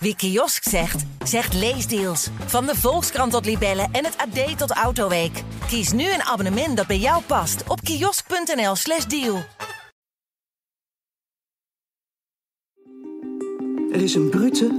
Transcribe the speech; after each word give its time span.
Wie 0.00 0.16
kiosk 0.16 0.68
zegt, 0.68 1.04
zegt 1.24 1.54
leesdeals. 1.54 2.28
Van 2.46 2.66
de 2.66 2.74
Volkskrant 2.76 3.32
tot 3.32 3.44
Libellen 3.44 3.88
en 3.92 4.04
het 4.04 4.16
AD 4.16 4.58
tot 4.58 4.70
Autoweek. 4.70 5.42
Kies 5.68 5.92
nu 5.92 6.04
een 6.04 6.22
abonnement 6.22 6.76
dat 6.76 6.86
bij 6.86 6.98
jou 6.98 7.22
past 7.22 7.62
op 7.68 7.80
kiosk.nl/slash 7.80 9.04
deal. 9.04 9.42
Er 13.92 14.02
is 14.02 14.14
een 14.14 14.30
brute, 14.30 14.70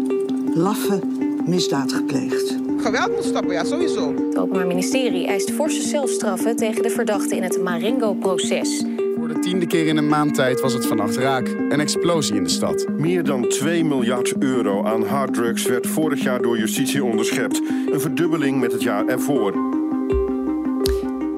laffe 0.53 0.99
misdaad 1.45 1.93
gepleegd. 1.93 2.55
Geweld 2.77 3.15
moet 3.15 3.23
stoppen, 3.23 3.53
ja, 3.53 3.63
sowieso. 3.63 4.13
Het 4.27 4.37
Openbaar 4.37 4.67
Ministerie 4.67 5.27
eist 5.27 5.51
forse 5.51 5.81
zelfstraffen 5.81 6.55
tegen 6.55 6.83
de 6.83 6.89
verdachten 6.89 7.37
in 7.37 7.43
het 7.43 7.61
Marengo-proces. 7.61 8.83
Voor 9.29 9.37
de 9.37 9.43
tiende 9.43 9.67
keer 9.67 9.87
in 9.87 9.97
een 9.97 10.07
maand 10.07 10.35
tijd 10.35 10.61
was 10.61 10.73
het 10.73 10.85
vannacht 10.85 11.15
raak. 11.15 11.47
Een 11.47 11.79
explosie 11.79 12.35
in 12.35 12.43
de 12.43 12.49
stad. 12.49 12.85
Meer 12.97 13.23
dan 13.23 13.47
2 13.47 13.85
miljard 13.85 14.33
euro 14.37 14.83
aan 14.85 15.03
harddrugs 15.03 15.63
werd 15.63 15.87
vorig 15.87 16.23
jaar 16.23 16.41
door 16.41 16.57
justitie 16.57 17.03
onderschept. 17.03 17.61
Een 17.91 18.01
verdubbeling 18.01 18.59
met 18.59 18.71
het 18.71 18.81
jaar 18.81 19.05
ervoor. 19.05 19.53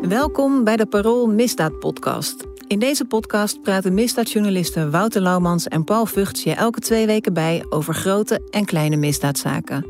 Welkom 0.02 0.64
bij 0.64 0.78
de 0.78 0.86
Parool 0.86 1.28
Misdaad 1.28 1.80
Podcast. 1.80 2.51
In 2.72 2.80
deze 2.80 3.06
podcast 3.06 3.62
praten 3.62 3.94
misdaadjournalisten 3.94 4.92
Wouter 4.92 5.22
Laumans 5.22 5.68
en 5.68 5.84
Paul 5.84 6.06
Vugts 6.06 6.44
je 6.44 6.54
elke 6.54 6.80
twee 6.80 7.06
weken 7.06 7.34
bij 7.34 7.66
over 7.70 7.94
grote 7.94 8.48
en 8.50 8.66
kleine 8.66 8.96
misdaadzaken. 8.96 9.86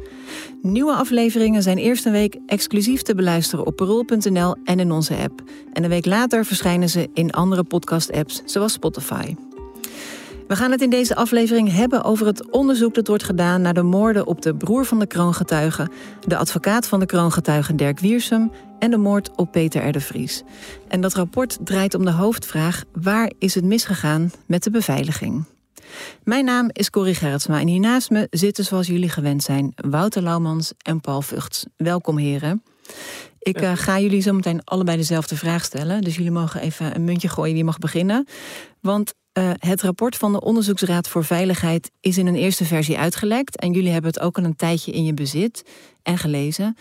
Nieuwe 0.61 0.93
afleveringen 0.93 1.63
zijn 1.63 1.77
eerst 1.77 2.05
een 2.05 2.11
week 2.11 2.37
exclusief 2.45 3.01
te 3.01 3.15
beluisteren 3.15 3.65
op 3.65 3.75
parool.nl 3.75 4.55
en 4.63 4.79
in 4.79 4.91
onze 4.91 5.15
app. 5.15 5.41
En 5.73 5.83
een 5.83 5.89
week 5.89 6.05
later 6.05 6.45
verschijnen 6.45 6.89
ze 6.89 7.09
in 7.13 7.31
andere 7.31 7.63
podcast-apps 7.63 8.41
zoals 8.45 8.73
Spotify. 8.73 9.35
We 10.51 10.57
gaan 10.57 10.71
het 10.71 10.81
in 10.81 10.89
deze 10.89 11.15
aflevering 11.15 11.71
hebben 11.71 12.03
over 12.03 12.25
het 12.25 12.49
onderzoek 12.49 12.93
dat 12.93 13.07
wordt 13.07 13.23
gedaan 13.23 13.61
naar 13.61 13.73
de 13.73 13.81
moorden 13.81 14.27
op 14.27 14.41
de 14.41 14.55
broer 14.55 14.85
van 14.85 14.99
de 14.99 15.05
kroongetuige, 15.05 15.89
de 16.27 16.37
advocaat 16.37 16.87
van 16.87 16.99
de 16.99 17.05
kroongetuige 17.05 17.75
Dirk 17.75 17.99
Wiersum 17.99 18.51
en 18.79 18.91
de 18.91 18.97
moord 18.97 19.35
op 19.35 19.51
Peter 19.51 19.87
R. 19.87 19.91
de 19.91 19.99
Vries. 19.99 20.43
En 20.87 21.01
dat 21.01 21.13
rapport 21.13 21.57
draait 21.63 21.95
om 21.95 22.05
de 22.05 22.11
hoofdvraag: 22.11 22.83
waar 22.93 23.31
is 23.39 23.55
het 23.55 23.63
misgegaan 23.63 24.31
met 24.45 24.63
de 24.63 24.71
beveiliging? 24.71 25.43
Mijn 26.23 26.45
naam 26.45 26.69
is 26.71 26.89
Corrie 26.89 27.15
Gerritsma 27.15 27.59
en 27.59 27.67
hiernaast 27.67 28.09
me 28.09 28.27
zitten 28.29 28.63
zoals 28.63 28.87
jullie 28.87 29.09
gewend 29.09 29.43
zijn 29.43 29.73
Wouter 29.75 30.23
Laumans 30.23 30.73
en 30.77 31.01
Paul 31.01 31.21
Vugts. 31.21 31.65
Welkom 31.77 32.17
heren. 32.17 32.63
Ik 33.39 33.61
uh, 33.61 33.71
ga 33.75 33.99
jullie 33.99 34.21
zo 34.21 34.33
meteen 34.33 34.63
allebei 34.63 34.97
dezelfde 34.97 35.35
vraag 35.35 35.63
stellen. 35.63 36.01
Dus 36.01 36.15
jullie 36.15 36.31
mogen 36.31 36.61
even 36.61 36.95
een 36.95 37.03
muntje 37.03 37.29
gooien 37.29 37.53
wie 37.53 37.63
mag 37.63 37.77
beginnen. 37.77 38.27
Want 38.79 39.13
uh, 39.33 39.51
het 39.53 39.81
rapport 39.81 40.17
van 40.17 40.31
de 40.31 40.41
Onderzoeksraad 40.41 41.07
voor 41.07 41.25
Veiligheid 41.25 41.91
is 41.99 42.17
in 42.17 42.27
een 42.27 42.35
eerste 42.35 42.65
versie 42.65 42.97
uitgelekt. 42.97 43.59
En 43.59 43.71
jullie 43.71 43.91
hebben 43.91 44.11
het 44.11 44.19
ook 44.19 44.37
al 44.37 44.43
een 44.43 44.55
tijdje 44.55 44.91
in 44.91 45.03
je 45.03 45.13
bezit 45.13 45.63
en 46.03 46.17
gelezen. 46.17 46.77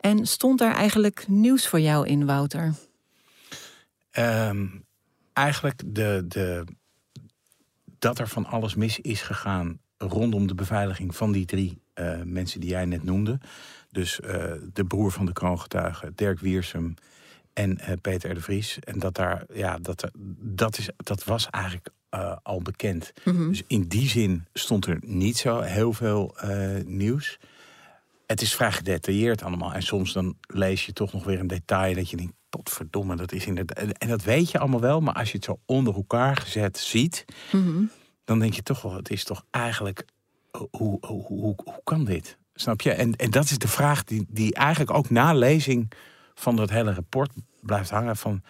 En 0.00 0.26
stond 0.26 0.58
daar 0.58 0.74
eigenlijk 0.74 1.28
nieuws 1.28 1.66
voor 1.66 1.80
jou 1.80 2.06
in, 2.06 2.26
Wouter? 2.26 2.74
Um, 4.18 4.84
eigenlijk 5.32 5.82
de, 5.86 6.24
de, 6.28 6.64
dat 7.98 8.18
er 8.18 8.28
van 8.28 8.46
alles 8.46 8.74
mis 8.74 9.00
is 9.00 9.22
gegaan 9.22 9.78
rondom 9.98 10.46
de 10.46 10.54
beveiliging 10.54 11.16
van 11.16 11.32
die 11.32 11.44
drie 11.44 11.82
uh, 11.94 12.22
mensen 12.24 12.60
die 12.60 12.70
jij 12.70 12.84
net 12.84 13.02
noemde. 13.02 13.40
Dus 13.90 14.20
uh, 14.24 14.52
de 14.72 14.84
broer 14.84 15.12
van 15.12 15.26
de 15.26 15.32
kroongetuige, 15.32 16.12
Dirk 16.14 16.40
Wiersum 16.40 16.94
en 17.54 17.78
uh, 17.80 17.92
Peter 18.00 18.30
R. 18.30 18.34
de 18.34 18.40
Vries. 18.40 18.78
En 18.78 18.98
dat 18.98 19.14
daar, 19.14 19.44
ja, 19.52 19.78
dat, 19.78 20.10
dat, 20.40 20.78
is, 20.78 20.88
dat 20.96 21.24
was 21.24 21.50
eigenlijk 21.50 21.88
uh, 22.14 22.36
al 22.42 22.62
bekend. 22.62 23.12
Mm 23.24 23.36
-hmm. 23.36 23.48
Dus 23.48 23.62
in 23.66 23.82
die 23.82 24.08
zin 24.08 24.46
stond 24.52 24.86
er 24.86 24.98
niet 25.00 25.36
zo 25.36 25.60
heel 25.60 25.92
veel 25.92 26.36
nieuws. 26.84 27.38
Het 28.26 28.42
is 28.42 28.54
vrij 28.54 28.72
gedetailleerd 28.72 29.42
allemaal. 29.42 29.72
En 29.72 29.82
soms 29.82 30.12
dan 30.12 30.36
lees 30.46 30.86
je 30.86 30.92
toch 30.92 31.12
nog 31.12 31.24
weer 31.24 31.40
een 31.40 31.46
detail 31.46 31.94
dat 31.94 32.10
je 32.10 32.16
denkt, 32.16 32.32
potverdomme, 32.56 33.16
dat 33.16 33.32
is 33.32 33.46
inderdaad. 33.46 33.98
En 33.98 34.08
dat 34.08 34.22
weet 34.22 34.50
je 34.50 34.58
allemaal 34.58 34.80
wel, 34.80 35.00
maar 35.00 35.14
als 35.14 35.30
je 35.30 35.36
het 35.36 35.44
zo 35.44 35.60
onder 35.66 35.94
elkaar 35.94 36.36
gezet 36.36 36.78
ziet, 36.78 37.24
mm 37.52 37.64
-hmm. 37.64 37.90
dan 38.24 38.38
denk 38.38 38.54
je 38.54 38.62
toch 38.62 38.82
wel, 38.82 38.94
het 38.94 39.10
is 39.10 39.24
toch 39.24 39.44
eigenlijk, 39.50 40.04
hoe, 40.50 40.68
hoe, 40.70 40.98
hoe, 41.00 41.26
hoe, 41.26 41.54
hoe 41.64 41.80
kan 41.84 42.04
dit? 42.04 42.38
Snap 42.54 42.80
je? 42.80 42.90
En, 42.90 43.16
en 43.16 43.30
dat 43.30 43.44
is 43.44 43.58
de 43.58 43.68
vraag 43.68 44.04
die, 44.04 44.26
die 44.28 44.54
eigenlijk 44.54 44.96
ook 44.96 45.10
na 45.10 45.32
lezing 45.32 45.92
van 46.34 46.56
dat 46.56 46.70
hele 46.70 46.92
rapport 46.92 47.30
blijft 47.60 47.90
hangen 47.90 48.16
van 48.16 48.42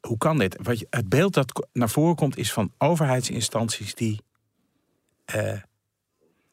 hoe 0.00 0.18
kan 0.18 0.38
dit? 0.38 0.56
Wat 0.62 0.84
het 0.90 1.08
beeld 1.08 1.34
dat 1.34 1.68
naar 1.72 1.90
voren 1.90 2.14
komt 2.14 2.36
is 2.36 2.52
van 2.52 2.72
overheidsinstanties 2.78 3.94
die 3.94 4.20
uh, 5.34 5.62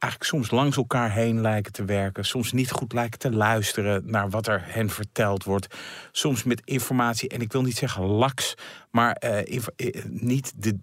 eigenlijk 0.05 0.23
soms 0.23 0.51
langs 0.51 0.77
elkaar 0.77 1.11
heen 1.11 1.41
lijken 1.41 1.71
te 1.71 1.85
werken, 1.85 2.25
soms 2.25 2.51
niet 2.51 2.71
goed 2.71 2.93
lijken 2.93 3.19
te 3.19 3.31
luisteren 3.31 4.03
naar 4.05 4.29
wat 4.29 4.47
er 4.47 4.61
hen 4.65 4.89
verteld 4.89 5.43
wordt, 5.43 5.75
soms 6.11 6.43
met 6.43 6.61
informatie 6.65 7.29
en 7.29 7.41
ik 7.41 7.51
wil 7.51 7.61
niet 7.61 7.77
zeggen 7.77 8.03
laks, 8.03 8.55
maar 8.91 9.23
uh, 9.25 9.63
niet 10.09 10.53
de, 10.55 10.79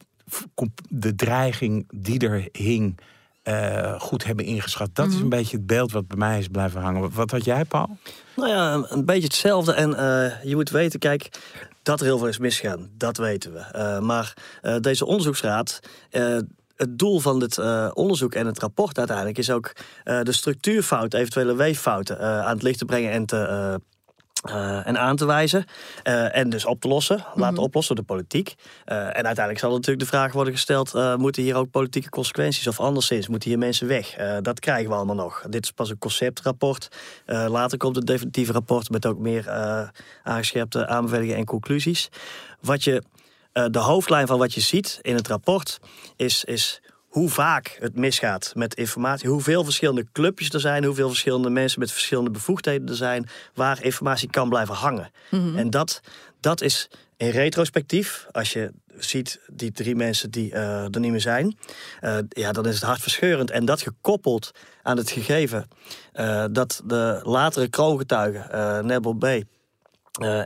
de 0.89 1.15
dreiging 1.15 1.89
die 1.95 2.29
er 2.29 2.49
hing. 2.53 3.01
Uh, 3.49 4.01
goed 4.01 4.25
hebben 4.25 4.45
ingeschat. 4.45 4.91
Dat 4.93 5.05
mm 5.05 5.11
-hmm. 5.11 5.19
is 5.19 5.25
een 5.25 5.39
beetje 5.39 5.57
het 5.57 5.67
beeld 5.67 5.93
wat 5.93 6.07
bij 6.07 6.17
mij 6.17 6.39
is 6.39 6.49
blijven 6.49 6.81
hangen. 6.81 7.11
Wat 7.15 7.31
had 7.31 7.45
jij, 7.45 7.65
Paul? 7.65 7.97
Nou 8.37 8.49
ja, 8.49 8.85
een 8.89 9.05
beetje 9.05 9.23
hetzelfde. 9.23 9.73
En 9.73 9.91
uh, 9.91 10.43
je 10.45 10.55
moet 10.55 10.71
weten, 10.71 10.99
kijk, 10.99 11.29
dat 11.83 12.01
er 12.01 12.07
heel 12.07 12.19
veel 12.19 12.29
is 12.29 12.39
misgegaan, 12.39 12.91
dat 12.97 13.17
weten 13.17 13.53
we. 13.53 13.65
Uh, 13.77 13.99
maar 13.99 14.35
deze 14.81 15.07
onderzoeksraad 15.07 15.81
het 16.83 16.99
doel 16.99 17.19
van 17.19 17.39
dit 17.39 17.57
uh, 17.57 17.91
onderzoek 17.95 18.35
en 18.35 18.47
het 18.47 18.59
rapport 18.59 18.99
uiteindelijk 18.99 19.39
is 19.39 19.51
ook 19.51 19.73
uh, 20.05 20.21
de 20.23 20.33
structuurfouten, 20.33 21.19
eventuele 21.19 21.55
weeffouten, 21.55 22.17
uh, 22.21 22.41
aan 22.41 22.55
het 22.55 22.63
licht 22.63 22.79
te 22.79 22.85
brengen 22.85 23.11
en 23.11 23.27
te. 23.27 23.81
Uh, 24.43 24.87
en 24.87 24.99
aan 24.99 25.17
te 25.17 25.25
wijzen. 25.25 25.65
Uh, 26.05 26.37
en 26.37 26.51
dus 26.51 26.65
op 26.65 26.81
te 26.81 26.89
lossen. 26.89 27.17
Laten 27.17 27.37
mm 27.37 27.45
-hmm. 27.45 27.59
oplossen 27.59 27.97
door 27.97 28.05
de 28.05 28.13
politiek. 28.13 28.55
Uh, 28.87 28.97
en 28.97 29.13
uiteindelijk 29.13 29.59
zal 29.59 29.71
natuurlijk 29.71 29.99
de 29.99 30.07
vraag 30.17 30.33
worden 30.33 30.53
gesteld: 30.53 30.93
moeten 31.17 31.43
hier 31.43 31.57
ook 31.57 31.71
politieke 31.71 32.09
consequenties 32.09 32.67
of 32.67 32.81
anderszins? 32.81 33.29
Moeten 33.29 33.49
hier 33.49 33.59
mensen 33.59 33.87
weg? 33.87 34.17
dat 34.43 34.61
krijgen 34.61 34.89
we 34.89 34.95
allemaal 34.95 35.15
nog. 35.15 35.45
Dit 35.49 35.65
is 35.65 35.71
pas 35.71 35.91
een 35.91 35.99
conceptrapport. 35.99 36.89
later 37.27 37.79
komt 37.79 37.97
het 37.97 38.07
definitieve 38.07 38.53
rapport 38.53 38.91
met 38.91 39.07
ook 39.07 39.19
meer 39.19 39.51
aangescherpte 40.23 40.87
aanbevelingen 40.87 41.37
en 41.37 41.45
conclusies. 41.45 42.09
Wat 42.61 42.85
je, 42.85 43.03
de 43.53 43.79
hoofdlijn 43.79 44.27
van 44.27 44.39
wat 44.39 44.55
je 44.55 44.61
ziet 44.61 44.99
in 45.03 45.15
het 45.15 45.29
rapport 45.29 45.81
is. 46.17 46.45
is 46.45 46.81
hoe 47.13 47.29
vaak 47.29 47.77
het 47.81 47.97
misgaat 47.97 48.53
met 48.55 48.75
informatie. 48.75 49.29
Hoeveel 49.29 49.65
verschillende 49.65 50.07
clubjes 50.13 50.51
er 50.51 50.61
zijn. 50.61 50.85
Hoeveel 50.85 51.09
verschillende 51.09 51.51
mensen 51.51 51.81
met 51.81 51.93
verschillende 51.93 52.31
bevoegdheden 52.31 52.89
er 52.89 52.95
zijn. 52.95 53.29
Waar 53.55 53.85
informatie 53.85 54.31
kan 54.31 54.49
blijven 54.49 54.75
hangen. 54.75 55.11
Mm 55.31 55.41
-hmm. 55.41 55.59
En 55.59 55.71
dat, 55.71 56.01
dat 56.41 56.61
is 56.61 56.91
in 57.17 57.29
retrospectief, 57.29 58.27
als 58.31 58.53
je 58.53 58.73
ziet 58.99 59.41
die 59.47 59.73
drie 59.73 59.95
mensen 59.95 60.31
die 60.31 60.53
uh, 60.53 60.83
er 60.95 61.01
niet 61.01 61.11
meer 61.11 61.21
zijn. 61.21 61.59
Uh, 62.01 62.19
ja, 62.29 62.53
dan 62.53 62.67
is 62.67 62.75
het 62.75 62.85
hartverscheurend. 62.85 63.51
En 63.51 63.65
dat 63.65 63.83
gekoppeld 63.83 64.51
aan 64.83 64.97
het 64.97 65.11
gegeven 65.11 65.69
uh, 66.15 66.45
dat 66.51 66.83
de 66.85 67.21
latere 67.23 67.69
kroongetuige, 67.69 68.81
Nebel 68.85 69.15
B. 69.15 69.25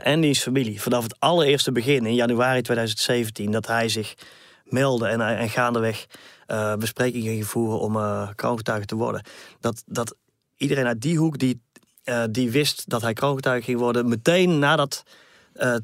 en 0.03 0.21
diens 0.21 0.41
familie 0.41 0.81
vanaf 0.81 1.03
het 1.03 1.15
allereerste 1.19 1.71
begin 1.71 2.05
in 2.05 2.15
januari 2.15 2.61
2017 2.61 3.51
dat 3.51 3.67
hij 3.67 3.89
zich 3.89 4.15
meldde 4.63 5.07
en, 5.07 5.21
en 5.21 5.49
gaandeweg 5.49 6.05
uh, 6.47 6.75
besprekingen 6.75 7.31
ging 7.31 7.45
voeren 7.45 7.79
om 7.79 7.95
uh, 7.95 8.29
kroongetuige 8.35 8.85
te 8.85 8.95
worden. 8.95 9.21
Dat, 9.59 9.83
dat 9.85 10.15
iedereen 10.57 10.85
uit 10.85 11.01
die 11.01 11.17
hoek 11.17 11.37
die, 11.37 11.61
uh, 12.05 12.23
die 12.29 12.51
wist 12.51 12.89
dat 12.89 13.01
hij 13.01 13.13
kroongetuige 13.13 13.63
ging 13.63 13.79
worden, 13.79 14.09
meteen 14.09 14.59
nadat 14.59 15.03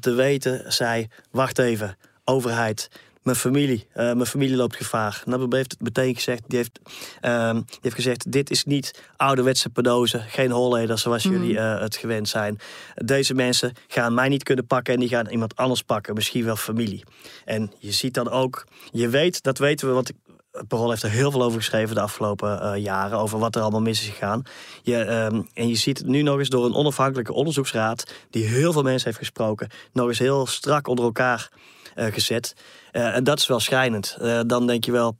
te 0.00 0.12
weten 0.12 0.72
zei: 0.72 1.06
Wacht 1.30 1.58
even, 1.58 1.96
overheid. 2.24 2.90
Mijn 3.22 3.36
familie, 3.36 3.86
mijn 3.94 4.26
familie 4.26 4.56
loopt 4.56 4.76
gevaar. 4.76 5.22
Nabil 5.24 5.52
heeft 5.52 5.70
het 5.70 5.80
meteen 5.80 6.14
gezegd. 6.14 6.42
Die 6.46 6.58
heeft, 6.58 6.80
ehm, 7.20 7.54
die 7.54 7.78
heeft 7.80 7.94
gezegd: 7.94 8.32
Dit 8.32 8.50
is 8.50 8.64
niet 8.64 9.02
ouderwetse 9.16 9.70
pedozen, 9.70 10.20
geen 10.20 10.50
holleders 10.50 11.02
zoals 11.02 11.24
mm. 11.24 11.32
jullie 11.32 11.58
het 11.58 11.96
gewend 11.96 12.28
zijn. 12.28 12.58
Deze 12.94 13.34
mensen 13.34 13.72
gaan 13.88 14.14
mij 14.14 14.28
niet 14.28 14.42
kunnen 14.42 14.66
pakken 14.66 14.94
en 14.94 15.00
die 15.00 15.08
gaan 15.08 15.28
iemand 15.28 15.56
anders 15.56 15.82
pakken, 15.82 16.14
misschien 16.14 16.44
wel 16.44 16.56
familie. 16.56 17.04
En 17.44 17.72
je 17.78 17.92
ziet 17.92 18.14
dan 18.14 18.30
ook, 18.30 18.66
je 18.90 19.08
weet, 19.08 19.42
dat 19.42 19.58
weten 19.58 19.88
we, 19.88 19.94
want 19.94 20.12
ik, 20.54 20.66
Parool 20.68 20.90
heeft 20.90 21.02
er 21.02 21.10
heel 21.10 21.30
veel 21.30 21.42
over 21.42 21.58
geschreven 21.58 21.94
de 21.94 22.00
afgelopen 22.00 22.62
uh, 22.62 22.82
jaren. 22.82 23.18
Over 23.18 23.38
wat 23.38 23.54
er 23.54 23.62
allemaal 23.62 23.80
mis 23.80 24.00
is 24.00 24.08
gegaan. 24.08 24.42
Je, 24.82 24.96
um, 24.96 25.48
en 25.54 25.68
je 25.68 25.74
ziet 25.74 25.98
het 25.98 26.06
nu 26.06 26.22
nog 26.22 26.38
eens 26.38 26.48
door 26.48 26.64
een 26.64 26.74
onafhankelijke 26.74 27.32
onderzoeksraad. 27.32 28.12
die 28.30 28.44
heel 28.44 28.72
veel 28.72 28.82
mensen 28.82 29.06
heeft 29.06 29.18
gesproken. 29.18 29.68
nog 29.92 30.08
eens 30.08 30.18
heel 30.18 30.46
strak 30.46 30.88
onder 30.88 31.04
elkaar 31.04 31.50
uh, 31.96 32.06
gezet. 32.06 32.56
Uh, 32.92 33.16
en 33.16 33.24
dat 33.24 33.38
is 33.38 33.46
wel 33.46 33.60
schrijnend. 33.60 34.16
dan 34.46 34.66
denk 34.66 34.84
je 34.84 34.92
wel. 34.92 35.16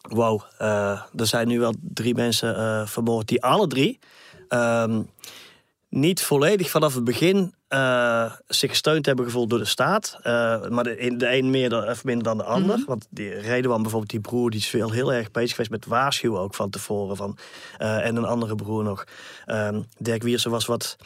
Wow, 0.00 0.42
er 0.58 1.26
zijn 1.26 1.48
nu 1.48 1.58
wel 1.58 1.74
drie 1.80 2.14
mensen 2.14 2.88
vermoord. 2.88 3.28
die 3.28 3.42
alle 3.42 3.66
drie. 3.66 3.98
Um, 4.48 5.10
niet 5.88 6.22
volledig 6.22 6.70
vanaf 6.70 6.94
het 6.94 7.04
begin 7.04 7.54
eh, 7.68 8.32
zich 8.46 8.70
gesteund 8.70 9.06
hebben 9.06 9.24
gevoeld 9.24 9.50
door 9.50 9.58
de 9.58 9.64
staat. 9.64 10.18
Eh, 10.22 10.68
maar 10.68 10.84
de, 10.84 11.14
de 11.16 11.36
een 11.36 11.50
meer 11.50 11.68
dan, 11.68 11.88
of 11.88 12.04
minder 12.04 12.24
dan 12.24 12.36
de 12.36 12.44
ander. 12.44 12.76
Mhm. 12.76 12.86
Want 12.86 13.06
die 13.10 13.34
Redewan 13.34 13.82
bijvoorbeeld, 13.82 14.10
die 14.10 14.20
broer, 14.20 14.50
die 14.50 14.60
is 14.60 14.68
veel 14.68 14.90
heel 14.90 15.12
erg 15.12 15.30
bezig 15.30 15.50
geweest 15.50 15.70
met 15.70 15.86
waarschuwen 15.86 16.40
ook 16.40 16.54
van 16.54 16.70
tevoren. 16.70 17.16
Van, 17.16 17.38
eh, 17.78 18.06
en 18.06 18.16
een 18.16 18.24
andere 18.24 18.54
broer 18.54 18.82
nog. 18.82 19.04
Ehm, 19.46 19.82
Dirk 19.98 20.22
Wiersen 20.22 20.50
was 20.50 20.66
wat... 20.66 20.96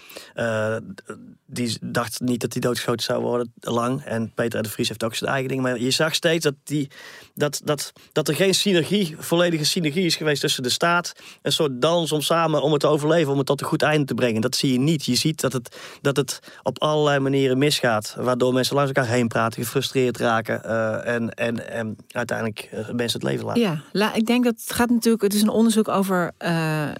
die 1.46 1.78
dacht 1.80 2.20
niet 2.20 2.40
dat 2.40 2.52
hij 2.52 2.60
doodgeschoten 2.60 3.04
zou 3.04 3.22
worden 3.22 3.52
lang. 3.60 4.02
En 4.04 4.32
Peter 4.34 4.62
de 4.62 4.68
Vries 4.68 4.88
heeft 4.88 5.04
ook 5.04 5.14
zijn 5.14 5.30
eigen 5.30 5.48
ding. 5.48 5.62
Maar 5.62 5.78
je 5.78 5.90
zag 5.90 6.14
steeds 6.14 6.44
dat, 6.44 6.54
die, 6.64 6.90
dat, 7.34 7.60
dat, 7.64 7.92
dat 8.12 8.28
er 8.28 8.34
geen 8.34 8.54
synergie, 8.54 9.16
volledige 9.18 9.64
synergie 9.64 10.04
is 10.04 10.16
geweest 10.16 10.40
tussen 10.40 10.62
de 10.62 10.68
staat. 10.68 11.12
Een 11.42 11.52
soort 11.52 11.80
dans 11.80 12.12
om 12.12 12.20
samen, 12.20 12.62
om 12.62 12.72
het 12.72 12.80
te 12.80 12.86
overleven, 12.86 13.32
om 13.32 13.38
het 13.38 13.46
tot 13.46 13.60
een 13.60 13.66
goed 13.66 13.82
einde 13.82 14.04
te 14.04 14.14
brengen. 14.14 14.40
Dat 14.40 14.56
zie 14.56 14.72
je 14.72 14.78
niet. 14.78 15.04
Je 15.04 15.14
ziet 15.14 15.40
dat 15.40 15.52
het, 15.52 15.76
dat 16.00 16.16
het 16.16 16.40
op 16.62 16.80
allerlei 16.82 17.18
manieren 17.18 17.58
misgaat. 17.58 18.16
Waardoor 18.18 18.52
mensen 18.52 18.74
langs 18.76 18.92
elkaar 18.92 19.10
heen 19.12 19.28
praten, 19.28 19.62
gefrustreerd 19.62 20.18
raken. 20.18 20.64
eh, 20.64 21.14
en, 21.14 21.34
en, 21.34 21.70
en 21.70 21.96
uiteindelijk 22.08 22.68
eh, 22.72 22.78
mensen 22.90 23.20
het 23.20 23.28
leven 23.28 23.46
laten. 23.46 23.62
Ja, 23.62 23.82
la, 23.92 24.14
ik 24.14 24.26
denk 24.26 24.44
dat 24.44 24.54
het 24.60 24.72
gaat 24.72 24.90
natuurlijk. 24.90 25.22
Het 25.22 25.34
is 25.34 25.42
een 25.42 25.48
onderzoek 25.48 25.88
over 25.88 26.30
eh, 26.38 26.88
eh, 26.90 26.94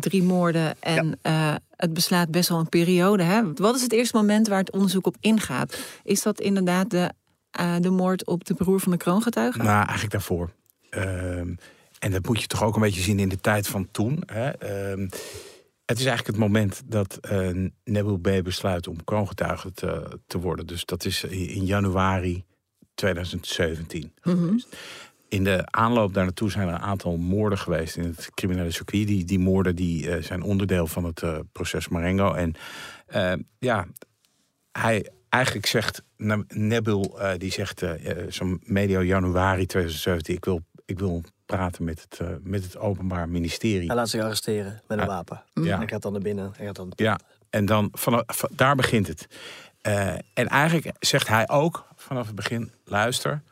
drie 0.00 0.22
moorden. 0.22 0.74
En 0.80 1.18
eh, 1.22 1.54
het 1.76 1.92
beslaat 1.92 2.30
best 2.30 2.48
wel 2.48 2.58
een 2.58 2.68
periode. 2.68 3.22
Hè? 3.22 3.52
Wat 3.54 3.74
is 3.76 3.82
het 3.82 3.92
eerste 3.92 4.16
moment 4.16 4.48
waar 4.48 4.58
het 4.58 4.72
onderzoek 4.72 5.06
op 5.06 5.16
ingaat? 5.20 5.78
Is 6.02 6.22
dat 6.22 6.40
inderdaad 6.40 6.90
de, 6.90 7.10
eh, 7.50 7.74
de 7.80 7.90
moord 7.90 8.26
op 8.26 8.44
de 8.44 8.54
broer 8.54 8.80
van 8.80 8.92
de 8.92 8.98
kroongetuige? 8.98 9.58
Nou, 9.58 9.76
eigenlijk 9.84 10.10
daarvoor. 10.12 10.50
Ehm, 10.90 11.54
en 11.98 12.10
dat 12.10 12.26
moet 12.26 12.40
je 12.40 12.46
toch 12.46 12.62
ook 12.62 12.74
een 12.74 12.80
beetje 12.82 13.00
zien 13.00 13.18
in 13.18 13.28
de 13.28 13.40
tijd 13.40 13.66
van 13.68 13.88
toen. 13.90 14.22
Hè? 14.26 14.50
Het 15.86 15.98
is 15.98 16.04
eigenlijk 16.04 16.38
het 16.38 16.46
moment 16.46 16.82
dat 16.86 17.18
uh, 17.32 17.68
Nebel 17.84 18.16
B 18.16 18.30
besluit 18.42 18.88
om 18.88 19.04
kroongetuige 19.04 19.72
te, 19.72 20.20
te 20.26 20.38
worden. 20.38 20.66
Dus 20.66 20.84
dat 20.84 21.04
is 21.04 21.24
in 21.24 21.64
januari 21.64 22.44
2017 22.94 24.12
geweest. 24.20 24.76
In 25.28 25.44
de 25.44 25.70
aanloop 25.70 26.14
daar 26.14 26.24
naartoe 26.24 26.50
zijn 26.50 26.68
er 26.68 26.74
een 26.74 26.80
aantal 26.80 27.16
moorden 27.16 27.58
geweest 27.58 27.96
in 27.96 28.04
het 28.04 28.30
criminele 28.34 28.70
circuit. 28.70 29.06
Die, 29.06 29.24
die 29.24 29.38
moorden 29.38 29.76
die, 29.76 30.06
uh, 30.06 30.22
zijn 30.22 30.42
onderdeel 30.42 30.86
van 30.86 31.04
het 31.04 31.22
uh, 31.22 31.38
proces 31.52 31.88
Marengo. 31.88 32.32
En 32.32 32.54
ja, 33.58 33.86
hij 34.72 35.10
eigenlijk 35.28 35.66
zegt, 35.66 36.02
Nebel, 36.48 37.18
die 37.38 37.52
zegt 37.52 37.82
zo'n 38.28 38.60
medio 38.64 39.02
januari 39.02 39.66
2017... 39.66 40.34
ik 40.34 40.44
wil, 40.44 40.60
ik 40.84 40.98
wil 40.98 41.22
praten 41.46 41.84
met 41.84 42.06
het, 42.08 42.44
met 42.44 42.62
het 42.62 42.78
Openbaar 42.78 43.28
Ministerie. 43.28 43.86
Hij 43.86 43.96
laat 43.96 44.08
zich 44.08 44.22
arresteren 44.22 44.82
met 44.88 44.98
een 44.98 45.06
wapen. 45.06 45.42
Ja. 45.54 45.76
Hij 45.76 45.88
gaat 45.88 46.02
dan 46.02 46.12
naar 46.12 46.20
binnen. 46.20 46.52
Hij 46.56 46.66
gaat 46.66 46.76
dan... 46.76 46.92
Ja, 46.96 47.18
en 47.50 47.64
dan 47.64 47.88
vanaf, 47.92 48.22
van, 48.26 48.50
daar 48.52 48.74
begint 48.74 49.06
het. 49.06 49.26
en 50.32 50.48
eigenlijk 50.48 50.96
zegt 50.98 51.28
hij 51.28 51.48
ook 51.48 51.86
vanaf 51.96 52.26
het 52.26 52.34
begin, 52.34 52.72
luister 52.84 53.42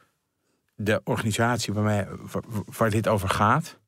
de 0.76 1.00
organisatie 1.04 1.72
waarmee, 1.72 2.04
waar, 2.32 2.42
waar, 2.76 2.90
dit 2.90 3.08
over 3.08 3.28
gaat, 3.28 3.78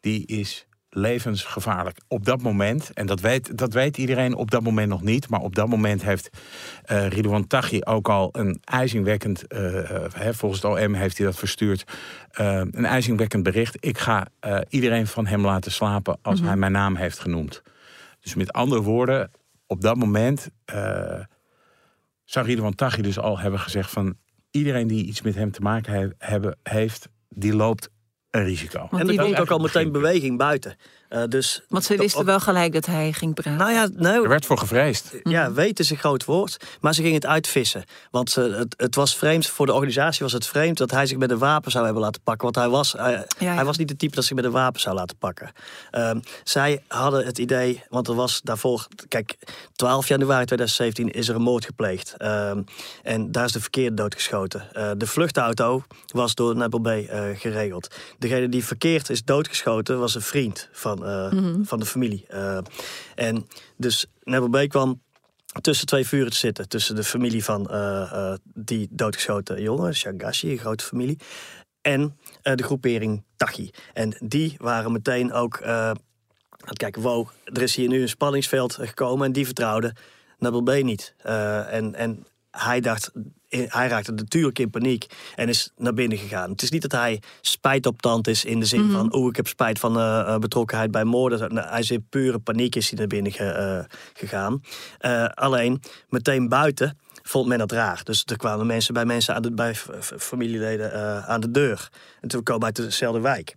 die 0.00 0.26
is 0.26 0.66
levensgevaarlijk. 0.94 1.98
Op 2.08 2.24
dat 2.24 2.42
moment, 2.42 2.92
en 2.92 3.06
dat 3.06 3.20
weet, 3.20 3.58
dat 3.58 3.72
weet 3.72 3.98
iedereen 3.98 4.34
op 4.34 4.50
dat 4.50 4.62
moment 4.62 4.88
nog 4.88 5.02
niet, 5.02 5.28
maar 5.28 5.40
op 5.40 5.54
dat 5.54 5.68
moment 5.68 6.02
heeft 6.02 6.30
uh, 6.86 7.08
Ridouan 7.08 7.46
Taghi 7.46 7.80
ook 7.84 8.08
al 8.08 8.28
een 8.32 8.60
ijzingwekkend, 8.64 9.44
uh, 9.48 10.30
volgens 10.30 10.62
het 10.62 10.72
OM 10.72 10.94
heeft 10.94 11.18
hij 11.18 11.26
dat 11.26 11.36
verstuurd, 11.36 11.84
een 12.32 12.84
ijzingwekkend 12.84 13.42
bericht. 13.42 13.76
Ik 13.80 13.98
ga 13.98 14.26
iedereen 14.68 15.06
van 15.06 15.26
hem 15.26 15.44
laten 15.44 15.72
slapen 15.72 16.18
als 16.22 16.34
mm 16.34 16.40
-hmm. 16.40 16.48
hij 16.48 16.56
mijn 16.56 16.72
naam 16.72 16.96
heeft 16.96 17.18
genoemd. 17.18 17.62
Dus 18.20 18.34
met 18.34 18.52
andere 18.52 18.82
woorden, 18.82 19.30
op 19.66 19.80
dat 19.80 19.96
moment 19.96 20.48
zou 22.24 22.46
Ridouan 22.46 22.74
Taghi 22.74 23.02
dus 23.02 23.18
al 23.18 23.38
hebben 23.38 23.60
gezegd 23.60 23.90
van 23.90 24.16
iedereen 24.50 24.86
die 24.86 25.04
iets 25.04 25.22
met 25.22 25.34
hem 25.34 25.50
te 25.50 25.60
maken 25.60 25.92
he 25.92 26.08
hebben, 26.18 26.58
heeft, 26.62 27.08
die 27.28 27.54
loopt 27.54 27.90
een 28.34 28.44
risico. 28.44 28.88
en 28.90 29.08
er 29.08 29.16
komt 29.16 29.40
ook 29.40 29.50
al 29.50 29.58
meteen 29.58 29.92
beweging 29.92 30.38
buiten. 30.38 30.76
Uh, 31.14 31.22
dus 31.28 31.62
Want 31.68 31.84
ze 31.84 31.96
wisten 31.96 32.24
wel 32.24 32.40
gelijk 32.40 32.72
dat 32.72 32.86
hij 32.86 33.12
ging 33.12 33.34
praten. 33.34 33.56
Nou 33.56 33.72
ja, 33.72 33.88
nou, 33.92 34.22
er 34.22 34.28
werd 34.28 34.46
voor 34.46 34.58
gevreesd. 34.58 35.14
Ja, 35.22 35.52
weten 35.52 35.84
is 35.84 35.90
een 35.90 35.96
groot 35.96 36.24
woord. 36.24 36.56
Maar 36.80 36.94
ze 36.94 37.00
gingen 37.00 37.16
het 37.16 37.26
uitvissen. 37.26 37.84
Want 38.10 38.36
uh, 38.36 38.56
het, 38.56 38.74
het, 38.76 38.94
was 38.94 39.16
vreemd, 39.16 39.46
voor 39.46 39.66
de 39.66 39.72
organisatie 39.72 40.22
was 40.22 40.32
het 40.32 40.46
vreemd... 40.46 40.78
dat 40.78 40.90
hij 40.90 41.06
zich 41.06 41.18
met 41.18 41.30
een 41.30 41.38
wapen 41.38 41.70
zou 41.70 41.84
hebben 41.84 42.02
laten 42.02 42.22
pakken. 42.22 42.44
Want 42.44 42.56
hij 42.56 42.68
was, 42.68 42.92
hij, 42.92 43.12
ja, 43.12 43.26
ja. 43.38 43.54
hij 43.54 43.64
was 43.64 43.76
niet 43.76 43.88
de 43.88 43.96
type 43.96 44.14
dat 44.14 44.24
zich 44.24 44.36
met 44.36 44.44
een 44.44 44.50
wapen 44.50 44.80
zou 44.80 44.94
laten 44.94 45.16
pakken. 45.16 45.52
Uh, 45.92 46.10
zij 46.44 46.82
hadden 46.88 47.26
het 47.26 47.38
idee, 47.38 47.82
want 47.88 48.08
er 48.08 48.14
was 48.14 48.40
daarvoor... 48.42 48.86
Kijk, 49.08 49.36
12 49.72 50.08
januari 50.08 50.44
2017 50.44 51.10
is 51.10 51.28
er 51.28 51.34
een 51.34 51.42
moord 51.42 51.64
gepleegd. 51.64 52.14
Ehm, 52.16 52.62
en 53.02 53.32
daar 53.32 53.44
is 53.44 53.52
de 53.52 53.60
verkeerde 53.60 53.94
doodgeschoten. 53.94 54.68
Uh, 54.76 54.90
de 54.96 55.06
vluchtauto 55.06 55.82
was 56.06 56.34
door 56.34 56.56
Nebel 56.56 56.80
B 56.80 56.88
geregeld. 57.34 57.94
Degene 58.18 58.48
die 58.48 58.64
verkeerd 58.64 59.10
is 59.10 59.24
doodgeschoten 59.24 59.98
was 59.98 60.14
een 60.14 60.22
vriend 60.22 60.68
van... 60.72 61.03
-hmm. 61.04 61.66
van 61.66 61.78
de 61.78 61.86
familie. 61.86 62.26
Uh, 62.30 62.58
en 63.14 63.46
dus 63.76 64.06
Nebel 64.22 64.48
B 64.48 64.68
kwam 64.68 65.02
tussen 65.60 65.86
twee 65.86 66.06
vuren 66.06 66.30
te 66.30 66.36
zitten. 66.36 66.68
Tussen 66.68 66.94
de 66.94 67.04
familie 67.04 67.44
van 67.44 67.68
uh, 67.70 68.34
die 68.54 68.88
doodgeschoten 68.90 69.62
jongen, 69.62 69.94
Shagashi, 69.94 70.50
een 70.50 70.58
grote 70.58 70.84
familie. 70.84 71.18
En 71.80 72.18
de 72.42 72.62
groepering 72.62 73.24
Tachi. 73.36 73.70
En 73.92 74.16
die 74.20 74.54
waren 74.58 74.92
meteen 74.92 75.32
ook... 75.32 75.62
Kijk, 76.72 76.96
wow, 76.96 77.28
er 77.44 77.62
is 77.62 77.76
hier 77.76 77.88
nu 77.88 78.02
een 78.02 78.08
spanningsveld 78.08 78.74
gekomen... 78.74 79.26
en 79.26 79.32
die 79.32 79.44
vertrouwden 79.44 79.96
Nebel 80.38 80.62
B 80.62 80.82
niet. 80.82 81.14
en, 81.22 81.94
en 81.94 82.26
hij 82.50 82.80
dacht, 82.80 83.10
hij 83.68 83.88
raakte 83.88 84.12
natuurlijk 84.12 84.58
in 84.58 84.70
paniek 84.70 85.06
en 85.34 85.48
is 85.48 85.70
naar 85.76 85.94
binnen 85.94 86.18
gegaan. 86.18 86.50
Het 86.50 86.62
is 86.62 86.70
niet 86.70 86.82
dat 86.82 86.92
hij 86.92 87.22
spijt 87.40 87.86
op 87.86 88.02
tand 88.02 88.28
is 88.28 88.44
in 88.44 88.60
de 88.60 88.66
zin 88.66 88.80
mm 88.80 88.86
-hmm. 88.86 88.96
van... 88.96 89.14
oeh, 89.14 89.28
ik 89.28 89.36
heb 89.36 89.46
spijt 89.46 89.78
van 89.78 89.98
uh, 89.98 90.38
betrokkenheid 90.38 90.90
bij 90.90 91.04
moorden. 91.04 91.56
Hij 91.56 91.80
is 91.80 91.90
in 91.90 92.06
pure 92.08 92.38
paniek 92.38 92.76
is 92.76 92.90
hij 92.90 92.98
naar 92.98 93.06
binnen 93.06 93.32
ge, 93.32 93.86
uh, 93.88 93.96
gegaan. 94.14 94.62
Uh, 95.00 95.24
alleen, 95.24 95.82
meteen 96.08 96.48
buiten 96.48 96.98
vond 97.22 97.48
men 97.48 97.58
dat 97.58 97.72
raar. 97.72 98.00
Dus 98.04 98.22
er 98.26 98.36
kwamen 98.36 98.66
mensen 98.66 98.94
bij 98.94 99.04
mensen 99.04 99.34
aan 99.34 99.42
de, 99.42 99.52
bij 99.52 99.74
familieleden 100.18 101.24
aan 101.26 101.40
de 101.40 101.50
deur. 101.50 101.88
En 102.20 102.28
toen 102.28 102.42
komen 102.42 102.64
uit 102.64 102.76
dezelfde 102.76 103.20
wijk. 103.20 103.56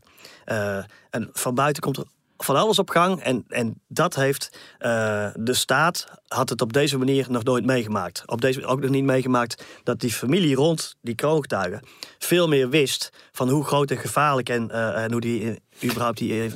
en 1.09 1.29
van 1.33 1.55
buiten 1.55 1.83
komt 1.83 1.97
er 1.97 2.05
van 2.37 2.55
alles 2.55 2.79
op 2.79 2.89
gang. 2.89 3.21
En, 3.21 3.45
en 3.47 3.81
dat 3.87 4.15
heeft 4.15 4.49
uh, 4.79 5.27
de 5.35 5.53
staat 5.53 6.07
had 6.27 6.49
het 6.49 6.61
op 6.61 6.73
deze 6.73 6.97
manier 6.97 7.25
nog 7.29 7.43
nooit 7.43 7.65
meegemaakt. 7.65 8.23
Op 8.25 8.41
deze 8.41 8.65
ook 8.65 8.81
nog 8.81 8.89
niet 8.89 9.03
meegemaakt 9.03 9.63
dat 9.83 9.99
die 9.99 10.11
familie 10.11 10.55
rond 10.55 10.95
die 11.01 11.15
kroongetuigen 11.15 11.81
veel 12.19 12.47
meer 12.47 12.69
wist 12.69 13.09
van 13.31 13.49
hoe 13.49 13.63
groot 13.63 13.91
en 13.91 13.97
gevaarlijk 13.97 14.49
en, 14.49 14.69
uh, 14.71 15.03
en 15.03 15.11
hoe 15.11 15.21
die 15.21 15.41
uh, 15.41 15.55
überhaupt 15.83 16.17
die 16.17 16.51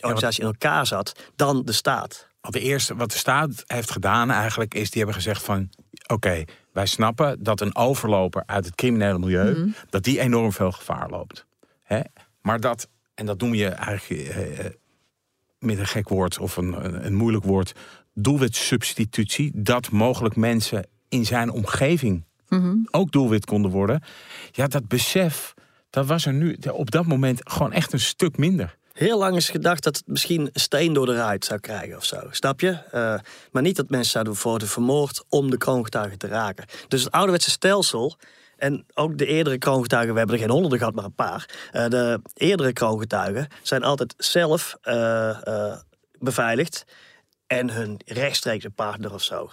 organisatie 0.00 0.40
in 0.40 0.46
elkaar 0.46 0.86
zat 0.86 1.12
dan 1.36 1.64
de 1.64 1.72
staat. 1.72 2.28
De 2.40 2.60
eerste 2.60 2.96
wat 2.96 3.10
de 3.10 3.18
staat 3.18 3.64
heeft 3.66 3.90
gedaan 3.90 4.30
eigenlijk 4.30 4.74
is 4.74 4.90
die 4.90 5.02
hebben 5.02 5.14
gezegd 5.14 5.42
van 5.42 5.70
oké, 6.02 6.14
okay, 6.14 6.46
wij 6.72 6.86
snappen 6.86 7.42
dat 7.42 7.60
een 7.60 7.76
overloper 7.76 8.42
uit 8.46 8.64
het 8.64 8.74
criminele 8.74 9.18
milieu 9.18 9.48
mm 9.48 9.54
-hmm. 9.54 9.74
dat 9.90 10.02
die 10.02 10.20
enorm 10.20 10.52
veel 10.52 10.72
gevaar 10.72 11.10
loopt. 11.10 11.46
Hè? 11.82 12.00
Maar 12.40 12.60
dat 12.60 12.88
en 13.14 13.26
dat 13.26 13.40
noem 13.40 13.54
je 13.54 13.68
eigenlijk 13.68 14.78
met 15.64 15.78
een 15.78 15.86
gek 15.86 16.08
woord 16.08 16.38
of 16.38 16.56
een, 16.56 16.84
een, 16.84 17.06
een 17.06 17.14
moeilijk 17.14 17.44
woord, 17.44 17.72
doelwitsubstitutie, 18.14 19.50
dat 19.54 19.90
mogelijk 19.90 20.36
mensen 20.36 20.86
in 21.08 21.26
zijn 21.26 21.50
omgeving 21.50 22.24
mm 22.48 22.60
-hmm. 22.60 22.88
ook 22.90 23.12
doelwit 23.12 23.44
konden 23.44 23.70
worden. 23.70 24.02
Ja, 24.50 24.66
dat 24.66 24.88
besef, 24.88 25.54
dat 25.90 26.06
was 26.06 26.26
er 26.26 26.32
nu 26.32 26.58
op 26.72 26.90
dat 26.90 27.06
moment 27.06 27.40
gewoon 27.44 27.72
echt 27.72 27.92
een 27.92 28.00
stuk 28.00 28.36
minder. 28.36 28.76
Heel 28.92 29.18
lang 29.18 29.36
is 29.36 29.48
gedacht 29.48 29.82
dat 29.82 29.96
het 29.96 30.06
misschien 30.06 30.40
een 30.40 30.60
steen 30.60 30.92
door 30.92 31.06
de 31.06 31.14
ruit 31.14 31.44
zou 31.44 31.60
krijgen 31.60 31.96
of 31.96 32.04
zo. 32.04 32.20
Snap 32.30 32.60
je? 32.60 32.78
Uh, 32.94 33.14
maar 33.52 33.62
niet 33.62 33.76
dat 33.76 33.90
mensen 33.90 34.10
zouden 34.10 34.36
worden 34.42 34.68
vermoord 34.68 35.24
om 35.28 35.50
de 35.50 35.56
kroongetuigen 35.56 36.18
te 36.18 36.26
raken. 36.26 36.64
Dus 36.88 37.04
het 37.04 37.12
ouderwetse 37.12 37.50
stelsel 37.50 38.16
en 38.56 38.86
ook 38.94 39.18
de 39.18 39.26
eerdere 39.26 39.58
kroongetuigen, 39.58 40.12
we 40.12 40.18
hebben 40.18 40.36
er 40.36 40.42
geen 40.42 40.52
honderden 40.52 40.78
gehad, 40.78 40.94
maar 40.94 41.04
een 41.04 41.14
paar. 41.14 41.48
Uh, 41.72 41.88
de 41.88 42.20
eerdere 42.34 42.72
kroongetuigen 42.72 43.48
zijn 43.62 43.82
altijd 43.82 44.14
zelf 44.16 44.76
uh, 44.84 44.94
uh, 45.48 45.76
beveiligd. 46.18 46.84
En 47.46 47.70
hun 47.70 48.00
rechtstreekse 48.04 48.70
partner 48.70 49.14
of 49.14 49.22
zo. 49.22 49.50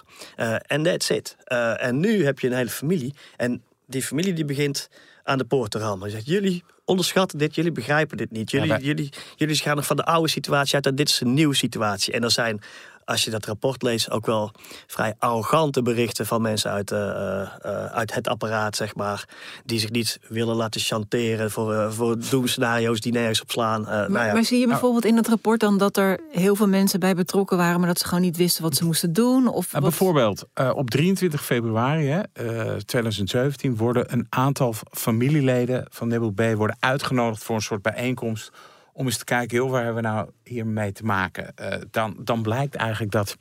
En 0.66 0.82
that's 0.82 1.10
it. 1.10 1.36
en 1.76 2.00
nu 2.00 2.24
heb 2.24 2.38
je 2.38 2.46
een 2.46 2.56
hele 2.56 2.70
familie. 2.70 3.14
En 3.36 3.62
die 3.86 4.02
familie 4.02 4.32
die 4.32 4.44
begint 4.44 4.88
aan 5.24 5.38
de 5.38 5.44
poort 5.44 5.70
te 5.70 5.78
rammen. 5.78 6.08
Die 6.08 6.16
zegt, 6.16 6.26
jullie 6.26 6.64
onderschatten 6.84 7.38
dit, 7.38 7.54
jullie 7.54 7.72
begrijpen 7.72 8.16
dit 8.16 8.30
niet. 8.30 8.50
Jullie, 8.50 8.68
Ja, 8.68 8.78
jullie, 8.78 9.12
jullie 9.36 9.56
gaan 9.56 9.76
nog 9.76 9.86
van 9.86 9.96
de 9.96 10.04
oude 10.04 10.28
situatie 10.28 10.74
uit 10.74 10.86
en 10.86 10.94
dit 10.94 11.08
is 11.08 11.20
een 11.20 11.34
nieuwe 11.34 11.54
situatie. 11.54 12.12
En 12.12 12.22
er 12.22 12.30
zijn 12.30 12.60
als 13.04 13.24
je 13.24 13.30
dat 13.30 13.46
rapport 13.46 13.82
leest, 13.82 14.10
ook 14.10 14.26
wel 14.26 14.50
vrij 14.86 15.14
arrogante 15.18 15.82
berichten 15.82 16.26
van 16.26 16.42
mensen 16.42 16.70
uit, 16.70 16.90
eh, 16.90 17.08
eh, 17.10 17.40
eh, 17.62 17.84
uit 17.84 18.14
het 18.14 18.28
apparaat, 18.28 18.76
zeg 18.76 18.94
maar. 18.94 19.28
Die 19.64 19.78
zich 19.78 19.90
niet 19.90 20.18
willen 20.28 20.54
laten 20.56 20.80
chanteren 20.80 21.50
voor, 21.50 21.72
uh, 21.72 21.90
voor 21.90 22.16
doemscenario's 22.30 23.00
die 23.00 23.12
nergens 23.12 23.40
op 23.42 23.50
slaan. 23.50 23.80
Uh, 23.80 23.86
Maar, 23.88 24.10
nou 24.10 24.26
ja. 24.26 24.32
maar 24.32 24.44
zie 24.44 24.58
je 24.60 24.66
bijvoorbeeld 24.66 25.04
in 25.04 25.16
dat 25.16 25.28
rapport 25.28 25.60
dan 25.60 25.78
dat 25.78 25.96
er 25.96 26.20
heel 26.30 26.56
veel 26.56 26.68
mensen 26.68 27.00
bij 27.00 27.14
betrokken 27.14 27.56
waren, 27.56 27.78
maar 27.78 27.88
dat 27.88 27.98
ze 27.98 28.04
gewoon 28.06 28.22
niet 28.22 28.36
wisten 28.36 28.62
wat 28.62 28.74
ze 28.76 28.84
moesten 28.84 29.12
doen? 29.12 29.46
Of 29.48 29.72
Nou, 29.72 29.84
wat- 29.84 29.90
bijvoorbeeld, 29.98 30.44
eh, 30.54 30.70
op 30.74 30.90
23 30.90 31.44
februari 31.44 32.06
hè, 32.06 32.20
eh, 32.32 32.74
2017 32.76 33.76
worden 33.76 34.12
een 34.12 34.26
aantal 34.28 34.74
familieleden 34.90 35.86
van 35.90 36.08
Nebel 36.08 36.30
B 36.30 36.42
worden 36.56 36.76
uitgenodigd 36.80 37.44
voor 37.44 37.54
een 37.56 37.62
soort 37.62 37.82
bijeenkomst. 37.82 38.50
Om 38.92 39.06
eens 39.06 39.18
te 39.18 39.24
kijken, 39.24 39.56
joh, 39.56 39.70
waar 39.70 39.84
hebben 39.84 40.02
we 40.02 40.08
nou 40.08 40.30
hiermee 40.44 40.92
te 40.92 41.04
maken? 41.04 41.56
Eh, 41.56 41.80
dan, 41.90 42.16
dan 42.24 42.42
blijkt 42.42 42.74
eigenlijk 42.74 43.12
dat 43.12 43.36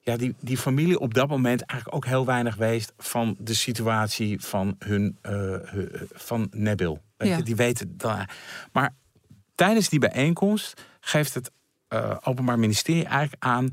ja, 0.00 0.16
die, 0.16 0.34
die 0.40 0.56
familie 0.58 0.98
op 0.98 1.14
dat 1.14 1.28
moment 1.28 1.60
eigenlijk 1.64 1.94
ook 1.94 2.10
heel 2.10 2.26
weinig 2.26 2.56
weet 2.56 2.92
van 2.98 3.36
de 3.38 3.54
situatie 3.54 4.40
van 4.40 4.76
hun 4.78 5.18
hu- 5.22 5.90
van 6.12 6.48
Nebil. 6.50 7.00
Weet 7.16 7.28
Ja. 7.28 7.36
je, 7.36 7.42
die 7.42 7.56
weten 7.56 7.96
dan. 7.96 8.26
Maar 8.72 8.94
tijdens 9.54 9.88
die 9.88 9.98
bijeenkomst 9.98 10.82
geeft 11.00 11.34
het 11.34 11.50
eh, 11.88 12.16
Openbaar 12.22 12.58
Ministerie 12.58 13.04
eigenlijk 13.04 13.42
aan 13.44 13.70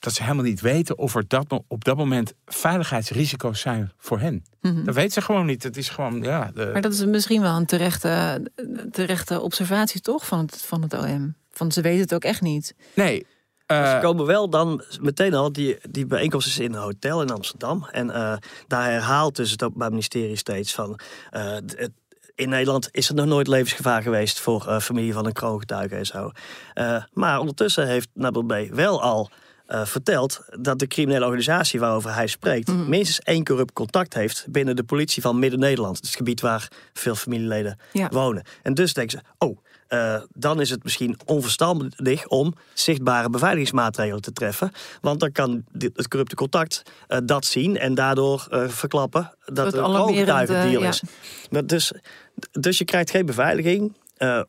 dat 0.00 0.12
ze 0.12 0.22
helemaal 0.22 0.44
niet 0.44 0.60
weten 0.60 0.98
of 0.98 1.14
er 1.14 1.24
dat, 1.28 1.62
op 1.68 1.84
dat 1.84 1.96
moment 1.96 2.32
veiligheidsrisico's 2.46 3.60
zijn 3.60 3.92
voor 3.98 4.20
hen. 4.20 4.44
Mhm. 4.60 4.84
Dat 4.84 4.94
weten 4.94 5.12
ze 5.12 5.20
gewoon 5.22 5.46
niet. 5.46 5.62
Het 5.62 5.76
is 5.76 5.88
gewoon, 5.88 6.22
ja. 6.22 6.50
De, 6.54 6.70
Maar 6.72 6.82
dat 6.82 6.92
is 6.92 7.04
misschien 7.04 7.40
wel 7.42 7.56
een 7.56 7.66
terechte, 7.66 8.42
terechte 8.90 9.40
observatie, 9.40 10.00
toch? 10.00 10.26
Van 10.26 10.38
het, 10.38 10.62
van 10.62 10.82
het 10.82 10.94
OM. 10.94 11.34
Van 11.52 11.72
ze 11.72 11.80
weten 11.80 12.00
het 12.00 12.14
ook 12.14 12.24
echt 12.24 12.40
niet. 12.40 12.74
nee. 12.94 13.26
eh, 13.66 13.90
Ze 13.94 13.98
komen 14.02 14.26
wel 14.26 14.50
dan 14.50 14.84
meteen 15.00 15.34
al, 15.34 15.52
die, 15.52 15.78
die 15.90 16.06
bijeenkomst 16.06 16.46
is 16.46 16.58
in 16.58 16.72
een 16.74 16.80
hotel 16.80 17.22
in 17.22 17.30
Amsterdam. 17.30 17.86
En 17.90 18.10
eh, 18.10 18.36
daar 18.66 18.84
herhaalt 18.90 19.36
dus 19.36 19.50
het 19.50 19.62
Openbaar 19.62 19.90
Ministerie 19.90 20.36
steeds 20.36 20.74
van... 20.74 20.98
eh, 21.30 21.42
het- 21.52 21.90
in 22.34 22.48
Nederland 22.48 22.88
is 22.90 23.08
er 23.08 23.14
nog 23.14 23.26
nooit 23.26 23.46
levensgevaar 23.46 24.02
geweest 24.02 24.40
voor 24.40 24.66
eh, 24.68 24.78
familie 24.80 25.12
van 25.12 25.26
een 25.26 25.32
kroongetuige 25.32 25.94
en 25.96 26.06
zo. 26.06 26.30
Eh, 26.74 27.04
maar 27.12 27.38
ondertussen 27.40 27.86
heeft 27.86 28.08
Nabil 28.14 28.42
B. 28.42 28.54
wel 28.70 29.02
al 29.02 29.30
eh, 29.70 29.84
verteld 29.84 30.40
dat 30.58 30.78
de 30.78 30.86
criminele 30.86 31.24
organisatie 31.24 31.80
waarover 31.80 32.14
hij 32.14 32.26
spreekt... 32.26 32.72
minstens 32.88 33.20
één 33.20 33.44
corrupt 33.44 33.72
contact 33.72 34.14
heeft 34.14 34.46
binnen 34.48 34.76
de 34.76 34.82
politie 34.84 35.22
van 35.22 35.38
Midden-Nederland. 35.38 35.96
Het 35.96 36.08
gebied 36.16 36.40
waar 36.40 36.68
veel 36.92 37.14
familieleden 37.14 37.78
Ja. 37.92 38.08
wonen. 38.08 38.42
En 38.62 38.74
dus 38.74 38.92
denken 38.92 39.18
ze, 39.18 39.44
oh, 39.46 39.58
eh, 39.88 40.22
dan 40.32 40.60
is 40.60 40.70
het 40.70 40.82
misschien 40.82 41.18
onverstandig 41.24 42.26
om 42.26 42.54
zichtbare 42.74 43.30
beveiligingsmaatregelen 43.30 44.22
te 44.22 44.32
treffen. 44.32 44.70
Want 45.00 45.20
dan 45.20 45.32
kan 45.32 45.64
dit- 45.72 45.96
het 45.96 46.08
corrupte 46.08 46.34
contact 46.34 46.82
eh, 47.06 47.18
dat 47.24 47.44
zien 47.44 47.78
en 47.78 47.94
daardoor 47.94 48.46
verklappen 48.68 49.34
dat 49.44 49.56
Dat 49.56 49.64
het 49.66 49.74
een 49.74 49.80
eh, 50.82 50.88
is. 50.88 51.02
Maar 51.50 51.66
dus, 51.66 51.92
dus 52.50 52.78
je 52.78 52.84
krijgt 52.84 53.10
geen 53.10 53.26
beveiliging. 53.26 53.98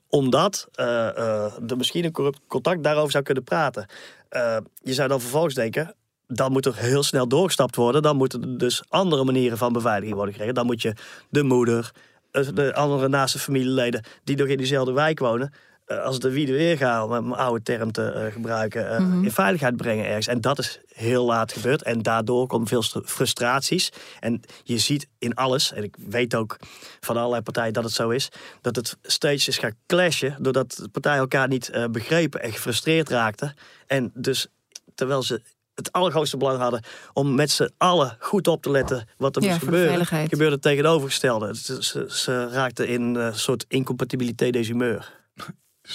omdat 0.10 0.68
er 0.76 1.78
misschien 1.78 2.06
een 2.06 2.12
corrupt 2.12 2.40
contact 2.48 2.84
daarover 2.84 3.12
zou 3.12 3.24
kunnen 3.24 3.44
praten. 3.44 3.86
Eh, 4.32 4.58
je 4.84 4.94
zou 4.94 5.08
dan 5.08 5.22
vervolgens 5.22 5.56
denken, 5.56 5.96
dan 6.28 6.52
moet 6.52 6.66
er 6.66 6.76
heel 6.76 7.04
snel 7.04 7.28
doorgestapt 7.28 7.76
worden. 7.76 8.02
Dan 8.02 8.16
moeten 8.16 8.42
er 8.42 8.58
dus 8.58 8.84
andere 8.90 9.24
manieren 9.24 9.58
van 9.58 9.74
beveiliging 9.74 10.16
worden 10.16 10.32
gekregen. 10.32 10.56
Dan 10.56 10.66
moet 10.66 10.82
je 10.82 10.94
de 11.30 11.44
moeder, 11.44 11.92
eh, 12.32 12.48
de 12.54 12.74
andere 12.74 13.08
naaste 13.08 13.40
familieleden 13.40 14.04
die 14.24 14.36
nog 14.38 14.48
in 14.48 14.58
diezelfde 14.58 14.92
wijk 14.92 15.20
wonen. 15.20 15.54
Eh, 15.92 16.04
als 16.04 16.20
de 16.20 16.32
wie 16.32 16.46
de 16.46 16.52
weer 16.52 16.78
gaan, 16.78 17.04
om 17.04 17.10
mijn 17.10 17.42
oude 17.42 17.64
term 17.64 17.92
te 17.92 18.12
eh, 18.12 18.34
gebruiken, 18.34 18.90
eh, 18.90 18.98
in 18.98 19.32
veiligheid 19.32 19.76
brengen 19.76 20.06
ergens. 20.06 20.28
En 20.28 20.42
dat 20.42 20.60
is 20.60 20.80
heel 20.94 21.26
laat 21.26 21.54
gebeurd. 21.54 21.84
En 21.84 22.02
daardoor 22.02 22.48
komen 22.48 22.68
veel 22.68 22.82
st- 22.82 23.00
frustraties. 23.06 23.90
En 24.20 24.42
je 24.64 24.78
ziet 24.78 25.08
in 25.20 25.36
alles, 25.36 25.74
en 25.74 25.84
ik 25.84 25.96
weet 26.08 26.36
ook 26.36 26.58
van 27.00 27.18
allerlei 27.18 27.42
partijen 27.42 27.74
dat 27.74 27.84
het 27.84 27.94
zo 27.94 28.10
is, 28.10 28.30
dat 28.62 28.76
het 28.76 28.98
steeds 29.02 29.48
is 29.48 29.58
gaan 29.58 29.76
clashen. 29.88 30.36
Doordat 30.40 30.76
de 30.82 30.90
partijen 30.90 31.20
elkaar 31.20 31.48
niet 31.48 31.72
begrepen 31.92 32.42
en 32.42 32.52
gefrustreerd 32.52 33.10
raakten. 33.10 33.54
En 33.88 34.12
dus 34.14 34.48
terwijl 34.96 35.24
ze 35.24 35.42
het 35.76 35.92
allergrootste 35.92 36.38
belang 36.38 36.60
hadden 36.60 36.84
om 37.14 37.36
met 37.36 37.52
z'n 37.52 37.70
allen 37.78 38.16
goed 38.20 38.48
op 38.48 38.62
te 38.62 38.72
letten 38.72 39.08
wat 39.18 39.36
er 39.36 39.42
Ja, 39.42 39.50
moest 39.50 39.64
gebeuren, 39.64 40.06
gebeurde 40.06 40.54
het 40.54 40.62
tegenovergestelde. 40.62 41.56
Ze, 41.56 41.84
ze, 41.84 42.06
ze 42.10 42.50
raakten 42.50 42.88
in 42.88 43.02
een 43.02 43.36
soort 43.36 43.66
incompatibiliteit 43.68 44.54
des 44.54 44.68
humeur. 44.68 45.20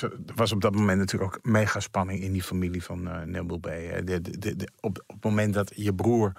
Er 0.03 0.35
was 0.35 0.53
op 0.53 0.61
dat 0.61 0.75
moment 0.75 0.99
natuurlijk 0.99 1.37
ook 1.37 1.45
mega 1.45 1.81
spanning 1.81 2.21
in 2.21 2.33
die 2.33 2.43
familie 2.43 2.83
van 2.83 3.09
eh 3.09 3.23
Nebel 3.23 3.59
B. 3.59 3.65
hè. 3.67 4.05
De, 4.05 4.21
de, 4.21 4.69
op, 4.81 5.03
het 5.07 5.25
moment 5.25 5.55
dat 5.55 5.73
je 5.75 5.95
broer, 5.95 6.33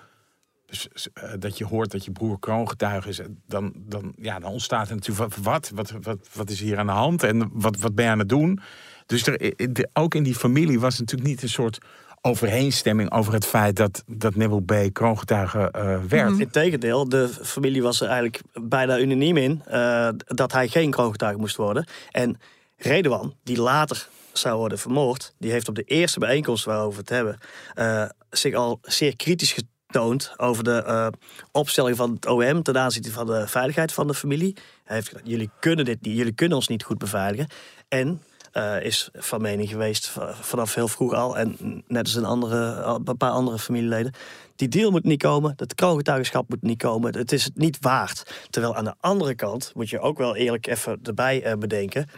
dus, 0.65 0.87
eh, 1.13 1.29
dat 1.39 1.57
je 1.57 1.65
hoort 1.65 1.91
dat 1.91 2.05
je 2.05 2.11
broer 2.11 2.39
kroongetuige 2.39 3.09
is, 3.09 3.19
eh, 3.19 3.25
dan, 3.47 3.73
dan, 3.75 4.13
ja, 4.17 4.39
dan 4.39 4.51
ontstaat 4.51 4.89
er 4.89 4.95
natuurlijk 4.95 5.35
wat, 5.35 5.71
wat, 5.73 5.93
wat, 6.33 6.49
is 6.49 6.59
hier 6.59 6.77
aan 6.77 6.85
de 6.85 6.91
hand 6.91 7.23
en 7.23 7.49
wat, 7.53 7.77
wat 7.77 7.95
ben 7.95 8.05
je 8.05 8.11
aan 8.11 8.19
het 8.19 8.29
doen? 8.29 8.59
Dus 9.05 9.27
er, 9.27 9.53
ook 9.93 10.15
in 10.15 10.23
die 10.23 10.35
familie 10.35 10.79
was 10.79 10.99
natuurlijk 10.99 11.29
niet 11.29 11.43
een 11.43 11.49
soort 11.49 11.77
overeenstemming 12.21 13.11
over 13.11 13.33
het 13.33 13.45
feit 13.45 13.75
dat, 13.75 14.03
dat 14.07 14.35
Nebel 14.35 14.59
B. 14.59 14.73
kroongetuige 14.93 15.71
werd. 16.07 16.39
Integendeel, 16.39 17.09
de 17.09 17.29
familie 17.41 17.81
was 17.81 18.01
er 18.01 18.07
eigenlijk 18.07 18.41
bijna 18.53 18.99
unaniem 18.99 19.37
in 19.37 19.61
dat 20.25 20.51
hij 20.51 20.67
geen 20.67 20.91
kroongetuige 20.91 21.39
moest 21.39 21.55
worden. 21.55 21.87
En 22.11 22.37
Redouan, 22.77 23.35
die 23.43 23.61
later 23.61 24.07
zou 24.33 24.57
worden 24.57 24.79
vermoord, 24.79 25.33
die 25.37 25.51
heeft 25.51 25.67
op 25.67 25.75
de 25.75 25.83
eerste 25.83 26.19
bijeenkomst 26.19 26.65
waarover 26.65 26.93
we 26.93 26.99
het 26.99 27.09
hebben, 27.09 27.37
eh, 27.73 28.09
zich 28.29 28.53
al 28.53 28.79
zeer 28.81 29.15
kritisch 29.15 29.55
getoond 29.87 30.33
over 30.37 30.63
de 30.63 30.83
eh, 30.83 31.07
opstelling 31.51 31.97
van 31.97 32.13
het 32.13 32.25
OM 32.25 32.63
ten 32.63 32.77
aanzien 32.77 33.11
van 33.11 33.25
de 33.25 33.47
veiligheid 33.47 33.93
van 33.93 34.07
de 34.07 34.13
familie. 34.13 34.55
Hij 34.83 34.95
heeft 34.95 35.07
gezegd, 35.07 35.27
jullie 35.27 35.49
kunnen 35.59 35.85
dit 35.85 36.01
niet, 36.01 36.17
jullie 36.17 36.33
kunnen 36.33 36.57
ons 36.57 36.67
niet 36.67 36.83
goed 36.83 36.97
beveiligen. 36.97 37.47
En 37.87 38.21
eh, 38.51 38.81
is 38.81 39.09
van 39.13 39.41
mening 39.41 39.69
geweest 39.69 40.11
vanaf 40.41 40.73
heel 40.73 40.87
vroeg 40.87 41.13
al, 41.13 41.37
en 41.37 41.83
net 41.87 42.03
als 42.03 42.15
een, 42.15 42.25
andere, 42.25 42.57
een 43.05 43.17
paar 43.17 43.31
andere 43.31 43.59
familieleden, 43.59 44.13
die 44.55 44.67
deal 44.67 44.91
moet 44.91 45.03
niet 45.03 45.21
komen, 45.21 45.53
dat 45.55 45.75
kroongetuigenschap 45.75 46.49
moet 46.49 46.61
niet 46.61 46.77
komen, 46.77 47.17
het 47.17 47.31
is 47.31 47.43
het 47.43 47.57
niet 47.57 47.77
waard. 47.81 48.47
Terwijl 48.49 48.75
aan 48.75 48.83
de 48.83 48.95
andere 48.99 49.35
kant, 49.35 49.71
moet 49.75 49.89
je 49.89 49.99
ook 49.99 50.17
wel 50.17 50.35
eerlijk 50.35 50.67
even 50.67 50.99
erbij 51.03 51.55
bedenken, 51.57 52.09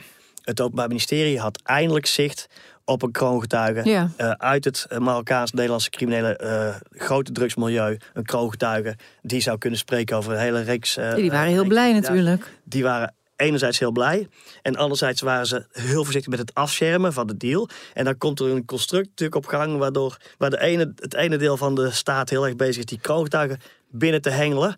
het 0.49 0.61
Openbaar 0.61 0.87
Ministerie 0.87 1.39
had 1.39 1.61
eindelijk 1.63 2.05
zicht 2.05 2.47
op 2.85 3.01
een 3.01 3.11
kroongetuige 3.11 3.89
Ja. 3.89 4.11
eh, 4.17 4.31
uit 4.31 4.65
het 4.65 4.85
eh, 4.89 4.97
Marokkaans-Nederlandse 4.97 5.89
criminele 5.89 6.35
eh, 6.35 6.75
grote 6.89 7.31
drugsmilieu, 7.31 7.97
een 8.13 8.23
kroongetuige, 8.23 8.95
die 9.21 9.41
zou 9.41 9.57
kunnen 9.57 9.79
spreken 9.79 10.17
over 10.17 10.33
een 10.33 10.39
hele 10.39 10.61
reeks. 10.61 10.97
die 11.15 11.31
waren 11.31 11.51
heel 11.51 11.65
blij 11.65 11.93
natuurlijk. 11.93 12.53
die 12.63 12.83
waren 12.83 13.13
enerzijds 13.35 13.79
heel 13.79 13.91
blij. 13.91 14.27
En 14.61 14.75
anderzijds 14.75 15.21
waren 15.21 15.45
ze 15.45 15.65
heel 15.71 16.03
voorzichtig 16.03 16.29
met 16.29 16.39
het 16.39 16.53
afschermen 16.53 17.13
van 17.13 17.27
de 17.27 17.37
deal. 17.37 17.69
En 17.93 18.05
dan 18.05 18.17
komt 18.17 18.39
er 18.39 18.47
een 18.47 18.65
construct 18.65 19.07
natuurlijk 19.07 19.35
op 19.35 19.45
gang... 19.45 19.77
waardoor 19.77 20.17
waar 20.37 20.49
de 20.49 20.61
ene, 20.61 20.93
het 20.95 21.13
ene 21.13 21.37
deel 21.37 21.57
van 21.57 21.75
de 21.75 21.91
staat 21.91 22.29
heel 22.29 22.45
erg 22.45 22.55
bezig 22.55 22.77
is... 22.77 22.85
die 22.85 22.99
kroongetuigen 22.99 23.59
binnen 23.91 24.21
te 24.21 24.29
hengelen. 24.29 24.75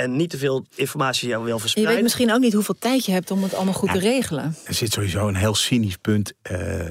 En 0.00 0.16
niet 0.16 0.30
te 0.30 0.38
veel 0.38 0.66
informatie 0.74 1.28
wil 1.28 1.46
En 1.46 1.46
je 1.46 1.58
verspreiden. 1.58 1.94
weet 1.94 2.02
misschien 2.02 2.32
ook 2.32 2.40
niet 2.40 2.52
hoeveel 2.52 2.78
tijd 2.78 3.04
je 3.04 3.12
hebt 3.12 3.30
om 3.30 3.42
het 3.42 3.54
allemaal 3.54 3.74
goed 3.74 3.92
te 3.92 3.98
regelen. 3.98 4.54
Er 4.64 4.74
zit 4.74 4.92
sowieso 4.92 5.28
een 5.28 5.34
heel 5.34 5.54
cynisch 5.54 5.96
punt 5.96 6.32
eh, 6.42 6.86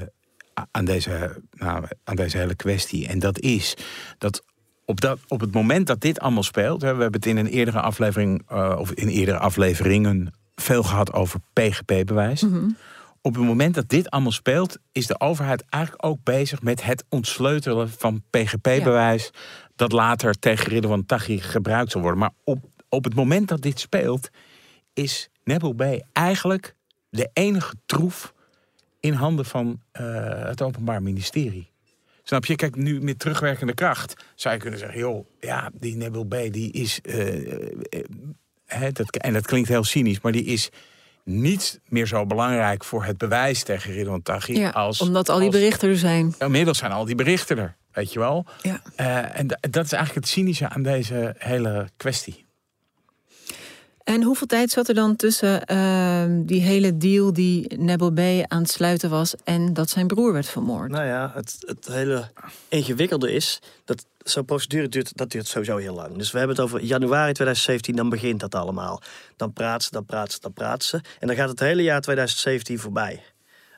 aan, 0.70 0.84
deze, 0.84 1.42
nou, 1.52 1.84
aan 2.04 2.16
deze 2.16 2.36
hele 2.36 2.54
kwestie. 2.54 3.08
En 3.08 3.18
dat 3.18 3.40
is 3.40 3.74
dat 4.18 4.42
op, 4.84 5.00
dat 5.00 5.18
op 5.28 5.40
het 5.40 5.52
moment 5.52 5.86
dat 5.86 6.00
dit 6.00 6.20
allemaal 6.20 6.42
speelt. 6.42 6.82
Hè, 6.82 6.94
we 6.94 7.02
hebben 7.02 7.20
het 7.20 7.28
in 7.30 7.36
een 7.36 7.46
eerdere 7.46 7.80
aflevering, 7.80 8.42
eh, 8.48 8.76
of 8.78 8.92
in 8.92 9.08
eerdere 9.08 9.38
afleveringen, 9.38 10.32
veel 10.54 10.82
gehad 10.82 11.12
over 11.12 11.40
PGP-bewijs. 11.52 12.44
Op 13.22 13.34
het 13.34 13.44
moment 13.44 13.74
dat 13.74 13.88
dit 13.88 14.10
allemaal 14.10 14.32
speelt, 14.32 14.78
is 14.92 15.06
de 15.06 15.20
overheid 15.20 15.64
eigenlijk 15.68 16.06
ook 16.06 16.18
bezig 16.22 16.62
met 16.62 16.82
het 16.82 17.04
ontsleutelen 17.08 17.90
van 17.90 18.22
PGP-bewijs. 18.30 19.30
Dat 19.76 19.92
later 19.92 20.38
tegen 20.38 20.68
Ridwan 20.68 21.06
Taghi 21.06 21.38
gebruikt 21.38 21.90
zal 21.90 22.00
worden. 22.00 22.18
Maar 22.18 22.32
op, 22.44 22.69
op 22.90 23.04
het 23.04 23.14
moment 23.14 23.48
dat 23.48 23.62
dit 23.62 23.80
speelt, 23.80 24.30
is 24.94 25.28
Nebel 25.44 25.72
B 25.72 25.82
eigenlijk 26.12 26.74
de 27.10 27.30
enige 27.32 27.74
troef 27.86 28.32
in 29.00 29.12
handen 29.12 29.44
van 29.44 29.80
eh, 29.92 30.04
het 30.44 30.62
Openbaar 30.62 31.02
Ministerie. 31.02 31.68
Snap 32.22 32.44
je? 32.46 32.56
Kijk, 32.56 32.76
nu 32.76 33.00
met 33.00 33.18
terugwerkende 33.18 33.74
kracht 33.74 34.24
zou 34.34 34.54
je 34.54 34.60
kunnen 34.60 34.78
zeggen: 34.78 34.98
joh, 34.98 35.26
ja, 35.40 35.70
die 35.74 35.96
Nebel 35.96 36.24
B, 36.24 36.30
die 36.30 36.72
is. 36.72 37.00
eh, 37.00 37.62
eh, 38.66 38.92
dat, 38.92 39.16
en 39.16 39.32
dat 39.32 39.46
klinkt 39.46 39.68
heel 39.68 39.84
cynisch, 39.84 40.20
maar 40.20 40.32
die 40.32 40.44
is 40.44 40.68
niet 41.24 41.80
meer 41.88 42.06
zo 42.06 42.26
belangrijk 42.26 42.84
voor 42.84 43.04
het 43.04 43.18
bewijs 43.18 43.62
tegen 43.62 43.92
Ridwan 43.92 44.22
Taghi. 44.22 44.58
Ja, 44.58 44.70
als, 44.70 45.00
omdat 45.00 45.28
al 45.28 45.38
die 45.38 45.50
berichten 45.50 45.88
er 45.88 45.96
zijn. 45.98 46.34
Inmiddels 46.38 46.78
zijn 46.78 46.92
al 46.92 47.04
die 47.04 47.14
berichten 47.14 47.58
er, 47.58 47.76
weet 47.92 48.12
je 48.12 48.18
wel. 48.18 48.46
Ja. 48.62 48.82
En 49.34 49.46
da- 49.46 49.58
dat 49.70 49.84
is 49.84 49.92
eigenlijk 49.92 50.24
het 50.24 50.34
cynische 50.34 50.68
aan 50.68 50.82
deze 50.82 51.34
hele 51.38 51.88
kwestie. 51.96 52.44
En 54.10 54.22
hoeveel 54.22 54.46
tijd 54.46 54.70
zat 54.70 54.88
er 54.88 54.94
dan 54.94 55.16
tussen 55.16 55.64
ehm, 55.64 56.42
die 56.44 56.60
hele 56.60 56.96
deal 56.96 57.32
die 57.32 57.76
Nebel 57.78 58.12
B 58.12 58.18
aan 58.46 58.62
het 58.62 58.70
sluiten 58.70 59.10
was 59.10 59.34
en 59.44 59.74
dat 59.74 59.90
zijn 59.90 60.06
broer 60.06 60.32
werd 60.32 60.48
vermoord? 60.48 60.90
Nou 60.90 61.04
ja, 61.04 61.30
het, 61.34 61.56
het 61.58 61.86
hele 61.86 62.30
ingewikkelde 62.68 63.32
is 63.32 63.60
dat 63.84 64.06
zo'n 64.18 64.44
procedure 64.44 64.88
duurt, 64.88 65.16
dat 65.16 65.30
duurt 65.30 65.46
sowieso 65.46 65.76
heel 65.76 65.94
lang. 65.94 66.16
Dus 66.16 66.30
we 66.30 66.38
hebben 66.38 66.56
het 66.56 66.64
over 66.64 66.80
januari 66.80 67.32
2017, 67.32 67.96
dan 67.96 68.08
begint 68.08 68.40
dat 68.40 68.54
allemaal. 68.54 69.02
Dan 69.36 69.52
praat 69.52 69.82
ze, 69.82 69.88
dan 69.90 70.04
praat 70.04 70.32
ze, 70.32 70.38
dan 70.40 70.52
praat 70.52 70.84
ze. 70.84 71.00
En 71.18 71.26
dan 71.26 71.36
gaat 71.36 71.48
het 71.48 71.60
hele 71.60 71.82
jaar 71.82 72.00
2017 72.00 72.78
voorbij. 72.78 73.22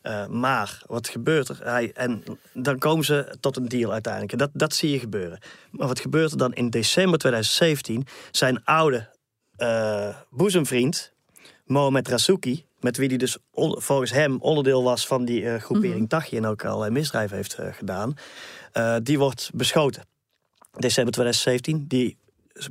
Uh, 0.03 0.27
maar 0.27 0.83
wat 0.87 1.09
gebeurt 1.09 1.49
er? 1.49 1.59
Hij, 1.63 1.93
en 1.95 2.25
dan 2.53 2.79
komen 2.79 3.05
ze 3.05 3.37
tot 3.41 3.57
een 3.57 3.69
deal 3.69 3.93
uiteindelijk. 3.93 4.33
En 4.33 4.39
dat, 4.39 4.51
dat 4.53 4.75
zie 4.75 4.91
je 4.91 4.99
gebeuren. 4.99 5.39
Maar 5.71 5.89
wat 5.89 6.01
gebeurt 6.01 6.31
er 6.31 6.39
dan 6.39 6.53
in 6.53 6.71
december 6.71 7.19
2017? 7.19 8.07
Zijn 8.31 8.65
oude 8.65 9.09
uh, 9.63 10.17
boezemvriend, 10.31 11.13
Mohamed 11.65 12.09
Rasuki, 12.09 12.65
met 12.81 12.97
wie 12.97 13.09
hij 13.09 13.17
dus 13.17 13.37
volgens 13.51 14.11
hem 14.11 14.37
onderdeel 14.41 14.83
was 14.83 15.07
van 15.07 15.25
die 15.25 15.43
uh, 15.43 15.55
groepering 15.55 16.01
mm 16.01 16.09
Tachi 16.09 16.37
en 16.37 16.47
ook 16.47 16.65
allerlei 16.65 16.91
misdrijven 16.91 17.37
heeft 17.37 17.59
gedaan, 17.73 18.15
die 19.03 19.19
wordt 19.19 19.51
beschoten. 19.55 20.05
December 20.73 21.13
2017. 21.13 21.85
Die 21.89 22.17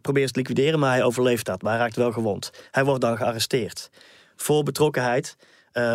probeert 0.01 0.33
te 0.33 0.39
liquideren, 0.39 0.79
maar 0.79 0.91
hij 0.91 1.03
overleeft 1.03 1.45
dat. 1.45 1.61
Maar 1.61 1.71
hij 1.71 1.81
raakt 1.81 1.95
wel 1.95 2.11
gewond. 2.11 2.51
Hij 2.71 2.85
wordt 2.85 3.01
dan 3.01 3.17
gearresteerd. 3.17 3.89
Voor 4.35 4.63
betrokkenheid 4.63 5.37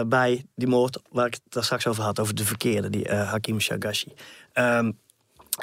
bij 0.06 0.44
die 0.54 0.68
moord 0.68 1.00
waar 1.10 1.26
ik 1.26 1.34
het 1.34 1.42
daar 1.48 1.64
straks 1.64 1.86
over 1.86 2.02
had, 2.02 2.20
over 2.20 2.34
de 2.34 2.44
verkeerde, 2.44 2.90
die 2.90 3.08
Hakim 3.12 3.60
Shagashi. 3.60 4.12
Um, 4.54 4.98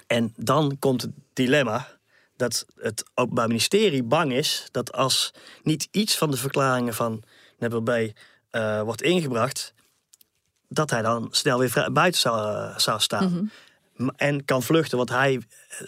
en 0.07 0.33
dan 0.35 0.77
komt 0.79 1.01
het 1.01 1.11
dilemma 1.33 1.87
dat 2.35 2.65
het 2.75 3.03
Openbaar 3.13 3.47
Ministerie 3.47 4.03
bang 4.03 4.33
is 4.33 4.67
dat 4.71 4.91
als 4.91 5.33
niet 5.63 5.87
iets 5.91 6.17
van 6.17 6.31
de 6.31 6.37
verklaringen 6.37 6.93
van 6.93 7.23
Nebel 7.57 7.81
B 7.81 7.89
uh, 7.89 8.81
wordt 8.81 9.01
ingebracht, 9.01 9.73
dat 10.67 10.89
hij 10.89 11.01
dan 11.01 11.27
snel 11.31 11.59
weer 11.59 11.89
buiten 11.91 12.21
zou, 12.21 12.71
zou 12.79 12.99
staan. 12.99 13.29
Mm 13.29 13.33
-hmm. 13.33 14.11
En 14.15 14.45
kan 14.45 14.63
vluchten, 14.63 14.97
want 14.97 15.09
hij, 15.09 15.41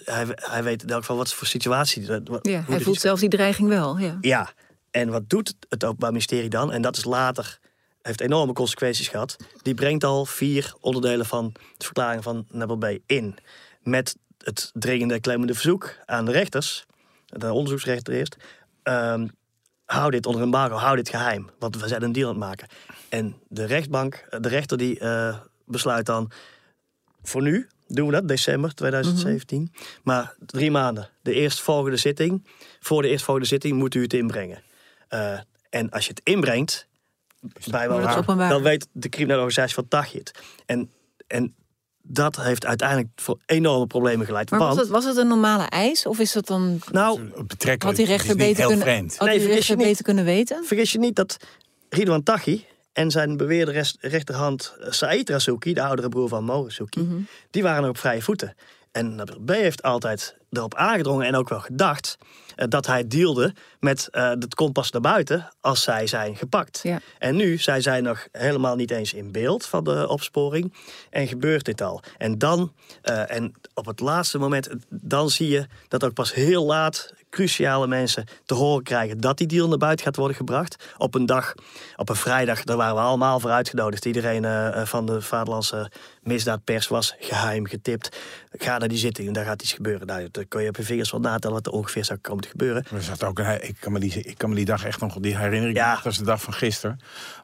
hij, 0.03 0.25
hij 0.35 0.63
weet 0.63 0.83
in 0.83 0.89
elk 0.89 0.99
geval 0.99 1.17
wat 1.17 1.33
voor 1.33 1.47
situatie. 1.47 2.07
Wat, 2.07 2.39
ja, 2.41 2.63
hij 2.67 2.81
voelt 2.81 2.99
zelfs 2.99 3.21
die 3.21 3.29
dreiging 3.29 3.69
wel. 3.69 3.97
Ja. 3.97 4.17
ja, 4.21 4.49
en 4.91 5.09
wat 5.09 5.29
doet 5.29 5.55
het 5.69 5.83
Openbaar 5.83 6.11
Ministerie 6.11 6.49
dan? 6.49 6.71
En 6.71 6.81
dat 6.81 6.97
is 6.97 7.03
later 7.03 7.59
heeft 8.05 8.21
enorme 8.21 8.53
consequenties 8.53 9.07
gehad. 9.07 9.35
Die 9.61 9.73
brengt 9.73 10.03
al 10.03 10.25
vier 10.25 10.73
onderdelen 10.79 11.25
van 11.25 11.51
de 11.77 11.85
verklaring 11.85 12.23
van 12.23 12.45
Nebel 12.49 12.77
B 12.77 12.97
in. 13.05 13.37
Met 13.83 14.15
het 14.45 14.71
dringende 14.73 15.19
klemmende 15.19 15.53
verzoek 15.53 15.95
aan 16.05 16.25
de 16.25 16.31
rechters, 16.31 16.85
de 17.25 17.51
onderzoeksrechter 17.51 18.13
eerst. 18.13 18.35
Um, 18.83 19.29
hou 19.85 20.11
dit 20.11 20.25
onder 20.25 20.41
embargo, 20.41 20.75
hou 20.75 20.95
dit 20.95 21.09
geheim, 21.09 21.49
want 21.59 21.81
we 21.81 21.87
zijn 21.87 22.03
een 22.03 22.11
deal 22.11 22.27
aan 22.27 22.35
het 22.35 22.43
maken. 22.43 22.67
En 23.09 23.35
de 23.47 23.65
rechtbank, 23.65 24.27
de 24.39 24.49
rechter 24.49 24.77
die 24.77 24.99
uh, 24.99 25.37
besluit 25.65 26.05
dan, 26.05 26.31
voor 27.21 27.41
nu 27.41 27.67
doen 27.87 28.07
we 28.07 28.13
dat, 28.13 28.27
december 28.27 28.75
2017. 28.75 29.59
Mm 29.59 29.69
-hmm. 29.71 30.01
Maar 30.03 30.35
drie 30.39 30.71
maanden, 30.71 31.09
de 31.21 31.33
eerstvolgende 31.33 31.97
zitting, 31.97 32.47
voor 32.79 33.01
de 33.01 33.07
eerstvolgende 33.07 33.47
zitting 33.47 33.77
moet 33.77 33.95
u 33.95 34.01
het 34.01 34.13
inbrengen. 34.13 34.63
Uh, 35.09 35.39
en 35.69 35.89
als 35.89 36.05
je 36.05 36.09
het 36.09 36.21
inbrengt, 36.23 36.87
bij 37.71 37.87
dan 38.27 38.61
weet 38.61 38.87
de 38.91 39.09
criminele 39.09 39.39
organisatie 39.39 39.75
van 39.75 39.87
Taghi 39.87 40.17
het. 40.17 40.39
En, 40.65 40.91
en 41.27 41.55
dat 42.07 42.35
heeft 42.35 42.65
uiteindelijk 42.65 43.09
voor 43.15 43.39
enorme 43.45 43.87
problemen 43.87 44.25
geleid. 44.25 44.49
Maar 44.49 44.59
was 44.59 44.77
het, 44.77 44.87
was 44.87 45.05
het 45.05 45.17
een 45.17 45.27
normale 45.27 45.63
eis? 45.63 46.05
Of 46.05 46.19
is 46.19 46.33
het 46.33 46.47
dan... 46.47 46.79
Nou, 46.91 47.31
had 47.77 47.95
die 47.95 48.05
rechter 48.05 48.35
beter, 48.35 48.65
kunnen, 48.67 49.11
had 49.17 49.27
nee, 49.27 49.39
die 49.39 49.47
rechter 49.47 49.77
beter 49.77 50.03
kunnen 50.03 50.25
weten? 50.25 50.65
Vergis 50.65 50.91
je 50.91 50.99
niet 50.99 51.15
dat 51.15 51.37
Ridwan 51.89 52.23
Taghi 52.23 52.65
en 52.93 53.11
zijn 53.11 53.37
beweerde 53.37 53.83
rechterhand 53.99 54.75
eh, 54.79 54.91
Said 54.91 55.29
Rasuki, 55.29 55.73
de 55.73 55.81
oudere 55.81 56.09
broer 56.09 56.27
van 56.27 56.43
Mo 56.43 56.61
mm 56.61 56.87
-hmm. 56.89 57.27
die 57.49 57.63
waren 57.63 57.83
er 57.83 57.89
op 57.89 57.97
vrije 57.97 58.21
voeten. 58.21 58.55
En 58.91 59.23
B 59.45 59.49
heeft 59.49 59.83
altijd 59.83 60.35
erop 60.57 60.75
aangedrongen 60.75 61.25
en 61.25 61.35
ook 61.35 61.49
wel 61.49 61.59
gedacht 61.59 62.17
uh, 62.55 62.65
dat 62.69 62.87
hij 62.87 63.07
dealde 63.07 63.53
met 63.79 64.07
uh, 64.11 64.29
het 64.29 64.55
kompas 64.55 64.91
naar 64.91 65.01
buiten 65.01 65.49
als 65.61 65.83
zij 65.83 66.07
zijn 66.07 66.35
gepakt. 66.35 66.79
Ja. 66.83 66.99
En 67.19 67.35
nu 67.35 67.57
zijn 67.57 67.81
zij 67.81 68.01
nog 68.01 68.27
helemaal 68.31 68.75
niet 68.75 68.91
eens 68.91 69.13
in 69.13 69.31
beeld 69.31 69.65
van 69.65 69.83
de 69.83 70.07
opsporing 70.07 70.73
en 71.09 71.27
gebeurt 71.27 71.65
dit 71.65 71.81
al. 71.81 72.01
En 72.17 72.37
dan, 72.37 72.73
uh, 73.03 73.31
en 73.31 73.53
op 73.73 73.85
het 73.85 73.99
laatste 73.99 74.37
moment, 74.37 74.69
dan 74.89 75.29
zie 75.29 75.49
je 75.49 75.67
dat 75.87 76.03
ook 76.03 76.13
pas 76.13 76.33
heel 76.33 76.65
laat 76.65 77.13
cruciale 77.35 77.87
mensen 77.87 78.25
te 78.45 78.53
horen 78.53 78.83
krijgen 78.83 79.19
dat 79.19 79.37
die 79.37 79.47
deal 79.47 79.67
naar 79.67 79.77
buiten 79.77 80.05
gaat 80.05 80.15
worden 80.15 80.37
gebracht. 80.37 80.93
Op 80.97 81.15
een 81.15 81.25
dag, 81.25 81.53
op 81.95 82.09
een 82.09 82.15
vrijdag, 82.15 82.63
daar 82.63 82.77
waren 82.77 82.95
we 82.95 83.01
allemaal 83.01 83.39
voor 83.39 83.49
uitgenodigd. 83.49 84.05
Iedereen 84.05 84.43
uh, 84.43 84.85
van 84.85 85.05
de 85.05 85.21
Vaderlandse 85.21 85.91
misdaadpers 86.21 86.87
was 86.87 87.15
geheim 87.19 87.65
getipt. 87.67 88.17
Ga 88.51 88.77
naar 88.77 88.87
die 88.87 88.97
zitting 88.97 89.27
en 89.27 89.33
daar 89.33 89.45
gaat 89.45 89.61
iets 89.61 89.73
gebeuren. 89.73 90.07
Nou, 90.07 90.29
dan 90.49 90.59
kun 90.59 90.61
je 90.61 90.69
op 90.69 90.75
je 90.75 90.83
vingers 90.83 91.11
wel 91.11 91.19
natellen 91.19 91.55
wat 91.55 91.65
er 91.65 91.71
ongeveer 91.71 92.05
zou 92.05 92.19
komen 92.19 92.43
te 92.43 92.49
gebeuren. 92.49 92.85
Er 92.91 93.01
zat 93.01 93.23
ook, 93.23 93.39
ik, 93.39 93.75
kan 93.79 93.91
me 93.91 93.99
die, 93.99 94.21
ik 94.21 94.37
kan 94.37 94.49
me 94.49 94.55
die 94.55 94.65
dag 94.65 94.85
echt 94.85 94.99
nog, 94.99 95.19
die 95.19 95.37
herinnering, 95.37 95.77
ja. 95.77 95.95
dat 95.95 96.11
is 96.11 96.17
de 96.17 96.23
dag 96.23 96.41
van 96.41 96.53
gisteren. 96.53 96.99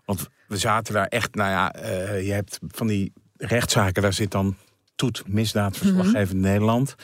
Want 0.06 0.30
we 0.48 0.58
zaten 0.58 0.94
daar 0.94 1.08
echt, 1.08 1.36
nou 1.36 1.50
ja, 1.50 1.76
uh, 1.76 2.26
je 2.26 2.34
hebt 2.34 2.60
van 2.68 2.88
die 2.88 3.14
rechtszaken, 3.38 4.02
daar 4.02 4.14
zit 4.14 4.32
dan 4.32 4.56
Toet, 4.96 5.24
misdaadverslaggevend 5.28 6.34
mm 6.34 6.44
-hmm. 6.44 6.52
Nederland. 6.52 6.96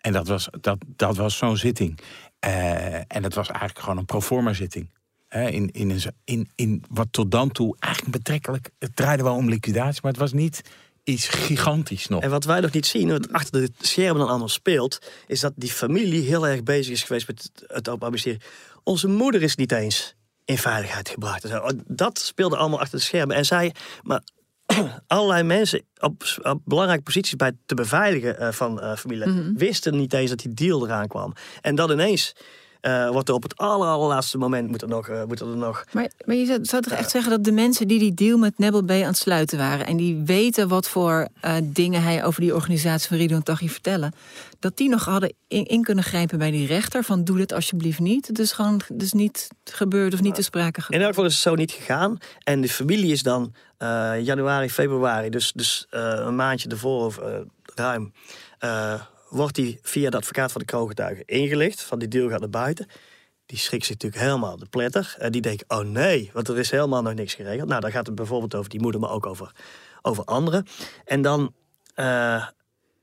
En 0.00 0.12
dat 0.12 0.26
was, 0.26 0.48
dat, 0.60 0.78
dat 0.96 1.16
was 1.16 1.36
zo'n 1.36 1.56
zitting. 1.56 1.98
Uh, 2.46 2.94
en 2.94 3.22
het 3.22 3.34
was 3.34 3.48
eigenlijk 3.48 3.78
gewoon 3.78 3.98
een 3.98 4.04
proforma 4.04 4.52
zitting. 4.52 4.90
He, 5.28 5.48
in, 5.48 5.70
in, 5.70 5.90
een, 5.90 6.02
in, 6.24 6.50
in 6.54 6.84
wat 6.88 7.08
tot 7.10 7.30
dan 7.30 7.50
toe 7.50 7.76
eigenlijk 7.78 8.16
betrekkelijk... 8.16 8.70
Het 8.78 8.96
draaide 8.96 9.22
wel 9.22 9.34
om 9.34 9.48
liquidatie, 9.48 10.00
maar 10.02 10.10
het 10.10 10.20
was 10.20 10.32
niet 10.32 10.62
iets 11.04 11.28
gigantisch 11.28 12.08
nog. 12.08 12.22
En 12.22 12.30
wat 12.30 12.44
wij 12.44 12.60
nog 12.60 12.72
niet 12.72 12.86
zien, 12.86 13.08
wat 13.08 13.32
achter 13.32 13.60
de 13.60 13.70
schermen 13.78 14.18
dan 14.18 14.28
allemaal 14.28 14.48
speelt... 14.48 14.98
is 15.26 15.40
dat 15.40 15.52
die 15.56 15.70
familie 15.70 16.22
heel 16.22 16.48
erg 16.48 16.62
bezig 16.62 16.92
is 16.92 17.02
geweest 17.02 17.26
met 17.26 17.50
het, 17.66 17.88
Openbaar 17.88 18.10
Ministerie. 18.10 18.40
Onze 18.82 19.08
moeder 19.08 19.42
is 19.42 19.56
niet 19.56 19.72
eens 19.72 20.14
in 20.44 20.58
veiligheid 20.58 21.08
gebracht. 21.08 21.46
Dat 21.86 22.18
speelde 22.18 22.56
allemaal 22.56 22.80
achter 22.80 22.98
de 22.98 23.04
schermen. 23.04 23.36
En 23.36 23.44
zij... 23.44 23.74
Maar 24.02 24.22
allerlei 25.06 25.42
mensen 25.42 25.82
op, 25.98 26.22
op, 26.42 26.60
belangrijke 26.64 27.02
posities 27.02 27.36
bij 27.36 27.52
te 27.66 27.74
beveiligen 27.74 28.36
uh, 28.40 28.52
van 28.52 28.84
uh, 28.84 28.96
familie 28.96 29.26
mm 29.26 29.36
-hmm. 29.36 29.58
wisten 29.58 29.96
niet 29.96 30.12
eens 30.12 30.30
dat 30.30 30.38
die 30.38 30.54
deal 30.54 30.86
eraan 30.86 31.08
kwam. 31.08 31.34
En 31.60 31.74
dan 31.74 31.90
ineens 31.90 32.32
uh, 32.82 33.10
wordt 33.10 33.28
er 33.28 33.34
op 33.34 33.42
het 33.42 33.56
aller, 33.56 33.88
allerlaatste 33.88 34.38
moment 34.38 34.68
moet 34.68 34.82
er 34.82 34.88
nog. 34.88 35.08
Uh, 35.08 35.24
moet 35.24 35.40
er 35.40 35.46
nog 35.46 35.84
maar, 35.92 36.10
maar 36.24 36.36
je 36.36 36.46
zou, 36.46 36.58
zou 36.64 36.82
toch 36.82 36.92
echt 36.92 37.10
zeggen 37.10 37.30
dat 37.30 37.44
de 37.44 37.52
mensen 37.52 37.88
die 37.88 37.98
die 37.98 38.14
deal 38.14 38.38
met 38.38 38.58
Nebel 38.58 38.82
B 38.82 38.90
aan 38.90 38.96
het 38.96 39.16
sluiten 39.16 39.58
waren. 39.58 39.86
en 39.86 39.96
die 39.96 40.22
weten 40.24 40.68
wat 40.68 40.88
voor 40.88 41.28
dingen 41.62 42.02
hij 42.02 42.24
over 42.24 42.40
die 42.40 42.54
organisatie 42.54 43.08
van 43.08 43.16
Ridwan 43.16 43.42
Taghi 43.42 43.68
vertellen. 43.68 44.14
dat 44.58 44.76
die 44.76 44.88
nog 44.88 45.04
hadden 45.04 45.32
in, 45.48 45.64
in, 45.64 45.82
kunnen 45.82 46.04
grijpen 46.04 46.38
bij 46.38 46.50
die 46.50 46.66
rechter. 46.66 47.04
van 47.04 47.24
doe 47.24 47.36
dit 47.36 47.52
alsjeblieft 47.52 47.98
niet. 47.98 48.34
Dus 48.34 48.52
gewoon 48.52 48.80
dus 48.92 49.12
niet 49.12 49.48
gebeurd 49.64 50.14
of 50.14 50.20
niet 50.20 50.34
te 50.34 50.42
sprake 50.42 50.80
gekomen. 50.80 50.94
In 50.94 51.00
elk 51.00 51.08
geval 51.08 51.24
is 51.24 51.32
het 51.32 51.42
zo 51.42 51.54
niet 51.54 51.70
gegaan. 51.72 52.18
En 52.44 52.60
de 52.60 52.68
familie 52.68 53.12
is 53.12 53.22
dan 53.22 53.54
januari, 54.22 54.70
februari, 54.70 55.30
dus, 55.30 55.52
dus 55.52 55.86
een 55.90 56.36
maandje 56.36 56.68
ervoor 56.68 57.04
of 57.04 57.20
ruim 57.74 58.12
wordt 59.32 59.56
hij 59.56 59.78
via 59.82 60.10
de 60.10 60.16
advocaat 60.16 60.52
van 60.52 60.60
de 60.60 60.66
kroongetuigen 60.66 61.24
ingelicht. 61.26 61.82
Van 61.82 61.98
die 61.98 62.08
deal 62.08 62.28
gaat 62.28 62.40
naar 62.40 62.50
buiten. 62.50 62.86
Die 63.46 63.58
schrikt 63.58 63.86
zich 63.86 63.94
natuurlijk 63.94 64.22
helemaal 64.22 64.56
de 64.56 64.66
pletter. 64.66 65.14
En 65.18 65.32
die 65.32 65.40
denkt, 65.40 65.64
oh 65.68 65.80
nee, 65.80 66.30
want 66.32 66.48
er 66.48 66.58
is 66.58 66.70
helemaal 66.70 67.02
nog 67.02 67.14
niks 67.14 67.34
geregeld. 67.34 67.68
Nou, 67.68 67.80
dan 67.80 67.90
gaat 67.90 68.06
het 68.06 68.14
bijvoorbeeld 68.14 68.54
over 68.54 68.70
die 68.70 68.80
moeder, 68.80 69.00
maar 69.00 69.10
ook 69.10 69.26
over, 69.26 69.52
over 70.02 70.24
anderen. 70.24 70.66
En 71.04 71.22
dan, 71.22 71.54
uh, 71.96 72.46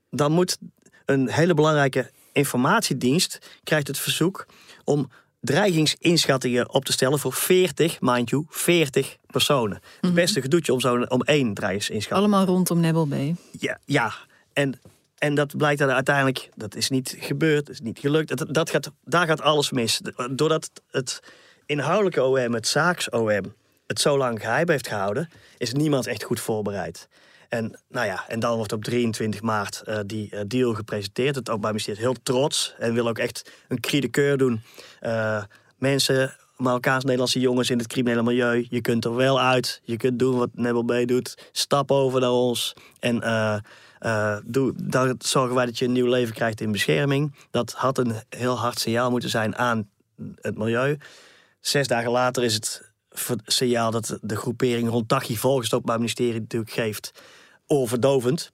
dan 0.09 0.31
moet 0.31 0.57
een 1.05 1.29
hele 1.29 1.53
belangrijke 1.53 2.11
informatiedienst... 2.31 3.39
krijgt 3.63 3.87
het 3.87 3.97
verzoek 3.97 4.45
om 4.83 5.09
dreigingsinschattingen 5.41 6.73
op 6.73 6.85
te 6.85 6.91
stellen 6.91 7.19
voor 7.19 7.33
40, 7.33 8.01
mind 8.01 8.29
you, 8.29 8.45
40 8.49 9.17
personen. 9.27 9.75
Het 9.75 9.83
mm 9.83 9.99
-hmm. 10.01 10.13
beste 10.13 10.41
gedoetje 10.41 10.73
om, 10.73 10.79
zo, 10.79 11.01
om 11.01 11.21
één 11.21 11.53
dreigingsinschatting. 11.53 12.33
Allemaal 12.33 12.55
rondom 12.55 12.79
Nebel 12.79 13.05
B. 13.05 13.13
Ja, 13.51 13.79
ja. 13.85 14.13
En 14.53 14.79
en 15.19 15.36
dat 15.36 15.58
blijkt 15.58 15.79
dan 15.79 15.89
uiteindelijk, 15.89 16.49
dat 16.55 16.75
is 16.75 16.89
niet 16.89 17.15
gebeurd, 17.19 17.65
dat 17.65 17.75
is 17.75 17.82
niet 17.82 17.99
gelukt. 17.99 18.38
Dat, 18.38 18.53
dat 18.53 18.69
gaat, 18.69 18.91
daar 19.05 19.27
gaat 19.27 19.41
alles 19.41 19.71
mis. 19.71 20.01
Doordat 20.32 20.69
het 20.91 21.19
inhoudelijke 21.65 22.23
OM, 22.23 22.53
het 22.53 22.67
zaaks-OM, 22.67 23.53
het 23.88 23.99
zo 23.99 24.17
lang 24.17 24.39
geheim 24.39 24.69
heeft 24.69 24.88
gehouden, 24.88 25.29
is 25.58 25.73
niemand 25.73 26.08
echt 26.08 26.23
goed 26.23 26.39
voorbereid. 26.39 27.08
En, 27.49 27.79
nou 27.89 28.05
ja, 28.05 28.25
en 28.27 28.39
dan 28.39 28.55
wordt 28.55 28.73
op 28.73 28.84
23 28.84 29.41
maart 29.41 29.82
uh, 29.86 29.99
die 30.05 30.29
uh, 30.34 30.39
deal 30.47 30.73
gepresenteerd. 30.73 31.36
Het 31.36 31.49
Openbaar 31.49 31.71
Ministerie 31.71 31.99
is 31.99 32.05
heel 32.05 32.23
trots 32.23 32.75
en 32.77 32.93
wil 32.93 33.08
ook 33.08 33.17
echt 33.17 33.51
een 33.67 33.79
cri 33.79 33.99
de 33.99 34.08
keur 34.08 34.38
doen. 34.38 34.62
Uh, 35.01 35.43
mensen, 35.77 36.36
Marokkaans 36.58 37.03
Nederlandse 37.03 37.39
jongens 37.39 37.69
in 37.69 37.77
het 37.77 37.88
criminele 37.88 38.23
milieu, 38.23 38.67
je 38.69 38.82
kunt 38.82 39.05
er 39.05 39.15
wel 39.15 39.41
uit. 39.41 39.82
Je 39.84 39.97
kunt 39.97 40.19
doen 40.19 40.38
wat 40.38 40.49
Nebel 40.53 40.84
B 40.84 41.08
doet. 41.08 41.49
Stap 41.51 41.91
over 41.91 42.19
naar 42.19 42.32
ons. 42.32 42.73
En 42.99 43.23
uh, 44.01 44.38
doe, 44.45 44.73
dan 44.75 45.15
zorgen 45.19 45.55
wij 45.55 45.65
dat 45.65 45.77
je 45.77 45.85
een 45.85 45.91
nieuw 45.91 46.07
leven 46.07 46.33
krijgt 46.33 46.62
in 46.62 46.71
bescherming. 46.71 47.35
Dat 47.51 47.71
had 47.71 47.97
een 47.97 48.13
heel 48.29 48.57
hard 48.57 48.79
signaal 48.79 49.12
moeten 49.12 49.29
zijn 49.29 49.55
aan 49.55 49.89
het 50.35 50.57
milieu. 50.57 50.97
Zes 51.59 51.88
dagen 51.88 52.12
later 52.12 52.43
is 52.43 52.53
het 52.53 52.91
signaal 53.45 53.91
dat 53.91 54.17
de 54.21 54.35
groepering 54.35 54.89
rond 54.89 55.07
Tachi 55.07 55.38
volgens 55.38 55.65
het 55.65 55.73
Openbaar 55.73 55.97
Ministerie 55.97 56.39
natuurlijk 56.39 56.71
geeft 56.71 57.12
oorverdovend. 57.67 58.51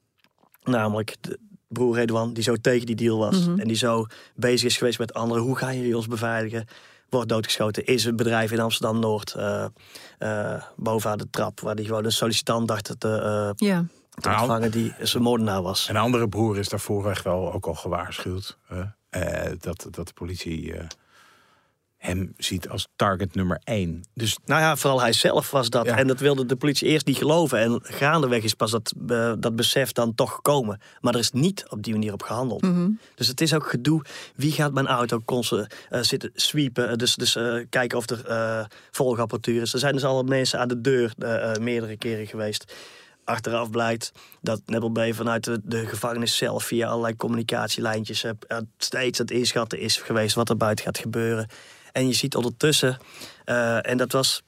Namelijk 0.64 1.16
de 1.22 1.40
broer 1.68 1.96
Redouan, 1.96 2.34
die 2.34 2.44
zo 2.44 2.56
tegen 2.56 2.86
die 2.86 2.96
deal 2.96 3.18
was. 3.18 3.48
En 3.48 3.68
die 3.68 3.78
zo 3.78 4.06
bezig 4.36 4.70
is 4.70 4.78
geweest 4.78 5.00
met 5.00 5.14
anderen. 5.14 5.44
Hoe 5.44 5.58
gaan 5.58 5.78
jullie 5.78 5.96
ons 5.96 6.08
beveiligen? 6.08 6.66
Wordt 7.10 7.30
doodgeschoten. 7.30 7.86
Is 7.86 8.06
een 8.06 8.16
bedrijf 8.16 8.52
in 8.52 8.60
Amsterdam-Noord. 8.60 9.34
eh 9.34 9.66
eh, 10.18 10.64
bovenaan 10.76 11.18
de 11.18 11.30
trap. 11.30 11.60
Waar 11.60 11.76
die 11.76 11.86
gewoon 11.86 12.06
een 12.06 12.12
sollicitant 12.12 12.68
dacht 12.68 12.88
eh, 13.04 13.50
Ja. 13.56 13.86
Te 14.16 14.28
Nou. 14.30 14.40
ontvangen 14.40 14.72
die 14.72 14.94
zijn 15.02 15.24
moordenaar 15.24 15.62
was. 15.62 15.90
Een 15.90 15.98
andere 15.98 16.30
broer 16.30 16.58
is 16.58 16.70
daarvoor 16.70 17.10
echt 17.10 17.24
wel 17.24 17.54
ook 17.54 17.66
al 17.66 17.74
gewaarschuwd. 17.76 18.58
eh, 19.10 19.52
dat, 19.60 19.88
dat 19.92 20.08
de 20.08 20.14
politie 20.14 20.74
eh, 20.74 20.88
hem 21.98 22.34
ziet 22.38 22.70
als 22.70 22.88
target 22.96 23.36
nummer 23.36 23.60
één. 23.64 24.04
Dus 24.14 24.38
Nou 24.46 24.62
ja, 24.62 24.76
vooral 24.76 25.02
hij 25.02 25.14
zelf 25.14 25.52
was 25.52 25.70
dat. 25.70 25.86
Ja. 25.86 25.98
En 25.98 26.08
dat 26.08 26.20
wilde 26.20 26.46
de 26.46 26.56
politie 26.56 26.88
eerst 26.88 27.06
niet 27.06 27.18
geloven. 27.18 27.60
En 27.60 27.80
gaandeweg 27.84 28.44
is 28.44 28.54
pas 28.54 28.72
dat, 28.72 28.94
eh, 29.08 29.34
dat 29.40 29.56
besef 29.56 29.92
dan 29.92 30.16
toch 30.16 30.32
gekomen. 30.34 30.82
Maar 31.02 31.14
er 31.14 31.20
is 31.20 31.32
niet 31.32 31.66
op 31.70 31.84
die 31.84 31.94
manier 31.94 32.14
op 32.14 32.22
gehandeld. 32.24 32.66
Dus 33.16 33.28
het 33.28 33.42
is 33.42 33.54
ook 33.54 33.70
gedoe. 33.70 34.02
Wie 34.36 34.52
gaat 34.52 34.74
mijn 34.74 34.88
auto 34.88 35.22
eh, 35.28 36.02
zitten 36.02 36.32
sweepen? 36.34 36.98
Dus, 36.98 37.16
dus 37.16 37.36
eh, 37.36 37.56
kijken 37.70 37.98
of 37.98 38.10
er 38.10 38.26
eh 38.26 38.66
volgapparatuur 38.92 39.62
is. 39.62 39.74
Er 39.74 39.80
zijn 39.80 39.94
dus 39.94 40.04
al 40.04 40.24
mensen 40.24 40.60
aan 40.60 40.68
de 40.68 40.82
deur 40.82 41.14
meerdere 41.62 41.98
keren 41.98 42.28
geweest. 42.28 42.74
Achteraf 43.26 43.70
blijkt 43.70 44.12
dat 44.42 44.62
Nebel 44.66 44.90
B 44.90 45.00
vanuit 45.12 45.60
de, 45.64 45.86
gevangenis 45.88 46.38
zelf 46.38 46.64
via 46.64 46.88
allerlei 46.88 47.16
communicatielijntjes 47.16 48.24
eh, 48.24 48.32
eh, 48.48 48.58
steeds 48.78 49.18
het 49.18 49.32
inschatten 49.32 49.80
is 49.80 49.98
geweest 49.98 50.36
wat 50.36 50.50
er 50.50 50.58
buiten 50.58 50.86
gaat 50.86 50.98
gebeuren. 50.98 51.50
En 51.92 52.08
je 52.08 52.14
ziet 52.14 52.36
ondertussen, 52.36 52.98
eh, 53.46 53.90
en 53.90 53.98
dat 53.98 54.12
was 54.12 54.44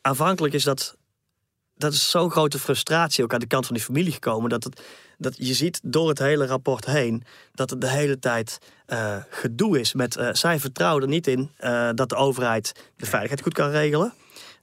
aanvankelijk 0.00 0.54
is 0.54 0.64
dat. 0.64 0.96
Dat 1.76 1.92
is 1.92 2.10
zo'n 2.10 2.30
grote 2.30 2.58
frustratie 2.58 3.24
ook 3.24 3.32
aan 3.32 3.40
de 3.40 3.46
kant 3.46 3.66
van 3.66 3.74
die 3.74 3.84
familie 3.84 4.12
gekomen. 4.12 4.50
Dat, 4.50 4.64
het, 4.64 4.82
dat 5.18 5.34
je 5.36 5.54
ziet 5.54 5.80
door 5.82 6.08
het 6.08 6.18
hele 6.18 6.46
rapport 6.46 6.84
heen 6.84 7.24
dat 7.52 7.70
het 7.70 7.80
de 7.80 7.88
hele 7.88 8.18
tijd 8.18 8.58
gedoe 9.30 9.80
is. 9.80 9.92
Met, 9.94 10.18
zij 10.32 10.60
vertrouwen 10.60 11.02
er 11.02 11.08
niet 11.08 11.26
in 11.26 11.50
dat 11.94 12.08
de 12.08 12.14
overheid 12.14 12.72
de 12.96 13.06
veiligheid 13.06 13.42
goed 13.42 13.54
kan 13.54 13.70
regelen. 13.70 14.12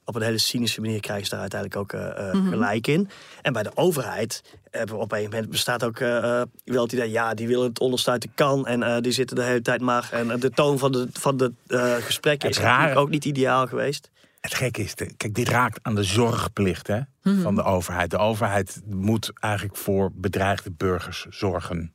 Op 0.04 0.14
een 0.16 0.22
hele 0.22 0.38
cynische 0.38 0.80
manier 0.80 1.00
krijgen 1.00 1.24
ze 1.24 1.30
daar 1.30 1.40
uiteindelijk 1.40 1.80
ook 1.80 2.00
eh, 2.00 2.28
eh, 2.28 2.48
gelijk 2.48 2.86
in. 2.86 3.08
En 3.42 3.52
bij 3.52 3.62
de 3.62 3.70
overheid 3.74 4.42
hebben 4.70 4.96
we 4.96 5.00
op 5.02 5.12
een 5.12 5.22
moment 5.22 5.48
bestaat 5.50 5.84
ook 5.84 5.98
wel 5.98 6.82
het 6.82 6.92
idee, 6.92 7.10
ja, 7.10 7.34
die 7.34 7.46
willen 7.46 7.68
het 7.68 7.80
ondersluiten 7.80 8.30
kan. 8.34 8.66
En 8.66 8.82
eh, 8.82 9.00
die 9.00 9.12
zitten 9.12 9.36
de 9.36 9.42
hele 9.42 9.62
tijd 9.62 9.80
maar. 9.80 10.08
En 10.12 10.40
de 10.40 10.50
toon 10.50 10.78
van 10.78 10.92
de, 10.92 11.08
van 11.12 11.36
de 11.36 11.52
eh, 11.66 11.94
gesprekken 11.94 12.48
Het 12.48 12.56
is 12.56 12.62
rare- 12.62 12.94
ook 12.98 13.08
niet 13.10 13.24
ideaal 13.24 13.66
geweest. 13.66 14.10
het 14.40 14.54
gekke 14.54 14.82
is, 14.82 14.94
de- 14.94 15.14
kijk, 15.16 15.34
dit 15.34 15.48
raakt 15.48 15.78
aan 15.82 15.94
de 15.94 16.04
zorgplicht 16.04 16.86
hè, 16.86 17.00
van 17.22 17.54
de 17.54 17.62
overheid. 17.62 18.10
De 18.10 18.18
overheid 18.18 18.80
moet 18.86 19.32
eigenlijk 19.40 19.76
voor 19.76 20.10
bedreigde 20.14 20.70
burgers 20.70 21.26
zorgen. 21.30 21.94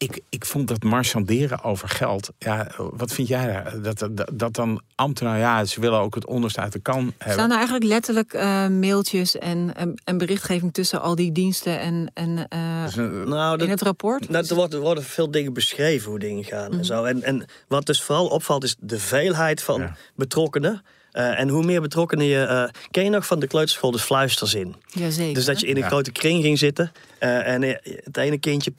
Ik, 0.00 0.20
ik 0.28 0.44
vond 0.44 0.68
dat 0.68 0.82
marchanderen 0.82 1.62
over 1.62 1.88
geld. 1.88 2.30
Ja, 2.38 2.68
wat 2.76 3.12
vind 3.12 3.28
jij 3.28 3.46
daar? 3.46 3.82
Dat, 3.82 3.98
dat, 3.98 4.30
dat 4.32 4.54
dan 4.54 4.80
ambtenaren, 4.94 5.40
ja, 5.40 5.64
ze 5.64 5.80
willen 5.80 5.98
ook 5.98 6.14
het 6.14 6.26
onderste 6.26 6.60
uit 6.60 6.72
de 6.72 6.78
kan 6.78 7.12
hebben. 7.18 7.32
Staan 7.32 7.50
er 7.50 7.56
eigenlijk 7.56 7.84
letterlijk 7.84 8.32
eh, 8.32 8.68
mailtjes 8.68 9.38
en, 9.38 9.74
en, 9.76 10.00
en 10.04 10.18
berichtgeving 10.18 10.72
tussen 10.72 11.00
al 11.00 11.14
die 11.14 11.32
diensten 11.32 11.80
en, 11.80 12.10
en 12.14 12.48
eh, 12.48 12.84
Dus, 12.84 12.96
eh, 12.96 13.04
Nou, 13.24 13.62
in 13.62 13.70
het 13.70 13.82
rapport? 13.82 14.28
Nou, 14.28 14.46
er, 14.48 14.54
worden, 14.54 14.78
er 14.78 14.84
worden 14.84 15.04
veel 15.04 15.30
dingen 15.30 15.52
beschreven 15.52 16.10
hoe 16.10 16.18
dingen 16.18 16.44
gaan 16.44 16.72
en 16.72 16.84
zo. 16.84 17.04
En, 17.04 17.22
en 17.22 17.44
wat 17.68 17.86
dus 17.86 18.02
vooral 18.02 18.26
opvalt 18.26 18.64
is 18.64 18.76
de 18.78 18.98
veelheid 18.98 19.62
van 19.62 19.80
Ja. 19.80 19.96
betrokkenen. 20.14 20.82
Eh, 21.12 21.38
en 21.40 21.48
hoe 21.48 21.64
meer 21.64 21.80
betrokkenen 21.80 22.24
je... 22.26 22.44
eh, 22.44 22.64
ken 22.90 23.04
je 23.04 23.10
nog 23.10 23.26
van 23.26 23.40
de 23.40 23.46
kleuterschool 23.46 23.90
de 23.90 23.98
fluisterzin? 23.98 24.76
Jazeker. 24.86 25.34
Dus 25.34 25.44
dat 25.44 25.60
je 25.60 25.66
in 25.66 25.76
een 25.76 25.82
Ja. 25.82 25.86
grote 25.88 26.12
kring 26.12 26.42
ging 26.42 26.58
zitten. 26.58 26.92
eh, 27.18 27.46
en 27.46 27.62
het 28.04 28.16
ene 28.16 28.38
kindje 28.38 28.70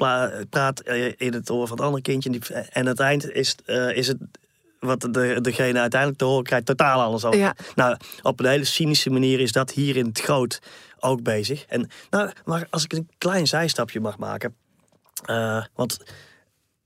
praat 0.50 0.80
eh, 0.80 1.06
in 1.18 1.34
het 1.34 1.50
oor 1.50 1.68
van 1.68 1.78
het 1.78 1.86
andere 1.86 2.04
kindje. 2.04 2.30
En, 2.32 2.40
die, 2.40 2.54
en 2.56 2.68
aan 2.72 2.86
het 2.86 3.00
eind 3.00 3.32
is, 3.32 3.56
eh, 3.66 3.96
is 3.98 4.08
het 4.08 4.18
wat 4.80 5.02
de, 5.02 5.38
degene 5.42 5.80
uiteindelijk 5.80 6.20
te 6.20 6.26
horen 6.26 6.44
krijgt 6.44 6.66
totaal 6.66 7.02
alles 7.02 7.26
over. 7.26 7.40
Ja. 7.40 7.56
Nou, 7.76 7.98
op 8.22 8.40
een 8.40 8.46
hele 8.46 8.66
cynische 8.66 9.10
manier 9.10 9.40
is 9.40 9.52
dat 9.52 9.72
hier 9.72 9.96
in 9.98 10.06
het 10.06 10.20
groot 10.22 10.60
ook 11.00 11.24
bezig. 11.24 11.66
En, 11.66 11.90
nou, 12.10 12.32
maar 12.46 12.68
als 12.70 12.84
ik 12.84 12.94
een 12.94 13.10
klein 13.18 13.48
zijstapje 13.48 14.00
mag 14.00 14.18
maken. 14.18 14.56
eh, 15.26 15.64
want 15.76 15.98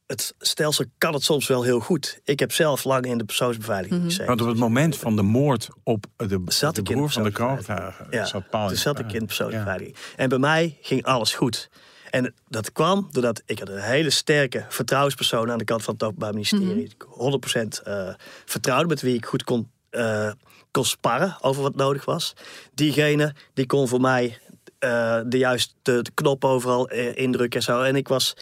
het 0.07 0.35
stelsel 0.39 0.85
kan 0.97 1.13
het 1.13 1.23
soms 1.23 1.47
wel 1.47 1.63
heel 1.63 1.79
goed. 1.79 2.19
Ik 2.23 2.39
heb 2.39 2.51
zelf 2.51 2.83
lang 2.83 3.05
in 3.05 3.17
de 3.17 3.25
persoonsbeveiliging 3.25 4.03
gezeten. 4.03 4.25
Want 4.25 4.41
op 4.41 4.47
het 4.47 4.57
moment 4.57 4.97
van 4.97 5.15
de 5.15 5.21
moord 5.21 5.69
op 5.83 6.05
de, 6.17 6.41
Zat 6.45 6.75
de 6.75 7.07
van 7.07 7.23
de 7.23 7.31
kroongetuige, 7.31 8.05
Ja, 8.09 8.25
zat 8.25 8.49
Paul 8.49 8.67
toen 8.67 8.77
zat 8.77 8.99
ik 8.99 9.05
in 9.05 9.11
de 9.11 9.19
Ja. 9.19 9.25
persoonsbeveiliging. 9.25 9.95
En 10.15 10.29
bij 10.29 10.37
mij 10.37 10.77
ging 10.81 11.03
alles 11.03 11.33
goed. 11.33 11.69
En 12.09 12.33
dat 12.47 12.71
kwam 12.71 13.07
doordat 13.11 13.41
ik 13.45 13.59
had 13.59 13.69
een 13.69 13.79
hele 13.81 14.09
sterke 14.09 14.65
vertrouwenspersoon 14.69 15.51
aan 15.51 15.57
de 15.57 15.63
kant 15.63 15.83
van 15.83 15.93
het 15.93 16.03
Openbaar 16.03 16.33
Ministerie. 16.33 16.83
Ik 16.83 17.05
100% 17.09 17.81
eh, 17.83 18.13
vertrouwde 18.45 18.87
met 18.87 19.01
wie 19.01 19.15
ik 19.15 19.25
goed 19.25 19.43
kon, 19.43 19.71
eh, 19.89 20.31
kon 20.71 20.85
sparren 20.85 21.37
over 21.41 21.61
wat 21.61 21.75
nodig 21.75 22.05
was. 22.05 22.33
Diegene 22.73 23.33
die 23.53 23.65
kon 23.65 23.87
voor 23.87 24.01
mij 24.01 24.39
eh, 24.79 25.19
de 25.25 25.37
juiste 25.37 25.73
de 25.81 26.11
knop 26.13 26.45
overal 26.45 26.89
indrukken 27.13 27.59
en 27.59 27.65
zo. 27.65 27.81
En 27.81 27.95
ik 27.95 28.07
was 28.07 28.35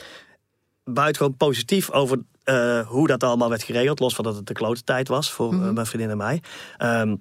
buitengewoon 0.83 1.37
positief 1.37 1.91
over 1.91 2.19
eh, 2.43 2.87
hoe 2.87 3.07
dat 3.07 3.23
allemaal 3.23 3.49
werd 3.49 3.63
geregeld. 3.63 3.99
Los 3.99 4.15
van 4.15 4.23
dat 4.23 4.35
het 4.35 4.47
de 4.47 4.53
klote 4.53 4.83
tijd 4.83 5.07
was 5.07 5.31
voor 5.31 5.53
eh, 5.53 5.69
mijn 5.69 5.85
vriendin 5.85 6.09
en 6.09 6.17
mij. 6.17 6.41
Ehm, 6.77 7.15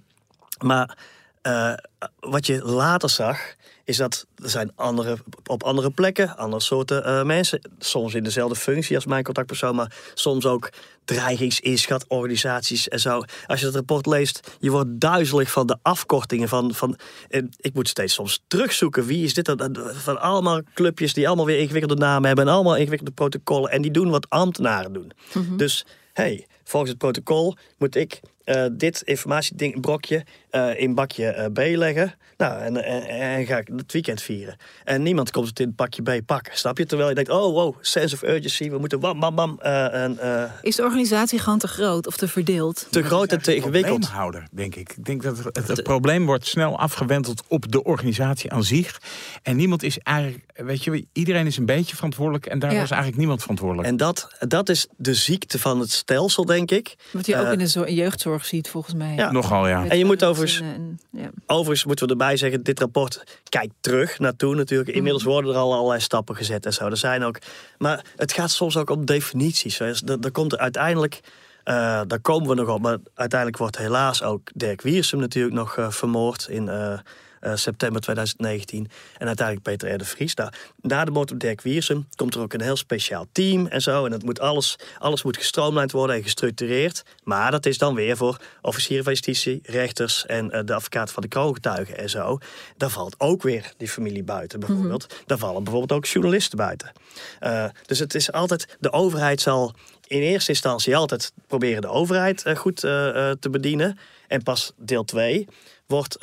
maar 0.64 0.98
eh, 1.42 1.72
wat 2.20 2.46
je 2.46 2.64
later 2.64 3.10
zag, 3.10 3.54
is 3.84 3.96
dat 3.96 4.26
er 4.42 4.50
zijn 4.50 4.72
andere, 4.74 5.16
op 5.46 5.62
andere 5.62 5.90
plekken, 5.90 6.36
andere 6.36 6.62
soorten 6.62 7.04
eh, 7.04 7.22
mensen. 7.22 7.60
Soms 7.78 8.14
in 8.14 8.22
dezelfde 8.22 8.56
functie 8.56 8.96
als 8.96 9.06
mijn 9.06 9.24
contactpersoon, 9.24 9.74
maar 9.74 9.96
soms 10.14 10.46
ook 10.46 10.70
dreigingsinschatorganisaties 11.04 12.88
en 12.88 13.00
zo. 13.00 13.22
Als 13.46 13.60
je 13.60 13.66
het 13.66 13.74
rapport 13.74 14.06
leest, 14.06 14.56
je 14.60 14.70
wordt 14.70 15.00
duizelig 15.00 15.50
van 15.50 15.66
de 15.66 15.76
afkortingen. 15.82 16.48
Van, 16.48 16.74
van, 16.74 16.96
eh, 17.28 17.42
ik 17.56 17.74
moet 17.74 17.88
steeds 17.88 18.14
soms 18.14 18.42
terugzoeken, 18.46 19.04
wie 19.04 19.24
is 19.24 19.34
dit? 19.34 19.54
Van 19.92 20.20
allemaal 20.20 20.60
clubjes 20.74 21.14
die 21.14 21.26
allemaal 21.26 21.46
weer 21.46 21.58
ingewikkelde 21.58 22.02
namen 22.02 22.26
hebben 22.26 22.46
en 22.46 22.52
allemaal 22.52 22.76
ingewikkelde 22.76 23.12
protocollen. 23.12 23.70
En 23.70 23.82
die 23.82 23.90
doen 23.90 24.10
wat 24.10 24.30
ambtenaren 24.30 24.92
doen. 24.92 25.12
Dus 25.56 25.84
hey, 26.12 26.46
volgens 26.64 26.90
het 26.90 27.00
protocol 27.00 27.56
moet 27.78 27.96
ik 27.96 28.20
eh, 28.44 28.64
dit 28.72 29.02
informatieding, 29.04 29.80
brokje 29.80 30.24
eh, 30.50 30.80
in 30.80 30.94
bakje 30.94 31.26
eh, 31.26 31.46
B 31.52 31.58
leggen. 31.76 32.14
Nou, 32.36 32.60
en, 32.62 32.84
en, 32.84 33.02
en 33.08 33.46
ga 33.46 33.58
ik 33.58 33.68
het 33.76 33.92
weekend 33.92 34.22
vieren. 34.22 34.56
En 34.84 35.02
niemand 35.02 35.30
komt 35.30 35.48
het 35.48 35.60
in 35.60 35.72
bakje 35.76 36.02
B 36.02 36.26
pakken. 36.26 36.56
Snap 36.58 36.78
je? 36.78 36.86
Terwijl 36.86 37.08
je 37.08 37.14
denkt, 37.14 37.30
oh 37.30 37.52
wow, 37.52 37.74
sense 37.80 38.14
of 38.14 38.22
urgency. 38.22 38.70
We 38.70 38.78
moeten 38.78 39.00
bam, 39.00 39.20
bam, 39.20 39.34
bam. 39.34 39.58
eh, 39.60 40.02
en, 40.02 40.18
eh, 40.18 40.50
Is 40.62 40.76
de 40.76 40.82
organisatie 40.82 41.38
gewoon 41.38 41.58
te 41.58 41.68
groot 41.68 42.06
of 42.06 42.16
te 42.16 42.28
verdeeld? 42.28 42.86
te 42.90 43.02
groot 43.02 43.32
en 43.32 43.42
te 43.42 43.54
ingewikkeld. 43.54 43.98
probleemhouder, 43.98 44.46
denk 44.52 44.74
ik. 44.74 44.90
Ik 44.96 45.04
denk 45.04 45.22
dat 45.22 45.38
het, 45.52 45.68
het 45.68 45.82
probleem 45.82 46.26
wordt 46.26 46.46
snel 46.46 46.78
afgewenteld 46.78 47.42
op 47.48 47.72
de 47.72 47.82
organisatie 47.84 48.52
aan 48.52 48.64
zich. 48.64 49.00
En 49.42 49.56
niemand 49.56 49.82
is 49.82 49.98
eigenlijk, 49.98 50.44
weet 50.54 50.84
je, 50.84 51.06
iedereen 51.12 51.46
is 51.46 51.56
een 51.56 51.66
beetje 51.66 51.94
verantwoordelijk 51.96 52.46
en 52.46 52.58
daar 52.58 52.72
Ja. 52.72 52.78
was 52.80 52.88
eigenlijk 52.90 53.18
niemand 53.18 53.40
verantwoordelijk. 53.40 53.88
En 53.88 53.96
dat, 53.96 54.28
dat 54.38 54.68
is 54.68 54.86
de 54.96 55.14
ziekte 55.14 55.58
van 55.58 55.80
het 55.80 55.90
stelsel, 55.90 56.44
denk 56.44 56.70
ik. 56.70 56.94
Wat 57.12 57.26
je 57.26 57.36
ook 57.36 57.52
in 57.52 57.58
de 57.58 57.68
zo- 57.68 57.86
jeugdzorg 57.88 58.31
ziet, 58.40 58.68
volgens 58.68 58.94
mij. 58.94 59.14
Ja. 59.14 59.30
Nogal, 59.32 59.68
ja. 59.68 59.80
Met 59.80 59.90
En 59.90 59.98
je 59.98 60.04
moet 60.04 60.24
overigens- 60.24 60.60
en- 60.60 61.00
ja. 61.10 61.30
Overigens 61.46 61.84
moeten 61.84 62.06
we 62.06 62.12
erbij 62.12 62.36
zeggen, 62.36 62.62
dit 62.62 62.80
rapport 62.80 63.40
kijkt 63.48 63.74
terug 63.80 64.18
naartoe 64.18 64.54
natuurlijk. 64.54 64.90
Inmiddels 64.90 65.22
worden 65.24 65.50
er 65.50 65.56
al 65.56 65.74
allerlei 65.74 66.00
stappen 66.00 66.36
gezet 66.36 66.66
en 66.66 66.72
zo. 66.72 66.86
Er 66.86 66.96
zijn 66.96 67.22
ook, 67.24 67.38
maar 67.78 68.04
het 68.16 68.32
gaat 68.32 68.50
soms 68.50 68.76
ook 68.76 68.90
om 68.90 69.04
definities. 69.04 69.80
Er 69.80 70.30
komt 70.32 70.52
er 70.52 70.58
uiteindelijk, 70.58 71.20
eh, 71.64 72.00
daar 72.06 72.20
komen 72.20 72.48
we 72.48 72.54
nog 72.54 72.68
op, 72.68 72.80
maar 72.80 72.98
uiteindelijk 73.14 73.58
wordt 73.60 73.78
helaas 73.78 74.22
ook 74.22 74.50
Dirk 74.54 74.82
Wiersum 74.82 75.18
natuurlijk 75.20 75.54
nog 75.54 75.76
eh, 75.76 75.90
vermoord 75.90 76.46
in 76.48 76.68
eh, 76.68 76.98
eh, 77.42 77.56
september 77.56 78.00
2019. 78.00 78.90
En 79.18 79.26
uiteindelijk 79.26 79.66
Peter 79.66 79.94
R. 79.94 79.98
de 79.98 80.04
Vries. 80.04 80.34
Nou, 80.34 80.50
na 80.80 81.04
de 81.04 81.10
moord 81.10 81.32
op 81.32 81.38
Dirk 81.38 81.60
Wiersum 81.60 82.06
komt 82.14 82.34
er 82.34 82.40
ook 82.40 82.52
een 82.52 82.60
heel 82.60 82.76
speciaal 82.76 83.26
team 83.32 83.66
en 83.66 83.80
zo. 83.80 84.06
En 84.06 84.12
het 84.12 84.24
moet 84.24 84.40
alles, 84.40 84.78
alles 84.98 85.22
moet 85.22 85.36
gestroomlijnd 85.36 85.92
worden 85.92 86.16
en 86.16 86.22
gestructureerd. 86.22 87.02
Maar 87.24 87.50
dat 87.50 87.66
is 87.66 87.78
dan 87.78 87.94
weer 87.94 88.16
voor 88.16 88.40
officieren 88.60 89.04
van 89.04 89.12
justitie, 89.12 89.60
rechters 89.62 90.26
en 90.26 90.50
eh, 90.50 90.60
de 90.64 90.74
advocaat 90.74 91.10
van 91.10 91.22
de 91.22 91.28
kroongetuigen 91.28 91.98
en 91.98 92.10
zo. 92.10 92.38
Daar 92.76 92.90
valt 92.90 93.14
ook 93.18 93.42
weer 93.42 93.72
die 93.76 93.88
familie 93.88 94.24
buiten 94.24 94.60
bijvoorbeeld. 94.60 95.14
Daar 95.26 95.38
vallen 95.38 95.64
bijvoorbeeld 95.64 95.98
ook 95.98 96.06
journalisten 96.06 96.56
buiten. 96.56 96.92
Eh, 97.40 97.64
dus 97.86 97.98
het 97.98 98.14
is 98.14 98.32
altijd, 98.32 98.76
de 98.80 98.92
overheid 98.92 99.40
zal 99.40 99.74
in 100.06 100.20
eerste 100.20 100.50
instantie 100.50 100.96
altijd 100.96 101.32
proberen 101.46 101.82
de 101.82 101.88
overheid 101.88 102.44
goed 102.56 102.76
te 102.76 103.48
bedienen. 103.50 103.98
En 104.28 104.42
pas 104.42 104.72
deel 104.76 105.04
2 105.04 105.48
wordt, 105.86 106.18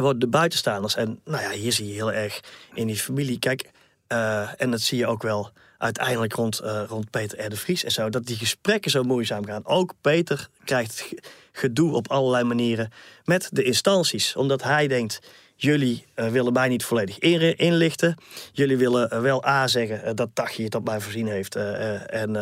worden 0.00 0.20
de 0.20 0.26
buitenstaanders. 0.28 0.94
En 0.96 1.20
nou 1.24 1.42
ja, 1.42 1.50
hier 1.50 1.72
zie 1.72 1.86
je 1.86 1.92
heel 1.92 2.12
erg 2.12 2.40
in 2.74 2.86
die 2.86 2.96
familie. 2.96 3.38
Kijk, 3.38 3.70
eh, 4.06 4.48
en 4.60 4.70
dat 4.70 4.80
zie 4.80 4.98
je 4.98 5.06
ook 5.06 5.22
wel 5.22 5.50
uiteindelijk 5.78 6.32
rond, 6.32 6.58
eh, 6.58 6.82
rond 6.88 7.10
Peter 7.10 7.44
R. 7.44 7.48
de 7.48 7.56
Vries 7.56 7.84
en 7.84 7.90
zo, 7.90 8.08
dat 8.08 8.26
die 8.26 8.36
gesprekken 8.36 8.90
zo 8.90 9.02
moeizaam 9.02 9.46
gaan. 9.46 9.66
Ook 9.66 9.94
Peter 10.00 10.48
krijgt 10.64 11.00
ge- 11.00 11.22
gedoe 11.52 11.94
op 11.94 12.08
allerlei 12.10 12.44
manieren 12.44 12.90
met 13.24 13.48
de 13.52 13.62
instanties, 13.62 14.36
omdat 14.36 14.62
hij 14.62 14.86
denkt. 14.88 15.18
Jullie 15.58 16.04
eh, 16.14 16.28
willen 16.28 16.52
mij 16.52 16.68
niet 16.68 16.84
volledig 16.84 17.18
in- 17.18 17.56
inlichten. 17.56 18.16
Jullie 18.52 18.76
willen 18.76 19.22
wel 19.22 19.46
A 19.46 19.66
zeggen 19.66 20.16
dat 20.16 20.28
Tachi 20.32 20.64
het 20.64 20.74
op 20.74 20.84
mij 20.84 21.00
voorzien 21.00 21.26
heeft. 21.26 21.54
en 21.56 22.36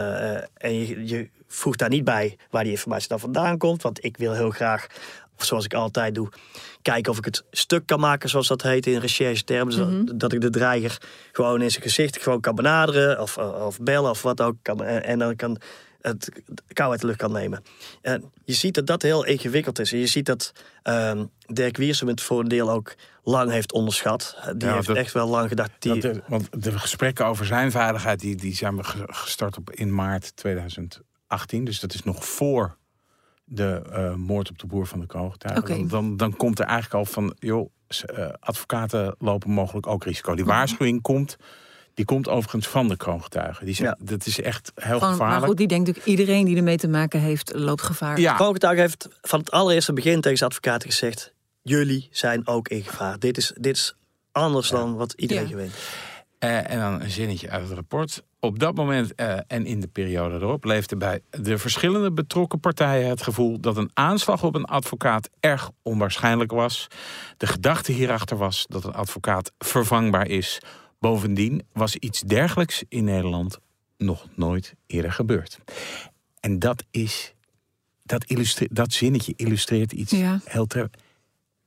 en 0.54 0.74
je, 0.86 1.06
je 1.06 1.28
voegt 1.46 1.78
daar 1.78 1.88
niet 1.88 2.04
bij 2.04 2.36
waar 2.50 2.62
die 2.62 2.72
informatie 2.72 3.08
dan 3.08 3.20
vandaan 3.20 3.58
komt. 3.58 3.82
Want 3.82 4.04
ik 4.04 4.16
wil 4.16 4.32
heel 4.32 4.50
graag, 4.50 4.86
zoals 5.37 5.64
ik 5.64 5.75
altijd 5.75 6.14
doe, 6.14 6.29
kijken 6.83 7.12
of 7.12 7.18
ik 7.18 7.25
het 7.25 7.44
stuk 7.51 7.87
kan 7.87 8.01
maken, 8.01 8.29
zoals 8.29 8.49
dat 8.49 8.62
heet 8.62 8.87
in 8.87 8.99
recherchetermen. 8.99 9.66
Dus 9.77 10.07
dat- 10.07 10.20
dat 10.20 10.33
ik 10.33 10.40
de 10.40 10.51
dreiger 10.51 10.99
gewoon 11.33 11.62
in 11.62 11.70
zijn 11.70 11.83
gezicht 11.83 12.23
gewoon 12.23 12.40
kan 12.40 12.55
benaderen 12.55 13.20
of, 13.20 13.38
of 13.38 13.79
bellen 13.81 14.11
of 14.11 14.23
wat 14.23 14.40
ook. 14.40 14.57
Kan, 14.62 14.83
en, 14.85 15.05
en 15.05 15.18
dan 15.18 15.37
kan 15.37 15.59
het 16.01 16.29
kou 16.73 16.90
uit 16.90 17.01
de 17.01 17.07
lucht 17.07 17.18
kan 17.18 17.33
nemen. 17.33 17.62
En 18.03 18.31
je 18.44 18.53
ziet 18.53 18.75
dat 18.75 18.87
dat 18.87 19.03
heel 19.03 19.25
ingewikkeld 19.25 19.79
is. 19.79 19.92
En 19.92 19.99
je 19.99 20.07
ziet 20.07 20.27
dat 20.27 20.53
ehm, 20.83 21.25
Dirk 21.47 21.77
Wiersum 21.77 22.09
het 22.09 22.20
voor 22.20 22.40
een 22.40 22.49
deel 22.49 22.70
ook 22.70 22.94
lang 23.23 23.51
heeft 23.51 23.73
onderschat. 23.73 24.37
Die 24.57 24.68
Ja, 24.68 24.75
heeft 24.75 24.87
dat- 24.87 24.97
echt 24.97 25.12
wel 25.12 25.29
lang 25.29 25.49
gedacht. 25.49 25.70
Die, 25.79 26.01
Dat 26.01 26.20
want 26.29 26.49
de 26.62 26.79
gesprekken 26.79 27.27
over 27.27 27.47
zijn 27.47 27.70
veiligheid 27.70 28.20
die, 28.20 28.37
die 28.37 28.55
zijn 28.55 28.77
we 28.77 28.85
ge- 28.85 29.05
gestart 29.07 29.57
op 29.57 29.70
in 29.70 29.94
maart 29.94 30.37
2018. 30.37 31.64
Dus 31.64 31.81
dat 31.81 31.94
is 31.94 32.03
nog 32.03 32.25
voor 32.27 32.77
de 33.44 33.83
eh, 33.92 34.14
moord 34.14 34.50
op 34.50 34.59
de 34.59 34.66
boer 34.66 34.87
van 34.87 35.00
de. 35.00 35.07
Oké. 35.57 35.76
Dan, 35.76 35.88
dan, 35.88 36.16
dan 36.16 36.37
komt 36.37 36.59
er 36.59 36.64
eigenlijk 36.64 36.94
al 36.94 37.12
van, 37.12 37.37
joh, 37.38 37.70
eh, 37.88 38.28
advocaten 38.40 39.14
lopen 39.18 39.50
mogelijk 39.50 39.87
ook 39.87 40.04
risico. 40.04 40.35
Die 40.35 40.44
waarschuwing 40.44 41.02
komt, 41.02 41.37
die 41.94 42.04
komt 42.04 42.28
overigens 42.28 42.68
van 42.68 42.88
de 42.88 42.96
kroongetuigen. 42.96 43.66
Die 43.66 43.74
zegt, 43.74 44.07
dat 44.07 44.26
is 44.26 44.40
echt 44.40 44.72
heel 44.74 44.85
Gewoon, 44.85 45.00
maar 45.00 45.12
gevaarlijk. 45.12 45.46
goed, 45.46 45.57
die 45.57 45.66
denkt 45.66 45.87
natuurlijk 45.87 46.18
iedereen 46.18 46.44
die 46.44 46.57
ermee 46.57 46.76
te 46.76 46.88
maken 46.88 47.20
heeft, 47.20 47.54
loopt 47.54 47.83
gevaar. 47.83 48.20
Ja. 48.20 48.30
De 48.30 48.37
kroongetuige 48.37 48.80
heeft 48.80 49.09
van 49.22 49.38
het 49.38 49.50
allereerste 49.50 49.92
begin 49.92 50.20
tegen 50.20 50.38
zijn 50.38 50.50
advocaten 50.50 50.90
gezegd... 50.90 51.33
jullie 51.62 52.09
zijn 52.11 52.46
ook 52.46 52.68
in 52.68 52.83
gevaar. 52.83 53.18
Dit 53.18 53.37
is, 53.37 53.52
dit 53.61 53.76
is 53.76 53.96
anders 54.33 54.68
dan 54.68 54.96
wat 54.96 55.12
iedereen 55.12 55.42
Ja. 55.42 55.48
gewend 55.48 55.72
Eh, 56.44 56.70
en 56.70 56.78
dan 56.78 57.00
een 57.00 57.11
zinnetje 57.11 57.50
uit 57.50 57.62
het 57.62 57.72
rapport. 57.72 58.22
Op 58.44 58.59
dat 58.59 58.74
moment 58.74 59.14
eh, 59.14 59.38
en 59.46 59.66
in 59.66 59.80
de 59.80 59.87
periode 59.87 60.35
erop 60.35 60.64
leefde 60.64 60.96
bij 60.96 61.20
de 61.30 61.59
verschillende 61.59 62.12
betrokken 62.12 62.61
partijen 62.61 63.09
het 63.09 63.22
gevoel 63.22 63.61
dat 63.61 63.76
een 63.76 63.90
aanslag 63.92 64.44
op 64.44 64.54
een 64.54 64.64
advocaat 64.64 65.30
erg 65.40 65.70
onwaarschijnlijk 65.83 66.52
was. 66.52 66.87
De 67.37 67.46
gedachte 67.46 67.92
hierachter 67.92 68.37
was 68.37 68.66
dat 68.68 68.85
een 68.85 68.94
advocaat 68.94 69.52
vervangbaar 69.59 70.28
is. 70.28 70.59
Bovendien 70.98 71.62
was 71.72 71.96
iets 71.96 72.20
dergelijks 72.20 72.85
in 72.88 73.04
Nederland 73.04 73.59
nog 73.98 74.26
nooit 74.35 74.74
eerder 74.87 75.12
gebeurd. 75.12 75.59
En 76.40 76.59
dat 76.59 76.85
is. 76.90 77.35
Dat, 78.02 78.24
dat 78.59 78.92
zinnetje 78.92 79.33
illustreert 79.37 79.92
iets 79.92 80.12
Ja. 80.12 80.40
heel. 80.44 80.68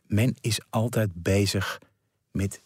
Men 0.08 0.36
is 0.42 0.60
altijd 0.70 1.10
bezig 1.14 1.80
met 2.32 2.62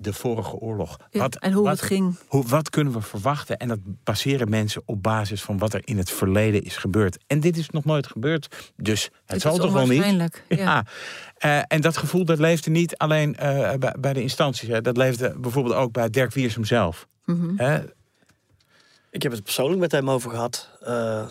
de 0.00 0.12
vorige 0.12 0.56
oorlog. 0.56 0.96
Ja, 1.10 1.28
en 1.28 1.52
hoe 1.52 1.68
het 1.68 1.82
ging. 1.82 2.18
Hoe, 2.26 2.46
wat 2.46 2.70
kunnen 2.70 2.92
we 2.92 3.00
verwachten? 3.00 3.56
En 3.56 3.68
dat 3.68 3.78
baseren 4.04 4.50
mensen 4.50 4.82
op 4.84 5.02
basis 5.02 5.42
van 5.42 5.58
wat 5.58 5.74
er 5.74 5.80
in 5.84 5.98
het 5.98 6.10
verleden 6.10 6.62
is 6.62 6.76
gebeurd. 6.76 7.18
En 7.26 7.40
dit 7.40 7.56
is 7.56 7.70
nog 7.70 7.84
nooit 7.84 8.06
gebeurd. 8.06 8.72
Dus 8.76 9.04
het 9.04 9.12
Dit 9.26 9.40
zal 9.40 9.56
toch 9.56 9.72
wel 9.72 9.86
niet? 9.86 10.04
ja. 10.48 10.56
Ja. 10.56 10.84
Eh, 11.36 11.62
en 11.68 11.80
dat 11.80 11.96
gevoel 11.96 12.24
dat 12.24 12.38
leefde 12.38 12.70
niet 12.70 12.96
alleen 12.96 13.36
eh, 13.36 13.74
bij, 13.74 13.94
bij 13.98 14.12
de 14.12 14.22
instanties. 14.22 14.68
Hè. 14.68 14.80
Dat 14.80 14.96
leefde 14.96 15.34
bijvoorbeeld 15.38 15.74
ook 15.74 15.92
bij 15.92 16.10
Dirk 16.10 16.32
Wiersum 16.32 16.64
zelf. 16.64 17.06
Hè? 17.56 17.78
Ik 19.10 19.22
heb 19.22 19.32
het 19.32 19.42
persoonlijk 19.42 19.80
met 19.80 19.92
hem 19.92 20.10
over 20.10 20.30
gehad. 20.30 20.70
eh, 20.80 21.26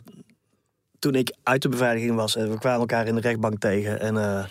toen 1.00 1.16
ik 1.16 1.36
uit 1.44 1.62
de 1.62 1.70
beveiliging 1.70 2.16
was 2.16 2.36
en 2.36 2.52
we 2.52 2.58
kwamen 2.60 2.80
elkaar 2.80 3.08
in 3.08 3.16
de 3.16 3.22
rechtbank 3.22 3.60
tegen. 3.60 4.00
En 4.00 4.18
eh, 4.18 4.46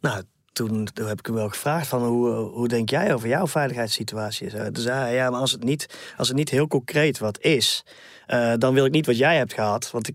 nou, 0.00 0.22
toen, 0.52 0.88
heb 0.94 1.18
ik 1.18 1.26
hem 1.26 1.34
wel 1.34 1.48
gevraagd 1.48 1.86
van 1.86 2.04
hoe, 2.04 2.28
hoe 2.30 2.68
denk 2.68 2.90
jij 2.90 3.14
over 3.14 3.28
jouw 3.28 3.46
veiligheidssituatie? 3.46 4.50
Toen 4.50 4.82
zei 4.82 4.98
hij, 4.98 5.14
ja, 5.14 5.30
maar 5.30 5.40
als 5.40 5.52
het 5.52 5.64
niet, 5.64 5.86
als 6.16 6.28
het 6.28 6.36
niet 6.36 6.50
heel 6.50 6.66
concreet 6.66 7.18
wat 7.18 7.40
is, 7.40 7.84
eh, 8.26 8.52
dan 8.58 8.74
wil 8.74 8.84
ik 8.84 8.92
niet 8.92 9.06
wat 9.06 9.18
jij 9.18 9.36
hebt 9.36 9.52
gehad. 9.52 9.90
Want 9.90 10.08
ik, 10.08 10.14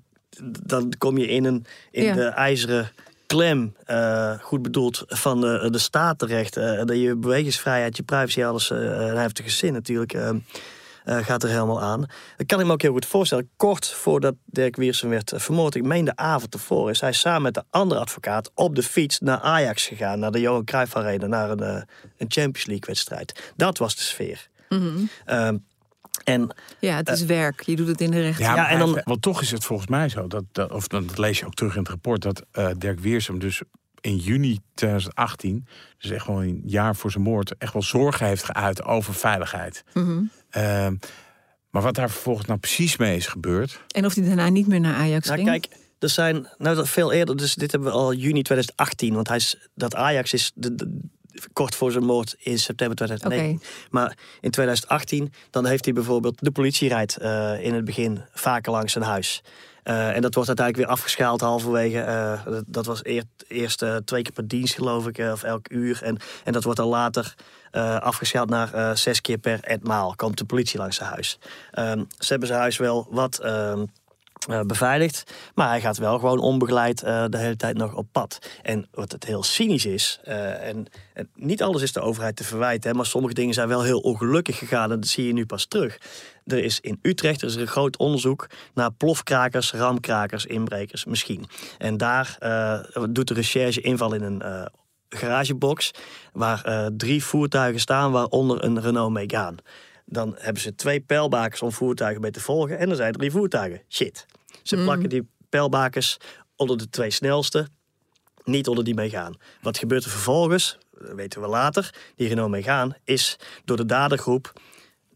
dan 0.63 0.93
kom 0.97 1.17
je 1.17 1.27
in, 1.27 1.45
een, 1.45 1.65
in 1.91 2.03
Ja. 2.03 2.13
de 2.13 2.23
ijzeren 2.25 2.91
klem, 3.27 3.75
eh, 3.85 4.31
goed 4.41 4.61
bedoeld, 4.61 5.03
van 5.07 5.41
de, 5.41 5.67
de 5.71 5.77
staat 5.77 6.19
terecht. 6.19 6.57
eh, 6.57 6.77
dat 6.85 6.99
je 6.99 7.15
bewegingsvrijheid, 7.15 7.97
je 7.97 8.03
privacy, 8.03 8.43
alles, 8.43 8.71
eh 8.71 8.77
hij 8.79 9.21
heeft 9.21 9.39
een 9.39 9.45
gezin 9.45 9.73
natuurlijk... 9.73 10.13
eh, 11.05 11.17
gaat 11.17 11.43
er 11.43 11.49
helemaal 11.49 11.81
aan. 11.81 12.05
Dat 12.37 12.45
kan 12.47 12.59
ik 12.59 12.65
me 12.65 12.71
ook 12.71 12.81
heel 12.81 12.91
goed 12.91 13.05
voorstellen. 13.05 13.49
Kort 13.57 13.87
voordat 13.87 14.35
Dirk 14.45 14.75
Wiersum 14.75 15.09
werd 15.09 15.31
eh, 15.31 15.39
vermoord, 15.39 15.75
ik 15.75 15.83
meen 15.83 16.05
de 16.05 16.15
avond 16.15 16.53
ervoor, 16.53 16.89
is 16.89 17.01
hij 17.01 17.11
samen 17.13 17.41
met 17.41 17.53
de 17.53 17.63
andere 17.69 17.99
advocaat 17.99 18.51
op 18.53 18.75
de 18.75 18.83
fiets 18.83 19.19
naar 19.19 19.39
Ajax 19.39 19.85
gegaan, 19.87 20.19
naar 20.19 20.31
de 20.31 20.39
Johan 20.39 20.63
Cruijff 20.63 20.95
Arena, 20.95 21.27
naar 21.27 21.49
een, 21.49 21.59
eh, 21.59 21.81
een 22.17 22.27
Champions 22.31 22.65
League 22.65 22.85
wedstrijd. 22.87 23.51
Dat 23.55 23.77
was 23.77 23.95
de 23.95 24.01
sfeer. 24.01 24.47
Mhm. 24.69 24.97
Ehm, 25.25 25.57
en 26.23 26.55
Ja, 26.79 26.95
het 26.95 27.09
is 27.09 27.25
werk. 27.25 27.61
Je 27.61 27.75
doet 27.75 27.87
het 27.87 28.01
in 28.01 28.11
de 28.11 28.21
rechter. 28.21 28.45
Ja, 28.45 28.69
en 28.69 28.79
dan- 28.79 29.01
want 29.03 29.21
toch 29.21 29.41
is 29.41 29.51
het 29.51 29.63
volgens 29.65 29.89
mij 29.89 30.09
zo, 30.09 30.27
dat, 30.27 30.43
dat, 30.51 30.71
of 30.71 30.87
dat 30.87 31.17
lees 31.17 31.39
je 31.39 31.45
ook 31.45 31.53
terug 31.53 31.73
in 31.73 31.79
het 31.79 31.89
rapport, 31.89 32.21
dat 32.21 32.43
eh, 32.51 32.67
Dirk 32.77 32.99
Wiersum 32.99 33.39
dus 33.39 33.61
in 34.01 34.15
juni 34.17 34.59
2018, 34.73 35.67
dus 35.97 36.11
echt 36.11 36.25
gewoon 36.25 36.41
een 36.41 36.61
jaar 36.65 36.95
voor 36.95 37.11
zijn 37.11 37.23
moord, 37.23 37.57
echt 37.57 37.73
wel 37.73 37.81
zorgen 37.81 38.25
heeft 38.27 38.43
geuit 38.43 38.83
over 38.83 39.13
veiligheid. 39.13 39.83
Mhm. 39.93 40.21
Ehm, 40.55 40.95
maar 41.69 41.81
wat 41.81 41.95
daar 41.95 42.09
vervolgens 42.09 42.47
nou 42.47 42.59
precies 42.59 42.97
mee 42.97 43.15
is 43.15 43.27
gebeurd. 43.27 43.81
En 43.87 44.05
of 44.05 44.15
hij 44.15 44.23
daarna 44.25 44.49
niet 44.49 44.67
meer 44.67 44.79
naar 44.79 44.95
Ajax 44.95 45.27
nou, 45.27 45.37
ging. 45.37 45.49
kijk, 45.49 45.67
er 45.99 46.09
zijn, 46.09 46.47
nou 46.57 46.75
dat 46.75 46.89
veel 46.89 47.11
eerder, 47.11 47.37
dus 47.37 47.55
dit 47.55 47.71
hebben 47.71 47.89
we 47.89 47.95
al 47.97 48.13
juni 48.13 48.41
2018, 48.41 49.13
want 49.13 49.27
hij 49.27 49.37
is, 49.37 49.67
dat 49.75 49.95
Ajax 49.95 50.33
is 50.33 50.51
de, 50.55 50.75
de- 50.75 50.99
kort 51.53 51.75
voor 51.75 51.91
zijn 51.91 52.03
moord 52.03 52.35
in 52.39 52.59
september 52.59 52.95
2019. 52.95 53.67
Maar 53.89 54.17
in 54.41 54.51
2018, 54.51 55.33
dan 55.49 55.65
heeft 55.65 55.85
hij 55.85 55.93
bijvoorbeeld 55.93 56.37
de 56.39 56.51
politie 56.51 56.89
rijdt 56.89 57.17
eh, 57.17 57.63
in 57.63 57.73
het 57.73 57.85
begin 57.85 58.21
vaker 58.33 58.71
langs 58.71 58.93
zijn 58.93 59.03
huis. 59.03 59.43
Eh, 59.83 60.15
en 60.15 60.21
dat 60.21 60.33
wordt 60.33 60.49
uiteindelijk 60.49 60.87
weer 60.87 60.97
afgeschaald 60.97 61.41
halverwege. 61.41 61.99
Eh, 61.99 62.45
dat, 62.45 62.63
dat 62.67 62.85
was 62.85 63.05
eer, 63.05 63.23
eerst 63.47 63.85
twee 64.05 64.21
keer 64.21 64.33
per 64.33 64.47
dienst, 64.47 64.75
geloof 64.75 65.07
ik, 65.07 65.17
of 65.17 65.43
elk 65.43 65.71
uur. 65.71 65.99
En, 66.03 66.17
en 66.43 66.53
dat 66.53 66.63
wordt 66.63 66.79
dan 66.79 66.87
later 66.87 67.35
afgeschaald 67.99 68.49
naar 68.49 68.97
zes 68.97 69.21
keer 69.21 69.37
per 69.37 69.59
etmaal. 69.63 70.15
Komt 70.15 70.37
de 70.37 70.45
politie 70.45 70.79
langs 70.79 70.95
zijn 70.95 71.09
huis. 71.09 71.39
Ehm, 71.71 72.03
ze 72.19 72.27
hebben 72.27 72.47
zijn 72.47 72.59
huis 72.59 72.77
wel 72.77 73.07
wat 73.09 73.39
ehm, 73.39 73.83
eh, 74.49 74.59
beveiligd. 74.61 75.33
Maar 75.55 75.67
hij 75.67 75.81
gaat 75.81 75.97
wel 75.97 76.19
gewoon 76.19 76.39
onbegeleid 76.39 77.03
eh, 77.03 77.25
de 77.29 77.37
hele 77.37 77.55
tijd 77.55 77.77
nog 77.77 77.95
op 77.95 78.07
pad. 78.11 78.37
En 78.61 78.87
wat 78.91 79.11
het 79.11 79.23
heel 79.25 79.43
cynisch 79.43 79.85
is, 79.85 80.19
eh, 80.23 80.67
en, 80.67 80.87
niet 81.35 81.63
alles 81.63 81.81
is 81.81 81.91
de 81.91 82.01
overheid 82.01 82.35
te 82.35 82.43
verwijten, 82.43 82.89
hè, 82.89 82.95
maar 82.95 83.05
sommige 83.05 83.33
dingen 83.33 83.53
zijn 83.53 83.67
wel 83.67 83.83
heel 83.83 83.99
ongelukkig 83.99 84.57
gegaan 84.57 84.91
en 84.91 84.99
dat 84.99 85.09
zie 85.09 85.27
je 85.27 85.33
nu 85.33 85.45
pas 85.45 85.65
terug. 85.65 85.97
Er 86.45 86.63
is 86.63 86.79
in 86.79 86.99
Utrecht 87.01 87.41
er 87.41 87.47
is 87.47 87.55
een 87.55 87.67
groot 87.67 87.97
onderzoek 87.97 88.49
naar 88.73 88.91
plofkrakers, 88.91 89.73
ramkrakers, 89.73 90.45
inbrekers 90.45 91.05
misschien. 91.05 91.45
En 91.77 91.97
daar 91.97 92.37
doet 93.09 93.27
de 93.27 93.33
recherche 93.33 93.81
inval 93.81 94.13
in 94.13 94.23
een 94.23 94.69
garagebox 95.09 95.91
waar 96.33 96.89
drie 96.97 97.23
voertuigen 97.23 97.79
staan, 97.79 98.11
waaronder 98.11 98.63
een 98.63 98.81
Renault 98.81 99.13
Megane. 99.13 99.57
Dan 100.05 100.35
hebben 100.37 100.61
ze 100.61 100.75
twee 100.75 100.99
pijlbakers 100.99 101.61
om 101.61 101.71
voertuigen 101.71 102.21
mee 102.21 102.31
te 102.31 102.41
volgen 102.41 102.77
en 102.77 102.89
er 102.89 102.95
zijn 102.95 103.13
drie 103.13 103.31
voertuigen. 103.31 103.81
Shit. 103.89 104.25
Ze 104.67 104.75
plakken 104.83 105.09
die 105.09 105.27
pijlbakers 105.49 106.17
onder 106.55 106.77
de 106.77 106.89
twee 106.89 107.11
snelste, 107.11 107.67
niet 108.43 108.67
onder 108.67 108.83
die 108.83 108.93
Megane. 108.93 109.35
Wat 109.61 109.77
gebeurt 109.77 110.03
er 110.03 110.09
vervolgens? 110.11 110.77
Dat 110.99 111.13
weten 111.15 111.41
we 111.41 111.47
later. 111.47 111.93
Die 112.15 112.27
Renault 112.27 112.49
Megane 112.51 112.97
is 113.03 113.35
door 113.65 113.77
de 113.77 113.85
dadergroep 113.85 114.53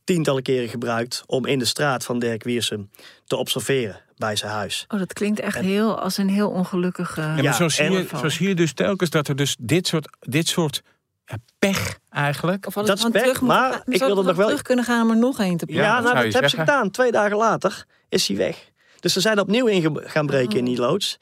tientallen 0.03 0.43
keren 0.43 0.69
gebruikt 0.69 1.23
om 1.25 1.45
in 1.45 1.59
de 1.59 1.65
straat 1.65 2.05
van 2.05 2.19
Dirk 2.19 2.43
Wiersum 2.43 2.89
te 3.25 3.35
observeren 3.35 4.01
bij 4.17 4.35
zijn 4.35 4.51
huis. 4.51 4.85
Oh, 4.87 4.99
dat 4.99 5.13
klinkt 5.13 5.39
echt 5.39 5.57
heel 5.57 5.99
als 5.99 6.17
een 6.17 6.29
heel 6.29 6.49
ongelukkige. 6.49 7.21
Ja, 7.21 7.27
maar 7.27 7.43
Ja, 7.43 7.51
zo, 7.53 7.69
zie 7.69 7.83
en- 7.85 7.91
je, 7.91 8.07
zo 8.19 8.29
zie 8.29 8.47
je 8.47 8.55
dus 8.55 8.73
telkens 8.73 9.09
dat 9.09 9.27
er 9.27 9.35
dus 9.35 9.55
dit 9.59 9.87
soort, 9.87 10.17
dit 10.19 10.47
soort 10.47 10.81
ja, 11.25 11.37
pech 11.59 11.97
eigenlijk. 12.09 12.65
Of 12.67 12.73
Dat 12.73 12.97
is 12.97 13.03
pech, 13.09 13.21
terug 13.21 13.41
maar 13.41 13.81
ik 13.85 13.99
wil 13.99 14.17
er 14.17 14.23
nog 14.23 14.35
wel- 14.35 14.45
terug 14.47 14.61
kunnen 14.61 14.85
gaan 14.85 15.03
om 15.03 15.09
er 15.09 15.17
nog 15.17 15.39
één 15.39 15.57
te 15.57 15.65
Ja, 15.67 15.81
Ja, 15.81 15.99
nou, 15.99 16.13
dat 16.23 16.33
hebben 16.33 16.49
ze 16.49 16.57
gedaan. 16.57 16.91
Twee 16.91 17.11
dagen 17.11 17.37
later 17.37 17.85
is 18.09 18.27
hij 18.27 18.37
weg. 18.37 18.68
Dus 18.99 19.13
ze 19.13 19.19
zijn 19.19 19.39
opnieuw 19.39 19.67
in 19.67 19.99
gaan 20.03 20.25
breken 20.25 20.57
in 20.57 20.65
die 20.65 20.77
loods. 20.77 21.17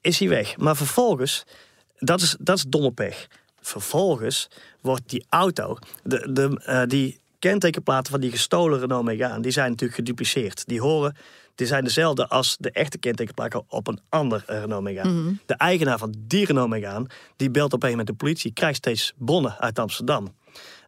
Is 0.00 0.18
hij 0.18 0.28
weg. 0.28 0.56
Maar 0.56 0.76
vervolgens, 0.76 1.44
dat 1.98 2.20
is, 2.20 2.36
dat 2.38 2.56
is 2.56 2.64
domme 2.68 2.92
pech. 2.92 3.26
Vervolgens 3.60 4.48
wordt 4.80 5.02
die 5.06 5.24
auto, 5.28 5.76
de, 6.02 6.32
de, 6.32 6.60
eh, 6.64 6.82
die 6.86 7.20
kentekenplaten 7.38 8.10
van 8.12 8.20
die 8.20 8.30
gestolen 8.30 8.78
Renault 8.78 9.04
Megane, 9.04 9.42
die 9.42 9.52
zijn 9.52 9.70
natuurlijk 9.70 9.98
gedupliceerd. 9.98 10.66
Die 10.66 10.80
horen, 10.80 11.16
die 11.54 11.66
zijn 11.66 11.84
dezelfde 11.84 12.28
als 12.28 12.56
de 12.58 12.70
echte 12.70 12.98
kentekenplaten 12.98 13.64
op 13.68 13.86
een 13.86 14.00
ander 14.08 14.44
Renault 14.46 14.82
Megane. 14.82 15.36
De 15.46 15.54
eigenaar 15.54 15.98
van 15.98 16.14
die 16.18 16.44
Renault 16.44 16.68
Megane, 16.68 17.06
die 17.36 17.50
belt 17.50 17.72
op 17.72 17.82
een 17.82 17.96
met 17.96 18.06
de 18.06 18.12
politie, 18.14 18.52
krijgt 18.52 18.76
steeds 18.76 19.12
bonnen 19.16 19.58
uit 19.58 19.78
Amsterdam. 19.78 20.34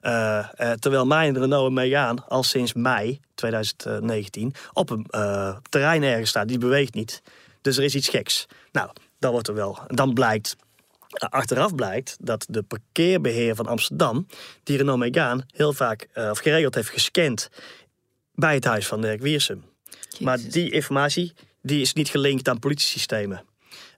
Uh, 0.06 0.48
uh, 0.60 0.72
terwijl 0.72 1.06
mij 1.06 1.28
en 1.28 1.38
Renault 1.38 1.66
en 1.66 1.72
Megane 1.72 2.22
al 2.28 2.42
sinds 2.42 2.72
mei 2.72 3.20
2019 3.34 4.54
op 4.72 4.90
een 4.90 5.06
uh, 5.10 5.56
terrein 5.68 6.02
ergens 6.02 6.30
staat. 6.30 6.48
Die 6.48 6.58
beweegt 6.58 6.94
niet. 6.94 7.22
Dus 7.60 7.76
er 7.76 7.84
is 7.84 7.94
iets 7.94 8.08
geks. 8.08 8.46
Nou, 8.72 8.90
dan 9.18 9.32
wordt 9.32 9.48
er 9.48 9.54
wel. 9.54 9.78
Dan 9.86 10.12
blijkt, 10.12 10.56
achteraf 11.10 11.74
blijkt 11.74 12.16
dat 12.20 12.46
de 12.48 12.62
parkeerbeheer 12.62 13.54
van 13.54 13.66
Amsterdam, 13.66 14.26
die 14.62 14.76
Renault 14.76 14.98
Megane 14.98 15.46
heel 15.50 15.72
vaak 15.72 16.08
of 16.14 16.38
geregeld 16.38 16.74
heeft 16.74 16.90
gescand 16.90 17.48
bij 18.34 18.54
het 18.54 18.64
huis 18.64 18.86
van 18.86 19.00
Dirk 19.00 19.20
Wiersum. 19.20 19.64
Maar 20.20 20.38
die 20.50 20.70
informatie 20.70 21.32
die 21.62 21.80
is 21.80 21.92
niet 21.92 22.08
gelinkt 22.08 22.48
aan 22.48 22.58
politiesystemen. 22.58 23.44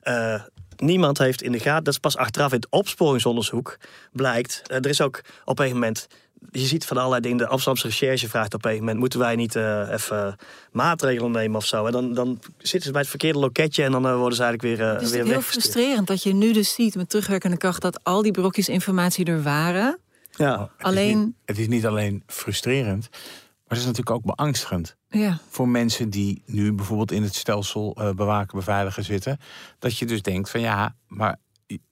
Uh, 0.05 0.42
niemand 0.77 1.19
heeft 1.19 1.43
in 1.43 1.53
de 1.53 1.59
gaten, 1.59 1.85
dat 1.85 1.93
is 1.93 2.01
pas 2.01 2.17
achteraf 2.17 2.53
in 2.53 2.57
het 2.57 2.71
opsporingsonderzoek, 2.71 3.77
blijkt. 4.12 4.62
Uh, 4.71 4.77
er 4.77 4.87
is 4.87 5.01
ook 5.01 5.21
op 5.45 5.59
een 5.59 5.73
moment, 5.73 6.07
je 6.51 6.67
ziet 6.67 6.85
van 6.85 6.97
allerlei 6.97 7.21
dingen, 7.23 7.37
de 7.37 7.47
Amsterdamse 7.47 7.87
recherche 7.87 8.29
vraagt 8.29 8.55
op 8.55 8.65
een 8.65 8.71
gegeven 8.71 8.85
moment, 8.85 9.01
moeten 9.01 9.19
wij 9.19 9.37
niet 9.37 9.55
uh, 9.55 9.89
even 9.91 10.37
maatregelen 10.73 11.31
nemen 11.31 11.57
of 11.57 11.67
zo? 11.67 11.87
En 11.87 11.93
dan, 11.93 12.15
dan 12.15 12.41
zitten 12.59 12.83
ze 12.83 12.91
bij 12.91 13.01
het 13.01 13.11
verkeerde 13.11 13.39
loketje 13.39 13.83
en 13.85 13.93
dan 13.93 14.17
worden 14.17 14.37
ze 14.37 14.43
eigenlijk 14.43 14.79
weer, 14.79 14.89
het 14.89 15.03
is 15.03 15.11
weer 15.11 15.25
heel 15.25 15.41
frustrerend 15.41 16.07
dat 16.07 16.23
je 16.23 16.35
nu 16.35 16.53
dus 16.53 16.75
ziet 16.75 16.95
met 16.95 17.09
terugwerkende 17.09 17.57
kracht 17.57 17.83
dat 17.83 18.05
al 18.05 18.23
die 18.23 18.33
brokjes 18.33 18.69
informatie 18.69 19.25
er 19.25 19.43
waren. 19.43 19.99
Ja. 20.31 20.71
Alleen... 20.79 21.09
Het 21.09 21.17
is, 21.17 21.25
niet, 21.25 21.35
het 21.45 21.59
is 21.59 21.69
niet 21.69 21.87
alleen 21.87 22.23
frustrerend, 22.27 23.09
maar 23.66 23.79
het 23.79 23.87
is 23.87 23.92
natuurlijk 23.92 24.16
ook 24.16 24.37
beangstigend. 24.37 24.96
Ja. 25.09 25.38
Voor 25.48 25.68
mensen 25.68 26.11
die 26.11 26.42
nu 26.46 26.72
bijvoorbeeld 26.72 27.12
in 27.12 27.22
het 27.22 27.35
stelsel 27.35 27.96
uh, 28.00 28.11
bewaken, 28.11 28.59
beveiligen 28.59 29.05
zitten. 29.05 29.38
Dat 29.79 29.98
je 29.98 30.07
dus 30.07 30.22
denkt 30.22 30.50
van 30.50 30.61
ja, 30.61 30.94
maar 31.07 31.37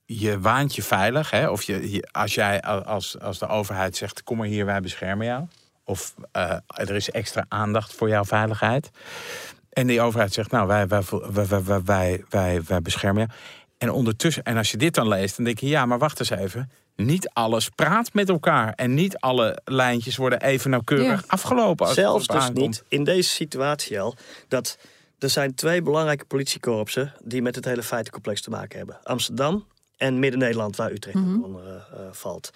je 0.04 0.40
waant 0.40 0.74
je 0.74 0.82
veilig. 0.82 1.30
Hè? 1.30 1.48
Of 1.48 1.62
je, 1.62 1.90
je, 1.90 2.08
als, 2.10 2.34
jij, 2.34 2.62
als, 2.62 3.20
als 3.20 3.38
de 3.38 3.46
overheid 3.46 3.96
zegt, 3.96 4.22
kom 4.22 4.36
maar 4.36 4.46
hier, 4.46 4.66
wij 4.66 4.80
beschermen 4.80 5.26
jou. 5.26 5.46
Of 5.84 6.14
uh, 6.36 6.56
er 6.66 6.94
is 6.94 7.10
extra 7.10 7.44
aandacht 7.48 7.92
voor 7.92 8.08
jouw 8.08 8.24
veiligheid. 8.24 8.90
En 9.70 9.86
die 9.86 10.00
overheid 10.00 10.32
zegt, 10.32 10.50
nou, 10.50 10.66
wij, 10.66 10.86
wij, 10.86 11.02
wij, 11.32 11.82
wij, 11.84 12.24
wij, 12.28 12.62
wij 12.62 12.82
beschermen 12.82 13.22
jou. 13.26 13.38
En 13.78 13.90
ondertussen, 13.90 14.42
en 14.42 14.56
als 14.56 14.70
je 14.70 14.76
dit 14.76 14.94
dan 14.94 15.08
leest, 15.08 15.36
dan 15.36 15.44
denk 15.44 15.58
je, 15.58 15.66
ja, 15.66 15.86
maar 15.86 15.98
wacht 15.98 16.18
eens 16.18 16.30
even 16.30 16.70
niet 16.96 17.28
alles 17.28 17.68
praat 17.68 18.12
met 18.12 18.28
elkaar. 18.28 18.72
En 18.72 18.94
niet 18.94 19.16
alle 19.18 19.58
lijntjes 19.64 20.16
worden 20.16 20.40
even 20.42 20.70
nauwkeurig 20.70 21.20
Ja. 21.20 21.26
afgelopen. 21.26 21.86
Als 21.86 21.94
Zelfs 21.94 22.26
dus 22.26 22.36
aankomt. 22.36 22.58
niet 22.58 22.84
in 22.88 23.04
deze 23.04 23.28
situatie 23.28 24.00
al. 24.00 24.14
Dat 24.48 24.78
er 25.18 25.30
zijn 25.30 25.54
twee 25.54 25.82
belangrijke 25.82 26.24
politiekorpsen 26.24 27.12
die 27.22 27.42
met 27.42 27.54
het 27.54 27.64
hele 27.64 27.82
feitencomplex 27.82 28.40
te 28.40 28.50
maken 28.50 28.78
hebben. 28.78 28.98
Amsterdam 29.02 29.66
en 29.96 30.18
Midden-Nederland, 30.18 30.76
waar 30.76 30.90
Utrecht 30.92 31.16
onder 31.16 31.66
eh, 31.66 31.74
eh, 31.74 32.06
valt. 32.12 32.50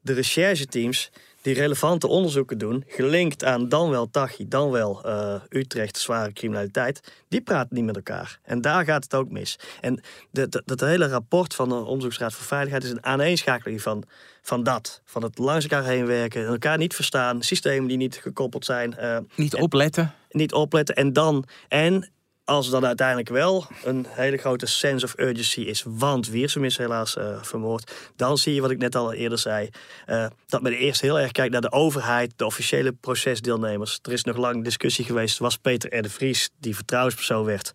De 0.00 0.12
rechercheteams 0.12 1.10
die 1.48 1.56
relevante 1.56 2.06
onderzoeken 2.06 2.58
doen, 2.58 2.84
gelinkt 2.86 3.44
aan 3.44 3.68
dan 3.68 3.90
wel 3.90 4.10
Tachi, 4.10 4.48
dan 4.48 4.70
wel 4.70 5.04
eh, 5.04 5.34
Utrecht, 5.48 5.98
zware 5.98 6.32
criminaliteit, 6.32 7.12
die 7.28 7.40
praten 7.40 7.76
niet 7.76 7.84
met 7.84 7.96
elkaar. 7.96 8.38
En 8.42 8.60
daar 8.60 8.84
gaat 8.84 9.02
het 9.04 9.14
ook 9.14 9.30
mis. 9.30 9.58
En 9.80 10.00
de, 10.30 10.48
de- 10.48 10.62
dat 10.64 10.80
hele 10.80 11.08
rapport 11.08 11.54
van 11.54 11.68
de 11.68 11.74
Onderzoeksraad 11.74 12.34
voor 12.34 12.46
Veiligheid 12.46 12.84
is 12.84 12.90
een 12.90 13.04
aaneenschakeling 13.04 13.82
van, 13.82 14.04
van 14.42 14.62
dat. 14.62 15.00
Van 15.04 15.22
het 15.22 15.38
langs 15.38 15.66
elkaar 15.68 15.84
heen 15.88 16.06
werken, 16.06 16.46
elkaar 16.46 16.78
niet 16.78 16.94
verstaan, 16.94 17.42
systemen 17.42 17.88
die 17.88 17.96
niet 17.96 18.16
gekoppeld 18.16 18.64
zijn. 18.64 18.96
eh, 18.96 19.18
Niet 19.34 19.54
opletten. 19.54 20.14
niet 20.30 20.52
opletten. 20.52 20.94
En 20.94 21.12
dan, 21.12 21.44
en 21.68 22.10
als 22.48 22.70
dan 22.70 22.86
uiteindelijk 22.86 23.28
wel 23.28 23.66
een 23.84 24.06
hele 24.08 24.36
grote 24.36 24.66
sense 24.66 25.04
of 25.04 25.18
urgency 25.18 25.60
is, 25.60 25.84
want 25.86 26.28
Wiersum 26.28 26.64
is 26.64 26.76
helaas 26.76 27.16
eh, 27.16 27.42
vermoord, 27.42 27.92
dan 28.16 28.38
zie 28.38 28.54
je 28.54 28.60
wat 28.60 28.70
ik 28.70 28.78
net 28.78 28.94
al 28.96 29.12
eerder 29.12 29.38
zei, 29.38 29.68
eh, 30.06 30.26
dat 30.46 30.62
men 30.62 30.72
eerst 30.72 31.00
heel 31.00 31.20
erg 31.20 31.32
kijkt 31.32 31.52
naar 31.52 31.60
de 31.60 31.72
overheid, 31.72 32.32
de 32.36 32.46
officiële 32.46 32.92
procesdeelnemers. 32.92 33.98
Er 34.02 34.12
is 34.12 34.24
nog 34.24 34.36
lang 34.36 34.64
discussie 34.64 35.04
geweest, 35.04 35.38
was 35.38 35.56
Peter 35.56 35.98
R. 35.98 36.02
de 36.02 36.10
Vries, 36.10 36.50
die 36.60 36.74
vertrouwenspersoon 36.74 37.44
werd, 37.44 37.72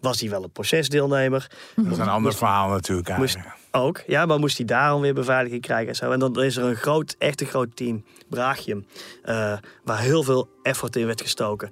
was 0.00 0.20
hij 0.20 0.30
wel 0.30 0.42
een 0.42 0.52
procesdeelnemer? 0.52 1.50
Dat 1.74 1.92
is 1.92 1.98
een 1.98 2.08
ander 2.08 2.34
verhaal 2.34 2.68
natuurlijk 2.68 3.16
Moest, 3.16 3.38
ook, 3.70 4.02
ja, 4.06 4.26
maar 4.26 4.38
moest 4.38 4.56
hij 4.56 4.66
daarom 4.66 5.00
weer 5.00 5.14
beveiliging 5.14 5.62
krijgen 5.62 5.88
en 5.88 5.94
zo. 5.94 6.10
En 6.10 6.18
dan 6.18 6.42
is 6.42 6.56
er 6.56 6.64
een 6.64 6.76
groot, 6.76 7.14
echt 7.18 7.40
een 7.40 7.46
groot 7.46 7.76
team, 7.76 8.04
Braachium, 8.28 8.86
eh, 9.22 9.52
waar 9.84 10.00
heel 10.00 10.22
veel 10.22 10.48
effort 10.62 10.96
in 10.96 11.06
werd 11.06 11.20
gestoken 11.20 11.70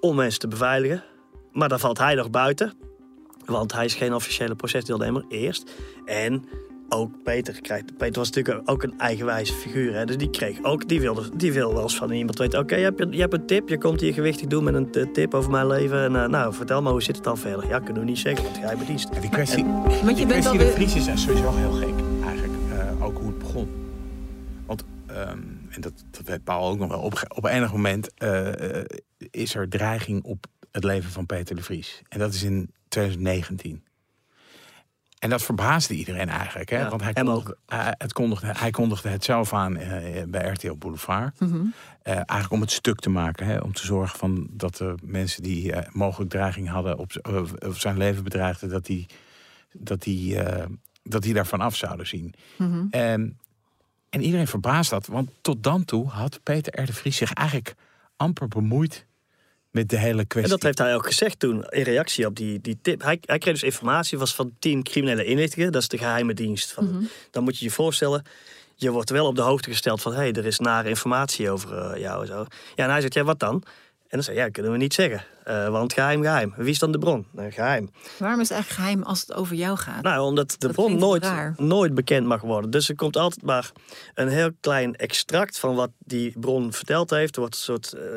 om 0.00 0.16
mensen 0.16 0.40
te 0.40 0.48
beveiligen. 0.48 1.04
Maar 1.56 1.68
dan 1.68 1.80
valt 1.80 1.98
hij 1.98 2.14
nog 2.14 2.30
buiten, 2.30 2.72
want 3.44 3.72
hij 3.72 3.84
is 3.84 3.94
geen 3.94 4.14
officiële 4.14 4.54
procesdeelnemer 4.54 5.24
eerst. 5.28 5.72
En 6.04 6.44
ook 6.88 7.22
Peter 7.24 7.60
krijgt. 7.60 7.96
Peter 7.96 8.18
was 8.18 8.30
natuurlijk 8.30 8.70
ook 8.70 8.82
een 8.82 8.98
eigenwijze 8.98 9.52
figuur. 9.52 9.94
Hè? 9.94 10.04
Dus 10.04 10.16
die 10.16 10.30
kreeg 10.30 10.62
ook, 10.62 10.88
die 10.88 11.00
wilde, 11.00 11.36
die 11.36 11.52
wil 11.52 11.72
wel 11.74 11.82
eens 11.82 11.96
van 11.96 12.10
iemand 12.10 12.38
weten. 12.38 12.58
Oké, 12.58 12.74
je, 12.76 12.82
hebt, 12.82 13.06
je 13.10 13.20
hebt 13.20 13.32
een 13.34 13.46
tip, 13.46 13.68
je 13.68 13.78
komt 13.78 14.00
hier 14.00 14.12
gewichtig 14.12 14.46
doen 14.46 14.64
met 14.64 14.74
een 14.74 15.12
tip 15.12 15.34
over 15.34 15.50
mijn 15.50 15.66
leven. 15.66 16.04
En 16.04 16.16
eh, 16.22 16.28
nou, 16.28 16.54
vertel 16.54 16.82
maar 16.82 16.92
hoe 16.92 17.02
zit 17.02 17.14
het 17.14 17.24
dan 17.24 17.38
verder? 17.38 17.68
Ja, 17.68 17.78
kunnen 17.78 18.02
we 18.02 18.08
niet 18.08 18.18
zeggen, 18.18 18.44
want 18.44 18.56
geheime 18.56 18.84
dienst. 18.84 19.08
En 19.08 19.20
die 19.20 19.30
kwestie, 19.30 19.64
Want 19.64 19.90
je 20.08 20.14
die 20.14 20.14
bent 20.14 20.28
kwestie 20.28 20.50
alweer- 20.50 20.74
de 20.74 21.10
is 21.10 21.22
sowieso 21.22 21.52
heel 21.54 21.72
gek 21.72 21.94
eigenlijk. 22.24 22.52
eh, 22.72 23.04
ook 23.04 23.18
hoe 23.18 23.26
het 23.26 23.38
begon. 23.38 23.68
Want, 24.66 24.84
ehm, 25.06 25.38
en 25.68 25.80
dat, 25.80 25.92
dat 26.10 26.22
weet 26.24 26.44
Paul 26.44 26.70
ook 26.70 26.78
nog 26.78 26.88
wel, 26.88 27.00
op, 27.00 27.22
op 27.36 27.44
enig 27.44 27.72
moment 27.72 28.14
eh, 28.14 28.82
is 29.30 29.54
er 29.54 29.68
dreiging 29.68 30.24
op 30.24 30.46
het 30.76 30.84
leven 30.84 31.10
van 31.10 31.26
Peter 31.26 31.56
de 31.56 31.62
Vries. 31.62 32.02
En 32.08 32.18
dat 32.18 32.34
is 32.34 32.42
in 32.42 32.70
2019. 32.88 33.84
En 35.18 35.30
dat 35.30 35.42
verbaasde 35.42 35.94
iedereen 35.94 36.28
eigenlijk. 36.28 36.70
Hè? 36.70 36.78
Ja, 36.78 36.88
Want 36.88 37.02
hij 37.02 37.12
kondigde, 37.12 37.56
hij, 37.66 37.94
het 37.98 38.12
kondigde, 38.12 38.52
hij 38.56 38.70
kondigde 38.70 39.08
het 39.08 39.24
zelf 39.24 39.52
aan 39.52 39.76
eh, 39.76 40.22
bij 40.28 40.48
RTL 40.48 40.74
Boulevard. 40.74 41.40
Mhm. 41.40 41.64
Eh, 42.02 42.14
eigenlijk 42.14 42.50
om 42.50 42.60
het 42.60 42.70
stuk 42.70 43.00
te 43.00 43.10
maken. 43.10 43.46
Hè? 43.46 43.58
Om 43.58 43.72
te 43.72 43.86
zorgen 43.86 44.18
van 44.18 44.46
dat 44.50 44.76
de 44.76 44.94
mensen 45.02 45.42
die 45.42 45.72
eh, 45.72 45.92
mogelijk 45.92 46.30
dreiging 46.30 46.68
hadden 46.68 46.98
op, 46.98 47.28
of- 47.66 47.78
zijn 47.80 47.96
leven 47.96 48.24
bedreigden, 48.24 48.68
dat 48.68 48.86
die, 48.86 49.06
dat 49.72 50.02
die, 50.02 50.38
dat 51.02 51.22
die 51.22 51.34
daarvan 51.34 51.60
af 51.60 51.76
zouden 51.76 52.06
zien. 52.06 52.34
Mhm. 52.58 52.86
En, 52.90 53.38
en 54.10 54.22
iedereen 54.22 54.46
verbaasd 54.46 54.90
dat, 54.90 55.06
want 55.06 55.30
tot 55.40 55.62
dan 55.62 55.84
toe 55.84 56.08
had 56.08 56.40
Peter 56.42 56.82
R. 56.82 56.86
de 56.86 56.92
Vries 56.92 57.16
zich 57.16 57.32
eigenlijk 57.32 57.74
amper 58.16 58.48
bemoeid 58.48 59.05
met 59.76 59.88
de 59.88 59.98
hele 59.98 60.24
kwestie. 60.24 60.42
En 60.42 60.58
dat 60.58 60.62
heeft 60.62 60.78
hij 60.78 60.94
ook 60.94 61.06
gezegd 61.06 61.38
toen, 61.38 61.64
in 61.68 61.82
reactie 61.82 62.26
op 62.26 62.36
die, 62.36 62.60
die 62.60 62.78
tip. 62.82 63.02
Hij, 63.02 63.18
hij 63.20 63.38
kreeg 63.38 63.54
dus 63.54 63.62
informatie, 63.62 64.18
was 64.18 64.34
van 64.34 64.52
team 64.58 64.82
criminele 64.82 65.24
inlichtingen. 65.24 65.72
Dat 65.72 65.82
is 65.82 65.88
de 65.88 65.98
geheime 65.98 66.34
dienst. 66.34 66.72
Van, 66.72 67.08
Dan 67.30 67.44
moet 67.44 67.58
je 67.58 67.64
je 67.64 67.70
voorstellen, 67.70 68.24
je 68.74 68.90
wordt 68.90 69.10
wel 69.10 69.26
op 69.26 69.36
de 69.36 69.42
hoogte 69.42 69.70
gesteld 69.70 70.02
van... 70.02 70.12
hé, 70.12 70.18
hey, 70.18 70.32
er 70.32 70.46
is 70.46 70.58
nare 70.58 70.88
informatie 70.88 71.50
over 71.50 71.78
eh, 71.78 72.00
jou 72.00 72.20
en 72.20 72.26
zo. 72.26 72.46
Ja, 72.74 72.84
en 72.84 72.90
hij 72.90 73.00
zegt, 73.00 73.14
ja, 73.14 73.24
wat 73.24 73.38
dan? 73.38 73.62
En 74.16 74.22
dan 74.22 74.34
zei 74.34 74.44
ja, 74.46 74.50
kunnen 74.52 74.72
we 74.72 74.78
niet 74.78 74.94
zeggen. 74.94 75.24
Eh, 75.44 75.68
want 75.68 75.92
geheim, 75.92 76.22
geheim. 76.22 76.54
Wie 76.56 76.70
is 76.70 76.78
dan 76.78 76.92
de 76.92 76.98
bron? 76.98 77.26
Nou, 77.32 77.50
geheim. 77.50 77.90
Waarom 78.18 78.40
is 78.40 78.48
het 78.48 78.56
eigenlijk 78.56 78.82
geheim 78.88 79.02
als 79.02 79.20
het 79.20 79.32
over 79.34 79.56
jou 79.56 79.76
gaat? 79.78 80.02
Nou, 80.02 80.20
omdat 80.26 80.50
de 80.50 80.56
Dat 80.58 80.72
bron 80.72 80.98
nooit, 80.98 81.22
raar. 81.24 81.54
nooit 81.56 81.94
bekend 81.94 82.26
mag 82.26 82.40
worden. 82.40 82.70
Dus 82.70 82.88
er 82.88 82.94
komt 82.94 83.16
altijd 83.16 83.44
maar 83.44 83.70
een 84.14 84.28
heel 84.28 84.50
klein 84.60 84.94
extract 84.96 85.58
van 85.58 85.74
wat 85.74 85.90
die 85.98 86.38
bron 86.38 86.72
verteld 86.72 87.10
heeft. 87.10 87.34
Er 87.34 87.40
wordt 87.40 87.54
een 87.54 87.60
soort, 87.60 87.92
eh, 87.92 88.16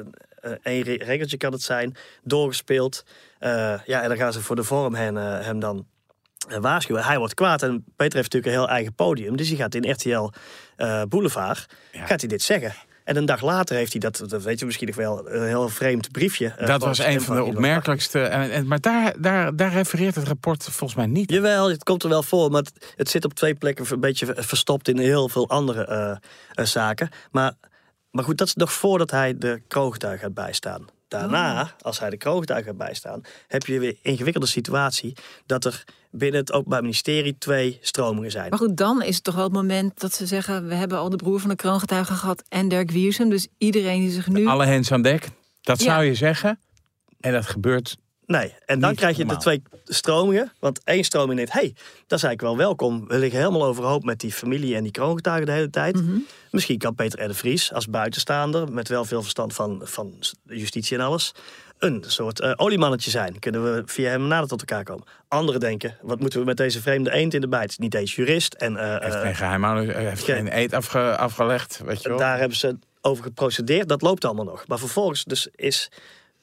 eh, 0.52 0.58
één 0.64 0.84
re- 0.84 1.04
regeltje 1.06 1.38
kan 1.38 1.52
het 1.52 1.62
zijn, 1.62 1.96
doorgespeeld. 2.24 3.04
Eh, 3.40 3.50
ja, 3.86 4.02
en 4.02 4.10
dan 4.10 4.18
gaan 4.18 4.34
ze 4.34 4.42
voor 4.42 4.56
de 4.56 4.64
vorm 4.64 4.96
hem, 4.96 5.18
eh, 5.18 5.40
hem 5.40 5.60
dan 5.60 5.86
waarschuwen. 6.60 7.04
Hij 7.04 7.18
wordt 7.18 7.34
kwaad 7.34 7.62
en 7.64 7.84
Peter 7.96 8.18
heeft 8.18 8.34
natuurlijk 8.34 8.46
een 8.46 8.60
heel 8.62 8.70
eigen 8.70 8.94
podium. 8.94 9.36
Dus 9.38 9.48
hij 9.48 9.58
gaat 9.58 9.76
in 9.76 9.92
RTL 9.92 10.30
eh, 10.76 11.02
Boulevard, 11.10 11.66
Ja. 11.92 12.06
gaat 12.06 12.20
hij 12.20 12.30
dit 12.30 12.42
zeggen. 12.42 12.74
En 13.10 13.16
een 13.16 13.26
dag 13.26 13.42
later 13.42 13.76
heeft 13.76 13.92
hij 13.92 14.02
dat, 14.02 14.24
dat 14.28 14.44
weet 14.44 14.60
je 14.60 14.66
misschien 14.66 14.88
nog 14.88 14.96
wel, 14.96 15.30
een 15.30 15.48
heel 15.48 15.70
vreemd 15.70 16.12
briefje. 16.12 16.48
eh, 16.58 16.68
dat 16.68 16.84
was 16.84 17.00
een 17.00 17.22
van 17.22 17.36
de 17.36 17.44
opmerkelijkste. 17.44 18.22
En, 18.22 18.52
en, 18.52 18.68
maar 18.68 18.80
daar, 18.80 19.14
daar, 19.22 19.56
daar 19.56 19.72
refereert 19.72 20.16
het 20.16 20.28
rapport 20.28 20.64
volgens 20.64 20.96
mij 20.96 21.06
niet. 21.06 21.32
Jawel, 21.32 21.70
het 21.70 21.84
komt 21.84 22.04
er 22.04 22.10
wel 22.10 22.24
voor, 22.24 22.52
maar 22.52 22.62
het, 22.62 22.94
het 22.96 23.10
zit 23.10 23.26
op 23.26 23.34
twee 23.34 23.56
plekken 23.56 23.86
een 23.90 24.00
beetje 24.00 24.34
verstopt 24.36 24.88
in 24.88 24.98
heel 24.98 25.30
veel 25.30 25.50
andere 25.50 25.86
eh, 25.86 26.12
eh, 26.52 26.66
zaken. 26.66 27.10
Maar, 27.32 27.54
maar 28.12 28.24
goed, 28.24 28.38
dat 28.38 28.48
is 28.48 28.56
nog 28.56 28.74
voordat 28.74 29.12
hij 29.12 29.38
de 29.38 29.62
kroogtuig 29.68 30.20
gaat 30.20 30.34
bijstaan. 30.34 30.88
Daarna, 31.10 31.76
als 31.82 32.00
hij 32.00 32.10
de 32.10 32.18
kroogtuig 32.18 32.66
gaat 32.66 32.78
bijstaan, 32.78 33.22
heb 33.48 33.66
je 33.66 33.80
weer 33.80 33.90
een 33.90 34.00
ingewikkelde 34.12 34.48
situatie 34.48 35.14
dat 35.46 35.66
er 35.66 35.84
binnen 36.12 36.40
het 36.40 36.52
Openbaar 36.52 36.82
Ministerie 36.82 37.38
twee 37.38 37.78
stromingen 37.82 38.32
zijn. 38.32 38.50
Maar 38.50 38.60
goed, 38.60 38.78
dan 38.78 39.02
is 39.04 39.16
het 39.16 39.24
toch 39.24 39.36
wel 39.36 39.44
het 39.44 39.54
moment 39.54 40.00
dat 40.00 40.14
ze 40.14 40.26
zeggen... 40.26 40.68
we 40.68 40.74
hebben 40.74 40.98
al 40.98 41.10
de 41.10 41.16
broer 41.16 41.40
van 41.40 41.50
de 41.50 41.56
kroongetuige 41.56 42.14
gehad 42.14 42.44
en 42.50 42.68
Dirk 42.68 42.92
Wiersum. 42.92 43.30
Dus 43.30 43.48
iedereen 43.58 44.00
die 44.02 44.12
zich 44.12 44.28
nu... 44.28 44.46
Alle 44.46 44.66
hens 44.66 44.92
aan 44.92 45.02
dek. 45.02 45.30
Dat 45.62 45.80
Ja. 45.84 45.86
zou 45.94 46.04
je 46.04 46.16
zeggen. 46.16 46.60
En 47.20 47.32
dat 47.32 47.46
gebeurt. 47.46 47.98
Nee, 48.30 48.56
en 48.66 48.80
dan 48.80 48.90
Niet 48.90 49.00
krijg 49.00 49.18
je 49.18 49.26
de 49.26 49.38
twee 49.38 49.62
stromingen. 49.86 50.52
Want 50.60 50.82
één 50.84 51.04
stroming 51.04 51.36
denkt, 51.36 51.54
hé, 51.54 51.60
hey, 51.60 51.74
dat 52.08 52.18
is 52.18 52.24
eigenlijk 52.24 52.42
wel 52.42 52.58
welkom. 52.58 53.08
We 53.08 53.18
liggen 53.18 53.40
helemaal 53.40 53.66
overhoop 53.66 54.04
met 54.04 54.20
die 54.20 54.32
familie 54.32 54.76
en 54.76 54.84
die 54.84 54.92
kroongetuigen 54.92 55.46
de 55.46 55.52
hele 55.52 55.70
tijd. 55.70 55.96
Mhm. 55.96 56.18
Misschien 56.52 56.78
kan 56.78 56.96
Peter 56.96 57.24
R. 57.24 57.28
de 57.28 57.34
Vries 57.34 57.74
als 57.74 57.88
buitenstaander... 57.88 58.72
met 58.72 58.88
wel 58.88 59.06
veel 59.06 59.22
verstand 59.22 59.54
van, 59.54 59.82
van 59.84 60.14
justitie 60.44 60.98
en 60.98 61.04
alles... 61.04 61.32
een 61.78 62.04
soort 62.08 62.40
eh, 62.40 62.52
oliemannetje 62.56 63.10
zijn. 63.10 63.40
Kunnen 63.40 63.64
we 63.64 63.84
via 63.86 64.10
hem 64.10 64.28
nader 64.28 64.48
tot 64.48 64.60
elkaar 64.60 64.84
komen. 64.84 65.06
Anderen 65.28 65.60
denken, 65.60 65.98
wat 66.02 66.20
moeten 66.20 66.40
we 66.40 66.46
met 66.46 66.58
deze 66.58 66.82
vreemde 66.82 67.12
eend 67.12 67.34
in 67.34 67.42
de 67.42 67.48
bijt? 67.48 67.80
Niet 67.80 67.94
eens 67.94 68.16
jurist. 68.16 68.54
En, 68.54 68.74
uh, 68.74 69.00
heeft 69.00 69.16
geen 69.16 69.36
geheimhouding, 69.36 69.94
heeft 69.94 70.24
geen 70.24 70.58
eet 70.58 70.74
afge, 70.74 71.18
afgelegd. 71.18 71.82
Weet 71.86 72.02
je 72.02 72.10
wel. 72.10 72.18
Daar 72.18 72.40
hebben 72.40 72.58
ze 72.58 72.78
over 73.02 73.24
geprocedeerd. 73.24 73.90
Dat 73.90 74.02
loopt 74.02 74.26
allemaal 74.26 74.46
nog. 74.46 74.68
Maar 74.68 74.80
vervolgens 74.80 75.24
dus 75.24 75.48
is 75.56 75.92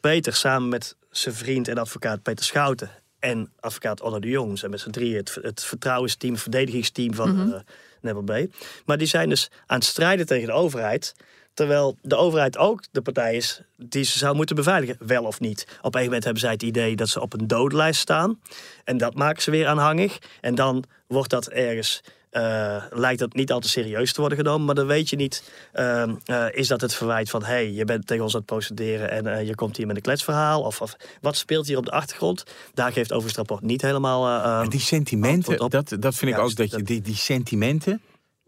Peter 0.00 0.34
samen 0.34 0.68
met 0.68 0.96
zijn 1.18 1.34
vriend 1.34 1.68
en 1.68 1.78
advocaat 1.78 2.22
Peter 2.22 2.44
Schouten 2.44 2.90
en 3.18 3.52
advocaat 3.60 4.00
Onno 4.00 4.18
de 4.18 4.28
Jong. 4.28 4.58
zijn 4.58 4.70
met 4.70 4.80
z'n 4.80 4.90
drieën 4.90 5.16
het, 5.16 5.38
het 5.42 5.64
vertrouwensteam, 5.64 6.32
het 6.32 6.42
verdedigingsteam 6.42 7.14
van 7.14 7.30
mm 7.30 7.36
-hmm. 7.36 8.24
uh, 8.28 8.46
B. 8.46 8.54
Maar 8.86 8.98
die 8.98 9.06
zijn 9.06 9.28
dus 9.28 9.50
aan 9.66 9.78
het 9.78 9.86
strijden 9.86 10.26
tegen 10.26 10.46
de 10.46 10.52
overheid. 10.52 11.14
Terwijl 11.54 11.96
de 12.02 12.16
overheid 12.16 12.58
ook 12.58 12.82
de 12.90 13.02
partij 13.02 13.36
is 13.36 13.60
die 13.76 14.04
ze 14.04 14.18
zou 14.18 14.36
moeten 14.36 14.56
beveiligen, 14.56 14.96
wel 15.06 15.24
of 15.24 15.40
niet. 15.40 15.78
Op 15.82 15.94
een 15.94 16.04
moment 16.04 16.24
hebben 16.24 16.42
zij 16.42 16.52
het 16.52 16.62
idee 16.62 16.96
dat 16.96 17.08
ze 17.08 17.20
op 17.20 17.32
een 17.32 17.46
dodenlijst 17.46 18.00
staan. 18.00 18.40
En 18.84 18.96
dat 18.96 19.14
maken 19.14 19.42
ze 19.42 19.50
weer 19.50 19.66
aanhangig. 19.66 20.18
En 20.40 20.54
dan 20.54 20.84
wordt 21.06 21.30
dat 21.30 21.48
ergens 21.48 22.02
uh, 22.36 22.82
lijkt 22.90 23.18
dat 23.18 23.34
niet 23.34 23.52
al 23.52 23.60
te 23.60 23.68
serieus 23.68 24.12
te 24.12 24.20
worden 24.20 24.38
genomen. 24.38 24.66
Maar 24.66 24.74
dan 24.74 24.86
weet 24.86 25.08
je 25.08 25.16
niet, 25.16 25.50
uh, 25.74 26.02
uh, 26.26 26.46
is 26.50 26.68
dat 26.68 26.80
het 26.80 26.94
verwijt 26.94 27.30
van... 27.30 27.44
hé, 27.44 27.52
hey, 27.52 27.72
je 27.72 27.84
bent 27.84 28.06
tegen 28.06 28.22
ons 28.22 28.32
aan 28.32 28.38
het 28.38 28.48
procederen 28.48 29.10
en 29.10 29.46
je 29.46 29.54
komt 29.54 29.76
hier 29.76 29.86
met 29.86 29.96
een 29.96 30.02
kletsverhaal? 30.02 30.62
Of, 30.62 30.80
of, 30.80 30.96
wat 31.20 31.36
speelt 31.36 31.66
hier 31.66 31.78
op 31.78 31.84
de 31.84 31.90
achtergrond? 31.90 32.44
Daar 32.74 32.92
geeft 32.92 33.12
overigens 33.12 33.36
het 33.36 33.48
rapport 33.48 33.62
niet 33.62 33.82
helemaal... 33.82 34.62
en 34.62 34.68
die 34.68 34.80
sentimenten, 34.80 35.70
dat, 35.70 35.96
dat 36.00 36.14
vind 36.14 36.32
ik 36.32 36.38
ook 36.38 36.56
dat 36.56 36.70
je... 36.70 36.82
Die, 36.82 37.00
die 37.00 37.16
sentimenten 37.16 38.00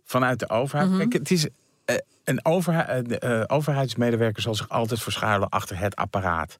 vanuit 0.05 0.39
de 0.39 0.49
overheid... 0.49 0.89
Mm 0.89 0.99
-hmm. 0.99 1.09
Kijk, 1.09 1.23
het 1.23 1.31
is... 1.31 1.49
Een 2.25 2.45
overheid, 2.45 3.25
overheidsmedewerker 3.51 4.43
zal 4.43 4.55
zich 4.55 4.69
altijd 4.69 5.03
verschuilen 5.03 5.49
achter 5.49 5.79
het 5.79 5.97
apparaat. 5.97 6.57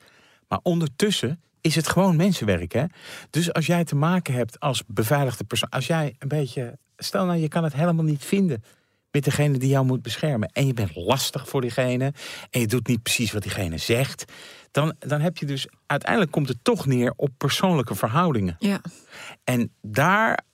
Maar 0.49 0.59
ondertussen 0.63 1.41
is 1.61 1.75
het 1.75 1.89
gewoon 1.89 2.17
mensenwerk. 2.17 2.73
Hè? 2.73 2.85
Dus 3.31 3.53
als 3.53 3.67
jij 3.67 3.85
te 3.85 3.97
maken 3.97 4.35
hebt 4.35 4.61
als 4.61 4.83
beveiligde 4.87 5.45
persoon, 5.45 5.69
als 5.69 5.87
jij 5.87 6.15
een 6.19 6.29
beetje, 6.29 6.79
stel 6.99 7.25
nou 7.25 7.39
je 7.39 7.49
kan 7.49 7.65
het 7.65 7.75
helemaal 7.75 8.05
niet 8.05 8.25
vinden 8.25 8.63
met 9.11 9.25
degene 9.25 9.59
die 9.59 9.69
jou 9.69 9.85
moet 9.85 10.03
beschermen 10.03 10.51
en 10.53 10.67
je 10.67 10.75
bent 10.75 10.97
lastig 10.97 11.49
voor 11.49 11.61
diegene 11.61 12.13
en 12.51 12.61
je 12.61 12.67
doet 12.67 12.87
niet 12.87 13.03
precies 13.03 13.33
wat 13.33 13.43
diegene 13.43 13.79
zegt, 13.79 14.33
dan, 14.71 14.95
dan 14.99 15.21
heb 15.21 15.37
je 15.37 15.47
dus 15.47 15.69
uiteindelijk 15.87 16.31
komt 16.31 16.49
het 16.49 16.59
toch 16.63 16.87
neer 16.87 17.13
op 17.17 17.31
persoonlijke 17.37 17.95
verhoudingen. 17.95 18.57
Ja. 18.59 18.81
En 19.45 19.73
daar, 19.81 20.45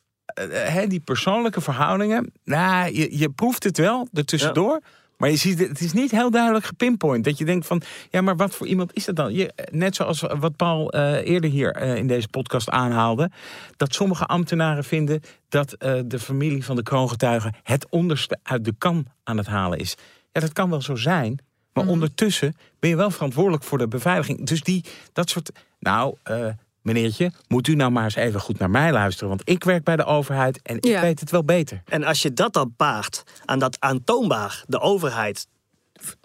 uh, 0.51 0.83
die 0.89 1.01
persoonlijke 1.01 1.61
verhoudingen, 1.61 2.33
nou, 2.45 2.95
je, 2.95 3.19
je 3.19 3.31
proeft 3.31 3.65
het 3.65 3.77
wel 3.77 4.09
ertussendoor. 4.13 4.81
Ja. 4.83 4.89
Maar 5.17 5.31
je 5.31 5.37
ziet, 5.37 5.59
het 5.59 5.81
is 5.81 5.93
niet 5.93 6.11
heel 6.11 6.31
duidelijk 6.31 6.65
gepinpoint. 6.65 7.25
Dat 7.25 7.39
je 7.39 7.45
denkt 7.45 7.67
van, 7.67 7.83
ja, 8.11 8.21
maar 8.21 8.37
wat 8.37 8.55
voor 8.55 8.67
iemand 8.67 8.93
is 8.93 9.05
dat 9.05 9.17
dan? 9.17 9.33
Je, 9.33 9.53
net 9.71 9.95
zoals 9.95 10.21
wat 10.21 10.57
Paul 10.57 10.95
uh, 10.95 11.27
eerder 11.27 11.51
hier 11.51 11.83
uh, 11.83 11.97
in 11.97 12.07
deze 12.07 12.29
podcast 12.29 12.71
aanhaalde. 12.71 13.31
Dat 13.77 13.95
sommige 13.95 14.27
ambtenaren 14.27 14.85
vinden 14.85 15.21
dat 15.49 15.77
uh, 15.79 16.01
de 16.05 16.19
familie 16.19 16.65
van 16.65 16.77
de 16.77 16.83
kroongetuigen 16.83 17.55
het 17.63 17.87
onderste 17.89 18.39
uit 18.43 18.65
de 18.65 18.75
kan 18.79 19.07
aan 19.25 19.37
het 19.37 19.47
halen 19.47 19.79
is. 19.79 19.97
Ja, 20.33 20.41
dat 20.41 20.53
kan 20.53 20.71
wel 20.71 20.83
zo 20.83 20.95
zijn. 20.95 21.39
Maar 21.73 21.85
mm. 21.85 21.91
ondertussen 21.91 22.57
ben 22.79 22.91
je 22.91 22.97
wel 22.97 23.11
verantwoordelijk 23.11 23.65
voor 23.65 23.79
de 23.79 23.89
beveiliging. 23.89 24.47
Dus 24.47 24.61
die, 24.61 24.85
dat 25.13 25.31
soort. 25.31 25.53
Nou, 25.79 26.17
meneertje, 26.85 27.33
moet 27.49 27.67
u 27.69 27.75
nou 27.75 27.91
maar 27.91 28.05
eens 28.05 28.15
even 28.15 28.41
goed 28.41 28.59
naar 28.59 28.71
mij 28.71 28.93
luisteren. 28.93 29.29
Want 29.29 29.43
ik 29.45 29.65
werk 29.65 29.85
bij 29.85 29.97
de 29.97 30.05
overheid 30.05 30.61
en 30.63 30.77
ik 30.77 30.85
Ja. 30.87 31.01
weet 31.01 31.21
het 31.21 31.31
wel 31.31 31.45
beter. 31.45 31.83
En 31.85 32.05
als 32.05 32.23
je 32.23 32.33
dat 32.33 32.53
dan 32.53 32.75
paart 32.77 33.23
aan 33.45 33.59
dat 33.59 33.77
aantoonbaar 33.81 34.65
de 34.67 34.81
overheid 34.81 35.47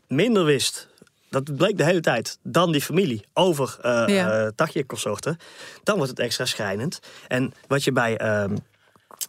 minder 0.07 0.45
wist. 0.45 0.88
Dat 1.30 1.55
bleek 1.57 1.78
de 1.78 1.84
hele 1.84 1.99
tijd 1.99 2.38
dan 2.43 2.72
die 2.72 2.82
familie 2.82 3.26
over 3.34 3.78
uh, 3.86 4.03
Ja. 4.07 4.41
uh, 4.43 4.47
Tagje-consorten. 4.55 5.38
Dan 5.84 5.95
wordt 5.95 6.10
het 6.12 6.20
extra 6.20 6.45
schrijnend. 6.45 6.99
En 7.28 7.53
wat 7.68 7.84
je 7.84 7.91
bij, 7.91 8.18
ehm, 8.18 8.55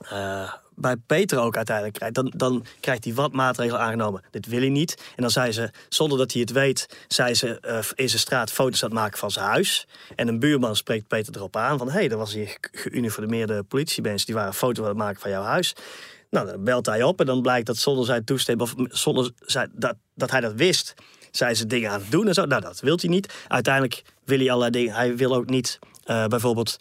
eh, 0.09 0.53
bij 0.81 0.97
Peter 0.97 1.39
ook 1.39 1.57
uiteindelijk 1.57 1.97
krijgt, 1.97 2.14
dan, 2.14 2.33
dan 2.37 2.64
krijgt 2.81 3.05
hij 3.05 3.14
wat 3.14 3.33
maatregelen 3.33 3.81
aangenomen. 3.81 4.22
Dit 4.31 4.47
wil 4.47 4.61
hij 4.61 4.68
niet. 4.68 4.95
En 5.16 5.22
dan 5.22 5.31
zei 5.31 5.53
ze, 5.53 5.70
zonder 5.89 6.18
dat 6.18 6.33
hij 6.33 6.41
het 6.41 6.53
weet, 6.53 6.87
zei 7.09 7.35
ze 7.35 7.61
eh, 7.61 7.78
in 7.95 8.09
zijn 8.09 8.20
straat 8.20 8.53
foto's 8.53 8.83
aan 8.83 8.91
het 8.91 8.99
maken 8.99 9.18
van 9.18 9.31
zijn 9.31 9.45
huis. 9.47 9.87
En 10.16 10.28
een 10.28 10.39
buurman 10.39 10.76
spreekt 10.76 11.07
Peter 11.09 11.37
erop 11.37 11.57
aan 11.57 11.78
van, 11.78 11.87
hé, 11.87 11.93
hey, 11.93 12.09
er 12.09 12.16
was 12.16 12.33
hier 12.33 12.47
ge- 12.47 12.59
geuniformeerde 12.72 13.62
politiemensen 13.62 14.26
die 14.26 14.35
waren 14.35 14.51
een 14.51 14.57
foto 14.57 14.83
aan 14.83 14.89
het 14.89 14.97
maken 14.97 15.20
van 15.20 15.31
jouw 15.31 15.43
huis. 15.43 15.74
Nou, 16.31 16.47
dan 16.47 16.64
belt 16.64 16.87
hij 16.87 17.03
op 17.03 17.20
en 17.20 17.26
dan 17.26 17.43
blijkt 17.43 17.66
dat 17.66 17.76
zonder 17.76 18.05
zijn 18.05 18.24
toestemming, 18.24 18.70
of 18.70 18.99
zonder 18.99 19.31
zijn, 19.41 19.70
dat, 19.74 19.95
dat 20.14 20.31
hij 20.31 20.41
dat 20.41 20.53
wist, 20.53 20.95
zijn 21.31 21.57
ze 21.57 21.66
dingen 21.66 21.91
aan 21.91 22.01
het 22.01 22.11
doen 22.11 22.28
en 22.28 22.35
zo. 22.35 22.45
Nou, 22.45 22.61
dat 22.61 22.81
wil 22.81 22.99
hij 23.01 23.11
niet. 23.11 23.33
Uiteindelijk 23.49 24.03
wil 24.24 24.39
hij 24.39 24.47
allerlei 24.47 24.70
dingen. 24.70 24.95
Hij 24.95 25.16
wil 25.16 25.35
ook 25.35 25.51
niet, 25.51 25.78
eh, 26.05 26.26
bijvoorbeeld, 26.26 26.76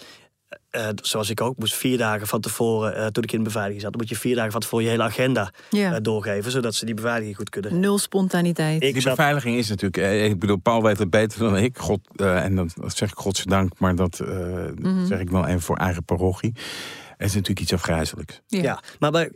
eh, 0.70 0.88
zoals 1.02 1.30
ik 1.30 1.42
ook, 1.42 1.58
moest 1.58 1.74
vier 1.76 1.98
dagen 1.98 2.28
van 2.28 2.42
tevoren, 2.42 2.96
eh, 2.96 3.06
toen 3.08 3.24
ik 3.24 3.32
in 3.32 3.38
de 3.38 3.44
beveiliging 3.44 3.82
zat, 3.82 3.92
dan 3.92 4.02
moet 4.02 4.10
je 4.10 4.16
vier 4.16 4.36
dagen 4.36 4.52
van 4.52 4.62
tevoren 4.62 4.86
je 4.86 4.92
hele 4.92 5.04
agenda 5.04 5.52
eh, 5.72 5.96
doorgeven, 6.02 6.52
zodat 6.52 6.76
ze 6.76 6.86
die 6.86 6.94
beveiliging 6.96 7.36
goed 7.36 7.50
kunnen. 7.50 7.80
Nul 7.80 7.98
spontaniteit. 7.98 8.84
Ik 8.84 8.94
Die 8.94 9.02
zat- 9.02 9.16
beveiliging 9.16 9.58
is 9.58 9.70
natuurlijk, 9.70 9.98
eh, 10.04 10.26
ik 10.26 10.40
bedoel, 10.40 10.58
Paul 10.58 10.84
weet 10.84 11.00
het 11.00 11.10
beter 11.10 11.40
dan 11.40 11.58
ik. 11.58 11.78
God, 11.78 12.00
eh, 12.16 12.44
en 12.44 12.56
dat, 12.56 12.74
dat 12.76 12.98
zeg 12.98 13.12
ik 13.12 13.18
godzijdank, 13.18 13.80
maar 13.80 13.96
dat 13.96 14.20
eh, 14.20 14.28
Mhm. 14.76 15.06
zeg 15.06 15.20
ik 15.20 15.30
wel 15.30 15.46
even 15.46 15.62
voor 15.62 15.78
eigen 15.78 16.04
parochie. 16.04 16.52
Het 17.18 17.28
is 17.28 17.34
natuurlijk 17.34 17.60
iets 17.60 17.74
afgrijzelijks. 17.74 18.42
Ja. 18.48 18.62
Ja, 18.62 18.80
maar 19.00 19.12
bij, 19.12 19.32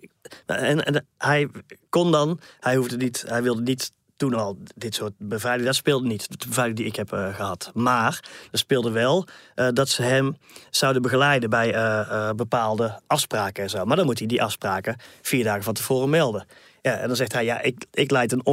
en, 0.45 0.85
en 0.85 1.05
hij 1.17 1.47
kon 1.89 2.11
dan, 2.11 2.39
hij 2.59 2.75
hoefde 2.75 2.97
niet, 2.97 3.23
hij 3.27 3.43
wilde 3.43 3.61
niet 3.61 3.91
al 4.31 4.57
dit 4.75 4.95
soort 4.95 5.13
beveiliging, 5.17 5.65
dat 5.65 5.75
speelde 5.75 6.07
niet, 6.07 6.39
de 6.39 6.47
beveiliging 6.47 6.77
die 6.77 6.85
ik 6.85 6.95
heb 6.95 7.11
eh, 7.11 7.35
gehad. 7.35 7.71
Maar 7.73 8.19
er 8.51 8.57
speelde 8.57 8.91
wel 8.91 9.27
eh, 9.55 9.67
dat 9.73 9.89
ze 9.89 10.03
hem 10.03 10.37
zouden 10.69 11.01
begeleiden 11.01 11.49
bij 11.49 11.73
eh, 11.73 12.29
bepaalde 12.31 12.99
afspraken 13.07 13.63
en 13.63 13.69
zo. 13.69 13.85
Maar 13.85 13.97
dan 13.97 14.05
moet 14.05 14.19
hij 14.19 14.27
die 14.27 14.43
afspraken 14.43 14.95
vier 15.21 15.43
dagen 15.43 15.63
van 15.63 15.73
tevoren 15.73 16.09
melden. 16.09 16.45
Ja, 16.81 16.97
en 16.97 17.07
dan 17.07 17.15
zegt 17.15 17.33
hij, 17.33 17.45
ja, 17.45 17.61
ik, 17.61 17.85
ik 17.91 18.11
leid 18.11 18.31
een 18.31 18.45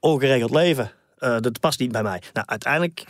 ongeregeld 0.00 0.50
leven. 0.50 0.90
Dat 1.18 1.60
past 1.60 1.78
niet 1.78 1.92
bij 1.92 2.02
mij. 2.02 2.22
Nou, 2.32 2.46
uiteindelijk 2.46 3.04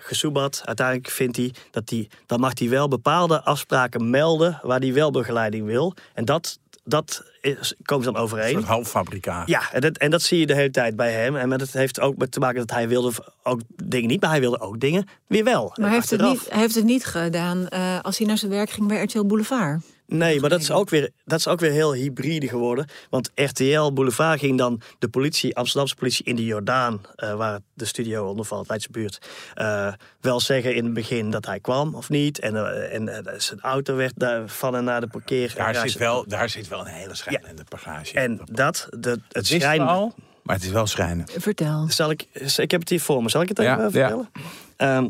gesoebat. 0.00 0.62
Uiteindelijk 0.64 1.08
vindt 1.08 1.36
hij 1.36 1.54
dat 1.70 1.90
hij, 1.90 2.10
dan 2.26 2.40
mag 2.40 2.58
hij 2.58 2.68
wel 2.68 2.88
bepaalde 2.88 3.42
afspraken 3.42 4.10
melden 4.10 4.58
waar 4.62 4.80
hij 4.80 4.92
wel 4.92 5.10
begeleiding 5.10 5.66
wil. 5.66 5.94
En 6.14 6.24
dat, 6.24 6.58
dat 6.84 7.22
is, 7.40 7.74
komen 7.82 8.04
ze 8.04 8.10
dan 8.10 8.20
Een 8.20 8.26
overeen. 8.26 8.52
soort 8.52 8.64
halffabrikaat. 8.64 9.48
Ja, 9.48 9.72
en 9.72 9.80
dat, 9.80 9.96
en 9.98 10.10
dat 10.10 10.22
zie 10.22 10.38
je 10.38 10.46
de 10.46 10.54
hele 10.54 10.70
tijd 10.70 10.96
bij 10.96 11.12
hem. 11.12 11.36
En 11.36 11.48
met 11.48 11.60
het 11.60 11.72
heeft 11.72 12.00
ook 12.00 12.16
met 12.16 12.32
te 12.32 12.38
maken 12.38 12.58
dat 12.58 12.70
hij 12.70 12.88
wilde 12.88 13.12
ook 13.42 13.60
dingen 13.84 14.08
niet, 14.08 14.20
maar 14.20 14.30
hij 14.30 14.40
wilde 14.40 14.60
ook 14.60 14.80
dingen 14.80 15.08
weer 15.26 15.44
wel. 15.44 15.72
Maar 15.74 15.86
hij 15.86 15.96
heeft, 15.96 16.10
het 16.10 16.20
niet, 16.20 16.46
hij 16.50 16.60
heeft 16.60 16.74
het 16.74 16.84
niet 16.84 17.04
gedaan 17.04 17.68
eh, 17.68 18.00
als 18.00 18.18
hij 18.18 18.26
naar 18.26 18.38
zijn 18.38 18.50
werk 18.50 18.70
ging 18.70 18.88
bij 18.88 19.02
RTL 19.02 19.24
Boulevard. 19.24 19.82
Nee, 20.12 20.40
maar 20.40 20.50
dat 20.50 20.60
is, 20.60 20.70
ook 20.70 20.90
weer, 20.90 21.10
dat 21.24 21.38
is 21.38 21.48
ook 21.48 21.60
weer 21.60 21.70
heel 21.70 21.92
hybride 21.94 22.48
geworden. 22.48 22.86
Want 23.10 23.30
RTL 23.34 23.92
Boulevard 23.92 24.38
ging 24.38 24.58
dan 24.58 24.80
de 24.98 25.08
politie, 25.08 25.56
Amsterdamse 25.56 25.94
politie 25.94 26.24
in 26.24 26.36
de 26.36 26.44
Jordaan, 26.44 27.00
eh, 27.14 27.34
waar 27.34 27.60
de 27.74 27.84
studio 27.84 28.26
onder 28.26 28.44
valt, 28.44 28.68
Leidse 28.68 28.90
buurt, 28.90 29.18
eh, 29.54 29.92
wel 30.20 30.40
zeggen 30.40 30.74
in 30.74 30.84
het 30.84 30.94
begin 30.94 31.30
dat 31.30 31.46
hij 31.46 31.60
kwam 31.60 31.94
of 31.94 32.08
niet. 32.08 32.38
En, 32.38 32.56
eh, 32.56 32.94
en 32.94 33.24
zijn 33.36 33.60
auto 33.60 33.94
werd 33.94 34.12
daar 34.16 34.48
van 34.48 34.76
en 34.76 34.84
naar 34.84 35.00
de 35.00 35.06
parkeer. 35.08 35.52
Daar, 35.56 35.74
zit 35.74 35.98
wel, 35.98 36.24
daar 36.28 36.48
zit 36.48 36.68
wel 36.68 36.80
een 36.80 36.86
hele 36.86 37.14
schrijnende 37.14 37.64
bagage. 37.68 38.14
En 38.14 38.40
dat, 38.44 38.88
de, 38.90 39.20
het 39.28 39.78
al, 39.78 40.14
maar 40.42 40.54
het 40.54 40.64
is 40.64 40.70
wel 40.70 40.86
schrijnend. 40.86 41.34
Vertel. 41.38 41.86
Zal 41.88 42.10
ik, 42.10 42.26
ik 42.56 42.70
heb 42.70 42.80
het 42.80 42.88
hier 42.88 43.00
voor 43.00 43.22
me. 43.22 43.28
Zal 43.28 43.42
ik 43.42 43.48
het 43.48 43.58
even 43.58 43.72
eh, 43.72 43.78
ja. 43.78 43.90
vertellen? 43.90 44.30
Ehm, 44.76 45.08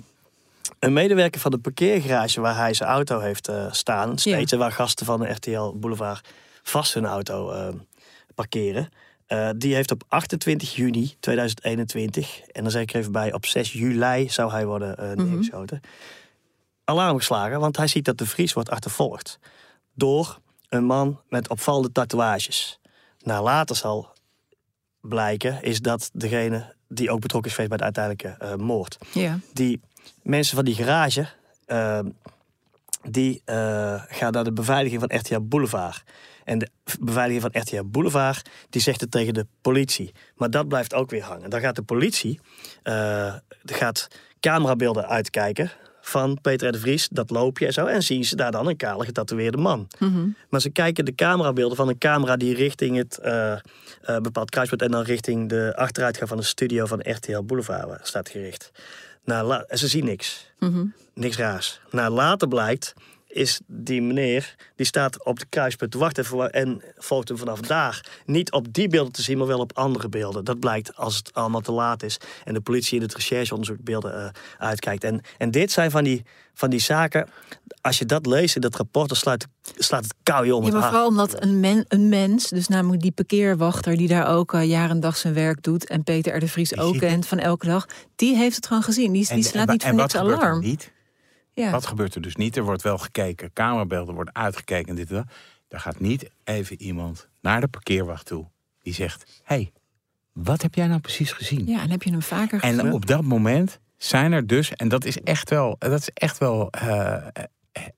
een 0.83 0.93
medewerker 0.93 1.41
van 1.41 1.51
de 1.51 1.59
parkeergarage 1.59 2.41
waar 2.41 2.57
hij 2.57 2.74
zijn 2.74 2.89
auto 2.89 3.18
heeft 3.18 3.49
eh, 3.49 3.72
staan, 3.72 4.18
steeds 4.18 4.53
en 4.53 4.59
waar 4.59 4.72
gasten 4.72 5.07
van 5.07 5.20
de 5.20 5.28
RTL 5.30 5.72
Boulevard 5.74 6.28
vast 6.62 6.95
hun 6.95 7.07
auto 7.07 7.51
eh, 7.51 7.68
parkeren. 8.35 8.89
eh, 9.26 9.51
die 9.57 9.74
heeft 9.74 9.91
op 9.91 10.03
28 10.09 10.74
juni 10.74 11.14
2021, 11.20 12.41
en 12.41 12.62
dan 12.62 12.70
zeg 12.70 12.83
ik 12.83 12.93
even 12.95 13.12
bij, 13.12 13.33
op 13.33 13.47
6 13.47 13.72
juli 13.72 14.28
zou 14.28 14.51
hij 14.51 14.66
worden 14.66 14.99
eh, 14.99 15.12
neergeschoten. 15.16 15.80
Alarm 16.85 17.16
geslagen, 17.16 17.61
want 17.61 17.76
hij 17.76 17.87
ziet 17.87 18.05
dat 18.05 18.18
de 18.18 18.26
Vries 18.26 18.53
wordt 18.53 18.70
achtervolgd 18.70 19.39
door 19.95 20.39
een 20.68 20.85
man 20.85 21.20
met 21.28 21.49
opvallende 21.49 21.93
tatoeages. 21.93 22.80
Nou, 23.18 23.43
later 23.45 23.76
zal 23.76 24.09
blijken, 25.01 25.62
is 25.62 25.80
dat 25.80 26.11
degene 26.12 26.74
die 26.89 27.11
ook 27.11 27.20
betrokken 27.20 27.51
is 27.51 27.57
geweest 27.57 27.76
bij 27.76 27.89
de 27.91 27.99
uiteindelijke 27.99 28.57
moord. 28.64 28.99
Ja. 29.12 29.39
Die 29.53 29.80
mensen 30.22 30.57
van 30.57 30.64
die 30.64 30.74
garage, 30.74 31.26
eh, 31.66 31.98
die 33.03 33.42
eh, 33.44 34.03
gaan 34.09 34.32
naar 34.32 34.44
de 34.44 34.53
beveiliging 34.53 35.00
van 35.00 35.18
RTL 35.18 35.40
Boulevard. 35.40 36.03
En 36.44 36.59
de 36.59 36.68
beveiliging 37.00 37.42
van 37.42 37.62
RTL 37.62 37.84
Boulevard, 37.84 38.48
die 38.70 38.82
zegt 38.82 39.00
het 39.00 39.11
tegen 39.11 39.34
de 39.34 39.46
politie. 39.61 40.12
Maar 40.36 40.50
dat 40.50 40.68
blijft 40.68 40.94
ook 40.94 41.11
weer 41.11 41.22
hangen. 41.22 41.50
Dan 41.50 41.61
gaat 41.61 41.76
de 41.76 41.82
politie, 41.82 42.40
eh, 42.82 43.34
gaat 43.64 44.09
camerabeelden 44.40 45.09
uitkijken 45.09 45.70
van 46.00 46.38
Peter 46.40 46.68
R. 46.68 46.72
de 46.72 46.78
Vries, 46.78 47.09
dat 47.09 47.30
loopje 47.30 47.66
en 47.66 47.72
zo. 47.72 47.86
En 47.86 48.03
zien 48.03 48.24
ze 48.24 48.36
daar 48.36 48.50
dan 48.50 48.66
een 48.66 48.76
kale 48.76 49.05
getatoeëerde 49.05 49.59
man. 49.59 49.88
Maar 50.48 50.61
ze 50.61 50.70
kijken 50.70 51.05
de 51.05 51.14
camerabeelden 51.14 51.76
van 51.76 51.88
een 51.88 51.98
camera 51.98 52.36
die 52.36 52.55
richting 52.55 52.96
het 52.96 53.18
eh, 53.18 53.53
eh, 53.53 53.59
bepaald 54.22 54.50
kruispunt 54.50 54.82
en 54.82 54.90
dan 54.90 55.03
richting 55.03 55.48
de 55.48 55.72
achteruitgang 55.76 56.28
van 56.28 56.38
de 56.38 56.44
studio 56.44 56.86
van 56.86 57.00
RTL 57.03 57.42
Boulevard 57.42 58.07
staat 58.07 58.28
gericht. 58.28 58.70
Nou, 59.25 59.64
en 59.68 59.79
ze 59.79 59.89
zien 59.89 60.05
niks. 60.05 60.47
Mhm. 60.59 60.85
Niks 61.14 61.37
raars. 61.37 61.81
Nou, 61.91 62.11
later 62.12 62.49
blijkt, 62.49 62.95
is 63.33 63.61
die 63.66 64.03
meneer, 64.03 64.55
die 64.76 64.87
staat 64.87 65.24
op 65.24 65.39
de 65.39 65.47
kruispunt 65.49 65.91
te 65.91 65.99
wachten 65.99 66.24
voor- 66.24 66.47
en 66.47 66.83
volgt 66.97 67.28
hem 67.28 67.39
vanaf 67.39 67.61
daar. 67.61 68.05
Niet 68.26 68.53
op 68.53 68.72
die 68.72 68.89
beelden 68.89 69.12
te 69.12 69.22
zien, 69.22 69.39
maar 69.39 69.47
wel 69.47 69.59
op 69.59 69.76
andere 69.78 70.09
beelden. 70.09 70.45
Dat 70.45 70.61
blijkt 70.61 70.97
als 70.97 71.16
het 71.16 71.35
allemaal 71.35 71.61
te 71.61 71.72
laat 71.72 72.03
is 72.03 72.16
en 72.45 72.55
de 72.55 72.61
politie 72.61 72.97
in 72.97 73.03
het 73.03 73.14
rechercheonderzoek 73.14 73.80
beelden 73.85 74.24
eh, 74.24 74.28
uitkijkt. 74.59 75.05
En, 75.05 75.20
en 75.39 75.51
dit 75.51 75.72
zijn 75.72 75.91
van 75.91 76.05
die, 76.05 76.22
van 76.55 76.70
die 76.70 76.80
zaken, 76.80 77.28
als 77.80 77.99
je 77.99 78.05
dat 78.07 78.26
leest 78.26 78.55
in 78.55 78.61
dat 78.61 78.74
rapport, 78.76 79.09
dan 79.09 79.16
sluit, 79.16 79.47
slaat 79.76 80.03
het 80.05 80.14
kou 80.22 80.47
je 80.47 80.55
om 80.55 80.59
Ja, 80.61 80.64
het 80.64 80.72
maar 80.74 80.83
hart. 80.83 80.95
vooral 80.95 81.09
omdat 81.11 81.43
een, 81.43 81.61
men, 81.61 81.85
een 81.89 82.09
mens, 82.09 82.49
dus 82.49 82.68
namelijk 82.68 83.03
die 83.03 83.12
parkeerwachter 83.12 83.97
die 83.97 84.09
daar 84.09 84.26
ook 84.28 84.55
eh, 84.55 84.68
jaar 84.68 84.91
en 84.91 85.01
dag 85.01 85.16
zijn 85.16 85.35
werk 85.35 85.62
doet, 85.62 85.87
en 85.89 86.03
Peter 86.05 86.37
R. 86.37 86.41
de 86.41 86.49
Vries 86.49 86.68
Die 86.68 86.80
ook 86.80 86.99
kent 86.99 87.26
van 87.26 87.39
elke 87.39 87.66
dag, 87.66 87.87
die 88.16 88.37
heeft 88.37 88.57
het 88.57 88.66
gewoon 88.66 88.83
gezien. 88.83 89.12
Die, 89.12 89.28
die 89.35 89.45
slaat 89.45 89.68
niet 89.68 89.83
voor 89.83 89.95
niks 89.95 90.12
wat 90.12 90.22
gebeurt 90.22 90.39
er 90.41 90.45
alarm. 90.47 90.61
niet? 90.61 90.93
Ja. 91.55 91.70
Wat 91.70 91.86
gebeurt 91.86 92.14
er 92.14 92.20
dus 92.20 92.36
niet? 92.36 92.57
Er 92.57 92.62
wordt 92.62 92.82
wel 92.82 92.98
gekeken, 92.98 93.53
camerabeelden 93.53 94.14
worden 94.14 94.34
uitgekeken 94.34 94.88
en 94.88 94.94
dit 94.94 95.09
en 95.09 95.16
dat. 95.16 95.26
Er 95.68 95.80
gaat 95.80 96.00
niet 96.00 96.30
even 96.44 96.82
iemand 96.82 97.28
naar 97.40 97.61
de 97.61 97.68
parkeerwacht 97.68 98.26
toe 98.26 98.46
die 98.82 98.94
zegt: 98.94 99.40
Hé, 99.44 99.55
hey, 99.55 99.72
wat 100.32 100.62
heb 100.62 100.74
jij 100.74 100.86
nou 100.86 101.00
precies 101.00 101.32
gezien? 101.32 101.66
ja, 101.66 101.80
en 101.80 101.90
heb 101.90 102.03
je 102.03 102.11
hem 102.11 102.22
vaker 102.22 102.61
gezien? 102.61 102.80
En 102.80 102.92
op 102.92 103.07
dat 103.07 103.22
moment 103.22 103.80
zijn 103.96 104.32
er 104.32 104.46
dus, 104.46 104.72
en 104.72 104.88
dat 104.88 105.05
is 105.05 105.20
echt 105.20 105.50
wel, 105.50 105.76
dat 105.78 106.00
is 106.00 106.11
echt 106.14 106.38
wel 106.38 106.70
eh, 106.70 107.26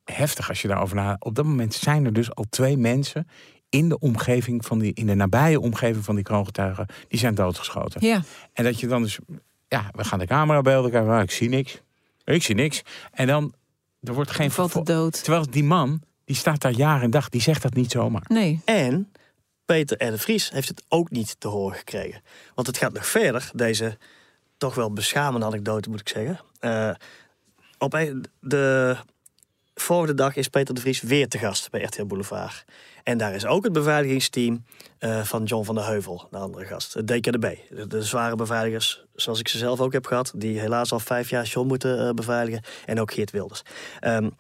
heftig 0.05 0.49
als 0.49 0.63
je 0.63 0.69
daarover 0.69 0.97
na. 0.97 1.17
Op 1.19 1.35
dat 1.35 1.45
moment 1.45 1.75
zijn 1.75 2.05
er 2.05 2.13
dus 2.13 2.35
al 2.35 2.45
twee 2.49 2.77
mensen 2.77 3.27
in 3.69 3.89
de 3.89 3.99
omgeving 3.99 4.67
van 4.67 4.79
die, 4.79 4.95
in 4.95 5.07
de 5.07 5.15
nabije 5.15 5.61
omgeving 5.61 6.05
van 6.05 6.15
die 6.15 6.25
kroongetuigen, 6.25 6.87
die 7.09 7.19
zijn 7.19 7.35
doodgeschoten. 7.35 8.07
Ja, 8.07 8.23
En 8.53 8.65
dat 8.65 8.81
je 8.81 8.87
dan 8.87 9.03
dus, 9.03 9.19
ja, 9.69 9.91
we 9.93 10.05
gaan 10.05 10.19
de 10.19 10.27
camerabeelden 10.27 10.91
kijken, 10.91 11.21
ik 11.21 11.31
zie 11.31 11.49
niks. 11.49 11.83
Ik 12.25 12.43
zie 12.43 12.55
niks. 12.55 12.83
En 13.13 13.27
dan, 13.27 13.55
er 14.03 14.15
wordt 14.15 14.31
geen 14.31 14.51
valt 14.51 14.73
het 14.75 14.87
dood. 14.87 15.23
Terwijl 15.25 15.51
die 15.51 15.65
man, 15.65 16.03
die 16.25 16.37
staat 16.37 16.61
daar 16.61 16.73
jaar 16.73 17.03
en 17.03 17.11
dag, 17.11 17.29
die 17.29 17.41
zegt 17.41 17.63
dat 17.63 17.75
niet 17.75 17.91
zomaar. 17.91 18.23
Nee. 18.29 18.61
En 18.65 19.13
Peter 19.65 20.07
R. 20.07 20.11
de 20.11 20.19
Vries 20.19 20.51
heeft 20.51 20.69
het 20.69 20.83
ook 20.89 21.11
niet 21.11 21.41
te 21.41 21.49
horen 21.49 21.77
gekregen. 21.79 22.23
Want 22.55 22.67
het 22.67 22.77
gaat 22.77 22.93
nog 22.93 23.07
verder, 23.07 23.51
deze 23.55 23.99
toch 24.57 24.75
wel 24.75 24.93
beschamende 24.93 25.47
anekdote 25.47 25.91
moet 25.91 26.01
ik 26.01 26.09
zeggen. 26.09 26.41
Eh, 26.61 26.91
op 27.79 27.93
een- 27.95 28.25
de 28.41 28.97
volgende 29.75 30.15
dag 30.15 30.37
is 30.37 30.49
Peter 30.49 30.75
de 30.75 30.81
Vries 30.81 31.01
weer 31.01 31.29
te 31.29 31.39
gast 31.39 31.71
bij 31.71 31.83
RTL 31.83 32.05
Boulevard. 32.05 32.65
En 33.05 33.19
daar 33.19 33.35
is 33.35 33.47
ook 33.47 33.65
het 33.65 33.73
beveiligingsteam 33.73 34.65
eh, 34.99 35.23
van 35.23 35.45
John 35.45 35.65
van 35.65 35.75
der 35.75 35.87
Heuvel, 35.87 36.29
de 36.31 36.39
andere 36.39 36.65
gast. 36.65 36.95
Het 36.95 37.07
DKDB, 37.07 37.57
de, 37.71 37.87
de 37.87 38.03
zware 38.03 38.37
beveiligers, 38.37 39.05
zoals 39.15 39.41
ik 39.41 39.49
ze 39.49 39.59
zelf 39.59 39.81
ook 39.81 39.93
heb 39.93 40.07
gehad... 40.07 40.33
die 40.37 40.61
helaas 40.61 40.93
al 40.93 41.01
vijf 41.01 41.31
jaar 41.31 41.45
John 41.45 41.67
moeten 41.67 42.09
eh, 42.09 42.15
beveiligen. 42.15 42.63
En 42.87 43.01
ook 43.01 43.13
Geert 43.13 43.31
Wilders. 43.31 43.63
Ehm, 44.01 44.31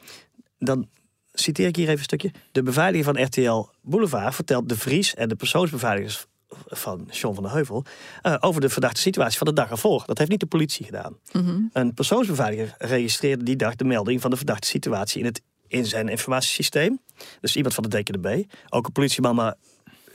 dan 0.58 0.88
citeer 1.32 1.66
ik 1.66 1.76
hier 1.76 1.86
even 1.86 1.98
een 1.98 2.04
stukje. 2.04 2.30
De 2.52 2.62
beveiliger 2.62 3.14
van 3.14 3.24
RTL 3.24 3.68
Boulevard 3.82 4.34
vertelt 4.34 4.68
de 4.68 4.78
Vries 4.78 5.14
en 5.14 5.28
de 5.28 5.36
persoonsbeveiligers 5.36 6.26
van 6.66 7.08
John 7.10 7.34
van 7.34 7.42
der 7.42 7.52
Heuvel 7.52 7.84
eh, 8.22 8.36
over 8.40 8.60
de 8.60 8.68
verdachte 8.68 9.00
situatie 9.00 9.38
van 9.38 9.46
de 9.46 9.52
dag 9.52 9.70
ervoor. 9.70 10.02
Dat 10.06 10.18
heeft 10.18 10.30
niet 10.30 10.40
de 10.40 10.46
politie 10.46 10.84
gedaan. 10.84 11.18
Mhm. 11.32 11.60
Een 11.72 11.94
persoonsbeveiliger 11.94 12.74
registreerde 12.78 13.44
die 13.44 13.56
dag 13.56 13.76
de 13.76 13.84
melding 13.84 14.20
van 14.20 14.30
de 14.30 14.36
verdachte 14.36 14.68
situatie 14.68 15.20
in, 15.20 15.26
het, 15.26 15.42
in 15.66 15.86
zijn 15.86 16.08
informatiesysteem. 16.08 17.00
Dus 17.40 17.56
iemand 17.56 17.74
van 17.74 17.84
de 17.88 18.02
DKDB. 18.02 18.42
Ook 18.68 18.86
een 18.86 18.92
politieman, 18.92 19.34
maar 19.34 19.54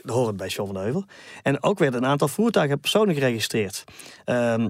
dat 0.02 0.16
hoort 0.16 0.36
bij 0.36 0.48
John 0.48 0.72
van 0.72 0.82
Heuvel. 0.82 1.04
En 1.42 1.62
ook 1.62 1.78
werden 1.78 2.02
een 2.02 2.08
aantal 2.08 2.28
voertuigen 2.28 2.74
en 2.74 2.80
personen 2.80 3.14
geregistreerd. 3.14 3.84
Ehm, 4.24 4.68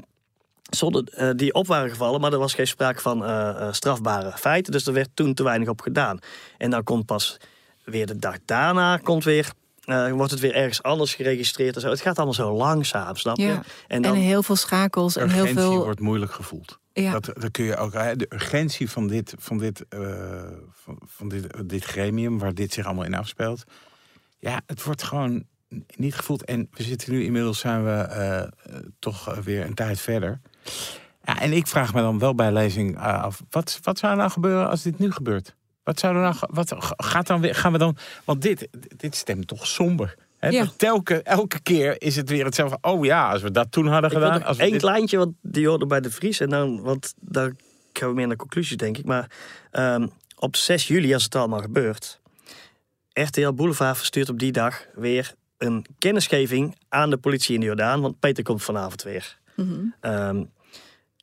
zonder, 0.71 1.05
eh, 1.05 1.31
die 1.37 1.55
op 1.55 1.67
waren 1.67 1.91
gevallen, 1.91 2.21
maar 2.21 2.33
er 2.33 2.39
was 2.39 2.55
geen 2.55 2.67
sprake 2.67 3.01
van 3.01 3.25
eh, 3.25 3.49
eh, 3.49 3.73
strafbare 3.73 4.33
feiten. 4.33 4.73
Dus 4.73 4.87
er 4.87 4.93
werd 4.93 5.09
toen 5.15 5.35
te 5.35 5.43
weinig 5.43 5.69
op 5.69 5.81
gedaan. 5.81 6.19
En 6.59 6.71
dan 6.71 6.83
komt 6.83 7.07
pas 7.07 7.37
weer 7.85 8.07
de 8.07 8.17
dag 8.17 8.37
daarna, 8.45 8.97
komt 8.97 9.25
weer, 9.25 9.53
eh, 9.85 10.11
wordt 10.11 10.31
het 10.31 10.41
weer 10.41 10.55
ergens 10.55 10.83
anders 10.83 11.15
geregistreerd. 11.15 11.75
En 11.75 11.81
zo. 11.81 11.89
Het 11.89 12.01
gaat 12.01 12.17
allemaal 12.17 12.35
zo 12.35 12.53
langzaam, 12.53 13.17
snap 13.17 13.37
je? 13.37 13.47
Ja. 13.47 13.63
En 13.89 14.05
En 14.05 14.15
heel 14.15 14.43
veel 14.43 14.57
schakels 14.57 15.17
en 15.17 15.29
heel 15.31 15.41
urgentie 15.41 15.63
veel. 15.63 15.85
wordt 15.85 16.01
moeilijk 16.01 16.33
gevoeld. 16.33 16.79
Ja. 17.03 17.13
Dat, 17.13 17.25
dat 17.25 17.51
kun 17.51 17.65
je 17.65 17.77
ook, 17.77 17.93
de 17.93 18.27
urgentie 18.29 18.91
van 18.91 19.07
dit, 19.07 19.35
van 19.39 19.59
dit, 19.59 19.85
eh, 19.89 20.43
van, 21.05 21.29
dit, 21.29 21.69
dit 21.69 21.85
gremium, 21.85 22.39
waar 22.39 22.55
dit 22.55 22.73
zich 22.73 22.87
allemaal 22.87 23.05
in 23.05 23.15
afspeelt. 23.15 23.65
Ja, 24.39 24.61
het 24.67 24.83
wordt 24.83 25.03
gewoon 25.03 25.45
niet 25.97 26.15
gevoeld. 26.15 26.45
En 26.45 26.69
we 26.73 26.83
zitten 26.83 27.13
nu 27.13 27.25
inmiddels 27.25 27.59
zijn 27.59 27.85
we 27.85 27.91
eh, 27.91 28.43
toch 28.99 29.35
weer 29.45 29.65
een 29.65 29.75
tijd 29.75 30.01
verder. 30.01 30.41
Ja, 31.25 31.41
en 31.41 31.53
ik 31.53 31.67
vraag 31.67 31.95
me 31.95 32.01
dan 32.01 32.19
wel 32.19 32.35
bij 32.35 32.53
lezing 32.53 32.97
eh, 32.97 33.23
af, 33.23 33.43
wat, 33.51 33.79
wat 33.83 33.99
zou 33.99 34.13
er 34.13 34.19
nou 34.19 34.31
gebeuren 34.31 34.69
als 34.69 34.83
dit 34.83 34.99
nu 34.99 35.13
gebeurt? 35.13 35.55
Wat 35.83 36.01
zou 36.01 36.15
er 36.17 36.21
nou, 36.21 36.35
wat 36.39 36.75
gaat 36.97 37.27
dan 37.27 37.41
weer, 37.41 37.55
gaan 37.55 37.73
we 37.73 37.79
dan, 37.79 37.97
want 38.25 38.43
dit, 38.43 38.69
dit 38.97 39.15
stemt 39.15 39.47
toch 39.47 39.67
somber. 39.67 40.15
Hè? 40.41 40.49
Ja. 40.49 40.67
Telke, 40.77 41.23
elke 41.23 41.61
keer 41.61 42.03
is 42.03 42.17
het 42.17 42.29
weer 42.29 42.45
hetzelfde. 42.45 42.79
Oh 42.81 43.05
ja, 43.05 43.31
als 43.31 43.43
we 43.43 43.51
dat 43.51 43.73
toen 43.73 43.87
hadden 43.87 44.11
Ik 44.11 44.17
gedaan. 44.17 44.43
Als 44.43 44.59
één 44.59 44.71
dit- 44.71 44.81
kleintje, 44.81 45.17
want 45.17 45.35
die 45.43 45.69
hoorde 45.69 45.87
bij 45.87 46.01
de 46.01 46.11
Vries. 46.11 46.41
En 46.41 46.49
dan, 46.49 46.81
want 46.83 47.15
daar 47.21 47.53
gaan 47.93 48.09
we 48.09 48.15
meer 48.15 48.27
naar 48.27 48.37
conclusies, 48.37 48.77
denk 48.77 48.99
ik. 48.99 49.05
Maar 49.05 49.31
ehm, 49.71 50.07
op 50.39 50.57
6 50.57 50.87
juli, 50.87 51.15
als 51.15 51.25
het 51.25 51.35
allemaal 51.35 51.61
gebeurt... 51.61 52.19
RTL 53.13 53.53
Boulevard 53.53 53.97
verstuurt 53.97 54.29
op 54.29 54.39
die 54.39 54.53
dag 54.53 54.87
weer 54.95 55.35
een 55.59 55.87
kennisgeving 55.99 56.77
aan 56.89 57.11
de 57.11 57.17
politie 57.17 57.55
in 57.55 57.61
de 57.61 57.67
Jordaan. 57.67 58.01
Want 58.01 58.19
Peter 58.21 58.45
komt 58.45 58.63
vanavond 58.63 59.03
weer. 59.03 59.39
Mhm. 59.57 59.81
Ehm, 60.01 60.45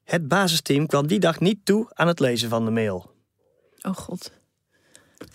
het 0.03 0.27
basisteam 0.27 0.87
kwam 0.87 1.07
die 1.07 1.19
dag 1.19 1.39
niet 1.39 1.65
toe 1.65 1.87
aan 1.93 2.07
het 2.07 2.19
lezen 2.19 2.49
van 2.49 2.65
de 2.65 2.71
mail. 2.71 3.11
Oh 3.81 3.95
god. 3.95 4.31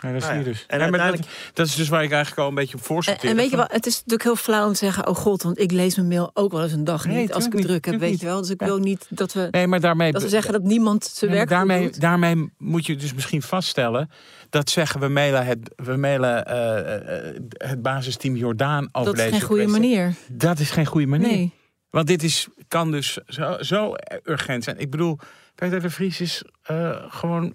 Ja, 0.01 0.13
dat 0.13 0.23
zie 0.23 0.31
Nou 0.31 0.33
je 0.33 0.45
ja. 0.45 0.51
dus. 0.51 0.65
En 0.67 0.79
Ja, 0.79 1.15
dat, 1.55 1.67
is 1.67 1.75
dus 1.75 1.89
waar 1.89 2.03
ik 2.03 2.11
eigenlijk 2.11 2.41
al 2.43 2.49
een 2.49 2.55
beetje 2.55 2.77
op 2.77 2.85
voor 2.85 3.05
En, 3.07 3.17
en 3.29 3.37
weet 3.37 3.51
je 3.51 3.57
wat, 3.57 3.73
het 3.73 3.87
is 3.87 3.95
natuurlijk 3.95 4.23
heel 4.23 4.37
flauw 4.37 4.67
om 4.67 4.73
te 4.73 4.79
zeggen, 4.79 5.07
oh 5.07 5.17
god, 5.17 5.43
want 5.43 5.59
ik 5.61 5.71
lees 5.73 5.97
mijn 5.97 6.09
mail 6.09 6.31
ook 6.35 6.53
wel 6.53 6.63
eens 6.63 6.73
een 6.73 6.85
dag 6.85 7.05
Nee, 7.05 7.17
niet 7.17 7.33
als 7.33 7.47
ik 7.47 7.53
het 7.53 7.63
druk 7.63 7.85
heb, 7.85 8.01
weet 8.01 8.21
je 8.21 8.27
wel. 8.27 8.41
Dus 8.41 8.51
ik 8.51 8.61
Ja. 8.61 8.67
wil 8.67 8.79
niet 8.79 9.07
dat 9.09 9.33
we, 9.33 9.49
Nee, 9.51 9.67
maar 9.67 9.81
daarmee... 9.81 10.13
dat 10.13 10.23
we 10.23 10.29
zeggen 10.29 10.53
dat 10.53 10.63
niemand 10.63 11.05
zijn 11.05 11.31
Nee, 11.31 11.39
werk 11.39 11.51
goed 11.51 11.59
daarmee, 11.59 11.85
doet. 11.91 12.01
daarmee 12.01 12.53
moet 12.59 12.87
je 12.87 12.97
dus 12.97 13.15
misschien 13.15 13.43
vaststellen... 13.43 14.11
dat 14.51 14.71
zeggen 14.71 15.01
we 15.01 15.09
mailen 15.09 15.47
het, 15.47 15.73
we 15.77 15.97
mailen, 15.97 16.47
eh, 16.47 17.29
eh, 17.29 17.35
het 17.53 17.83
basisteam 17.83 18.37
Jordaan 18.37 18.89
over 18.93 19.15
Dat 19.15 19.25
is 19.25 19.31
geen 19.31 19.41
goede 19.41 19.67
manier. 19.67 20.15
Dat 20.29 20.59
is 20.59 20.71
geen 20.71 20.87
goede 20.87 21.07
manier. 21.07 21.29
Nee. 21.29 21.53
Want 21.91 22.07
dit 22.07 22.23
is, 22.23 22.49
kan 22.69 22.91
dus 22.91 23.19
zo, 23.27 23.57
zo 23.61 23.95
urgent 24.25 24.65
zijn. 24.65 24.79
Ik 24.79 24.91
bedoel, 24.91 25.19
Peter 25.55 25.81
de 25.81 25.91
Vries 25.91 26.21
is 26.21 26.43
eh, 26.63 26.91
gewoon 27.09 27.55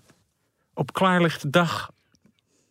op 0.73 0.93
klaarlichte 0.93 1.49
dag... 1.49 1.89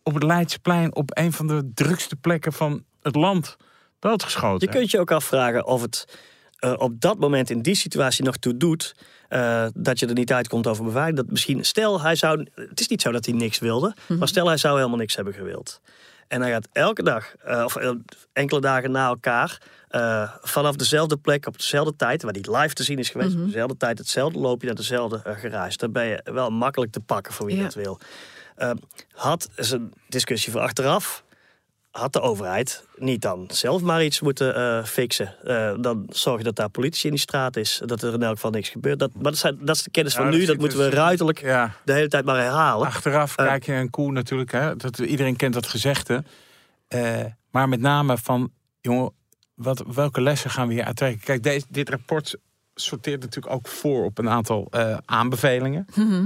op 0.06 0.14
het 0.14 0.22
Leidseplein 0.22 0.94
op 0.94 1.10
een 1.18 1.32
van 1.32 1.46
de 1.46 1.70
drukste 1.74 2.16
plekken 2.16 2.52
van 2.52 2.84
het 3.02 3.14
land 3.14 3.56
doodgeschoten. 3.98 4.68
Je 4.68 4.74
kunt 4.78 4.90
je 4.90 5.00
ook 5.00 5.10
afvragen 5.10 5.66
of 5.66 5.82
het 5.82 6.18
eh, 6.58 6.72
op 6.76 7.00
dat 7.00 7.18
moment 7.18 7.50
in 7.50 7.62
die 7.62 7.74
situatie 7.74 8.24
nog 8.24 8.36
toe 8.36 8.56
doet. 8.56 8.94
eh, 9.28 9.66
dat 9.74 9.98
je 9.98 10.06
er 10.06 10.14
niet 10.14 10.32
uitkomt 10.32 10.66
over 10.66 10.84
beveiliging. 10.84 11.16
Dat 11.20 11.30
misschien, 11.30 11.64
stel 11.64 12.00
hij 12.00 12.14
zou. 12.16 12.46
Het 12.54 12.80
is 12.80 12.88
niet 12.88 13.02
zo 13.02 13.12
dat 13.12 13.24
hij 13.26 13.34
niks 13.34 13.58
wilde. 13.58 13.94
Maar 14.18 14.28
stel 14.28 14.46
hij 14.46 14.56
zou 14.56 14.76
helemaal 14.76 14.98
niks 14.98 15.16
hebben 15.16 15.34
gewild. 15.34 15.80
En 16.28 16.40
hij 16.40 16.50
gaat 16.50 16.68
elke 16.72 17.02
dag, 17.02 17.34
eh, 17.36 17.62
of 17.64 17.76
enkele 18.32 18.60
dagen 18.60 18.90
na 18.90 19.06
elkaar. 19.06 19.60
eh, 19.88 20.30
vanaf 20.40 20.76
dezelfde 20.76 21.16
plek 21.16 21.46
op 21.46 21.58
dezelfde 21.58 21.96
tijd, 21.96 22.22
waar 22.22 22.32
die 22.32 22.50
live 22.56 22.74
te 22.74 22.82
zien 22.82 22.98
is 22.98 23.10
geweest, 23.10 23.34
op 23.36 23.44
dezelfde 23.44 23.76
tijd, 23.76 23.98
hetzelfde 23.98 24.38
loopje 24.38 24.66
naar 24.66 24.76
dezelfde 24.76 25.20
garage. 25.24 25.76
Dan 25.76 25.92
ben 25.92 26.04
je 26.06 26.20
wel 26.24 26.50
makkelijk 26.50 26.92
te 26.92 27.00
pakken 27.00 27.32
voor 27.32 27.46
wie 27.46 27.56
Ja. 27.56 27.62
dat 27.62 27.74
wil. 27.74 27.98
Eh, 28.56 28.70
had, 29.12 29.48
is 29.56 29.70
een 29.70 29.92
discussie 30.08 30.52
voor 30.52 30.60
achteraf, 30.60 31.24
had 31.90 32.12
de 32.12 32.20
overheid 32.20 32.84
niet 32.96 33.22
dan 33.22 33.44
zelf 33.52 33.82
maar 33.82 34.04
iets 34.04 34.20
moeten 34.20 34.54
eh, 34.54 34.84
fixen. 34.84 35.34
Eh, 35.44 35.74
dan 35.80 36.06
zorg 36.08 36.38
je 36.38 36.44
dat 36.44 36.56
daar 36.56 36.68
politie 36.68 37.04
in 37.04 37.10
die 37.10 37.20
straat 37.20 37.56
is. 37.56 37.80
Dat 37.84 38.02
er 38.02 38.12
in 38.12 38.22
elk 38.22 38.34
geval 38.34 38.50
niks 38.50 38.68
gebeurt. 38.68 38.98
Dat, 38.98 39.10
maar 39.14 39.22
dat, 39.22 39.36
zijn, 39.36 39.58
dat 39.60 39.76
is 39.76 39.82
de 39.82 39.90
kennis 39.90 40.12
Ja, 40.12 40.18
van 40.22 40.30
dat 40.30 40.40
nu. 40.40 40.46
Dat 40.46 40.58
moeten 40.58 40.78
we 40.78 40.90
ruiterlijk 40.90 41.40
Ja. 41.40 41.74
de 41.84 41.92
hele 41.92 42.08
tijd 42.08 42.24
maar 42.24 42.36
herhalen. 42.36 42.86
Achteraf 42.86 43.36
Eh, 43.36 43.46
kijk 43.46 43.66
je 43.66 43.72
een 43.72 43.90
koe 43.90 44.12
natuurlijk, 44.12 44.52
hè, 44.52 44.76
dat, 44.76 44.98
iedereen 44.98 45.36
kent 45.36 45.54
dat 45.54 45.66
gezegde. 45.66 46.24
Eh, 46.88 47.24
maar 47.50 47.68
met 47.68 47.80
name 47.80 48.18
van, 48.18 48.52
jongen, 48.80 49.12
wat, 49.54 49.84
welke 49.94 50.20
lessen 50.20 50.50
gaan 50.50 50.68
we 50.68 50.74
hier 50.74 50.84
uittrekken? 50.84 51.20
Kijk, 51.24 51.42
deze, 51.42 51.66
dit 51.68 51.88
rapport 51.88 52.36
sorteert 52.74 53.20
natuurlijk 53.20 53.54
ook 53.54 53.68
voor 53.68 54.04
op 54.04 54.18
een 54.18 54.28
aantal 54.28 54.66
eh, 54.70 54.96
aanbevelingen. 55.04 55.86
Mhm. 55.94 56.24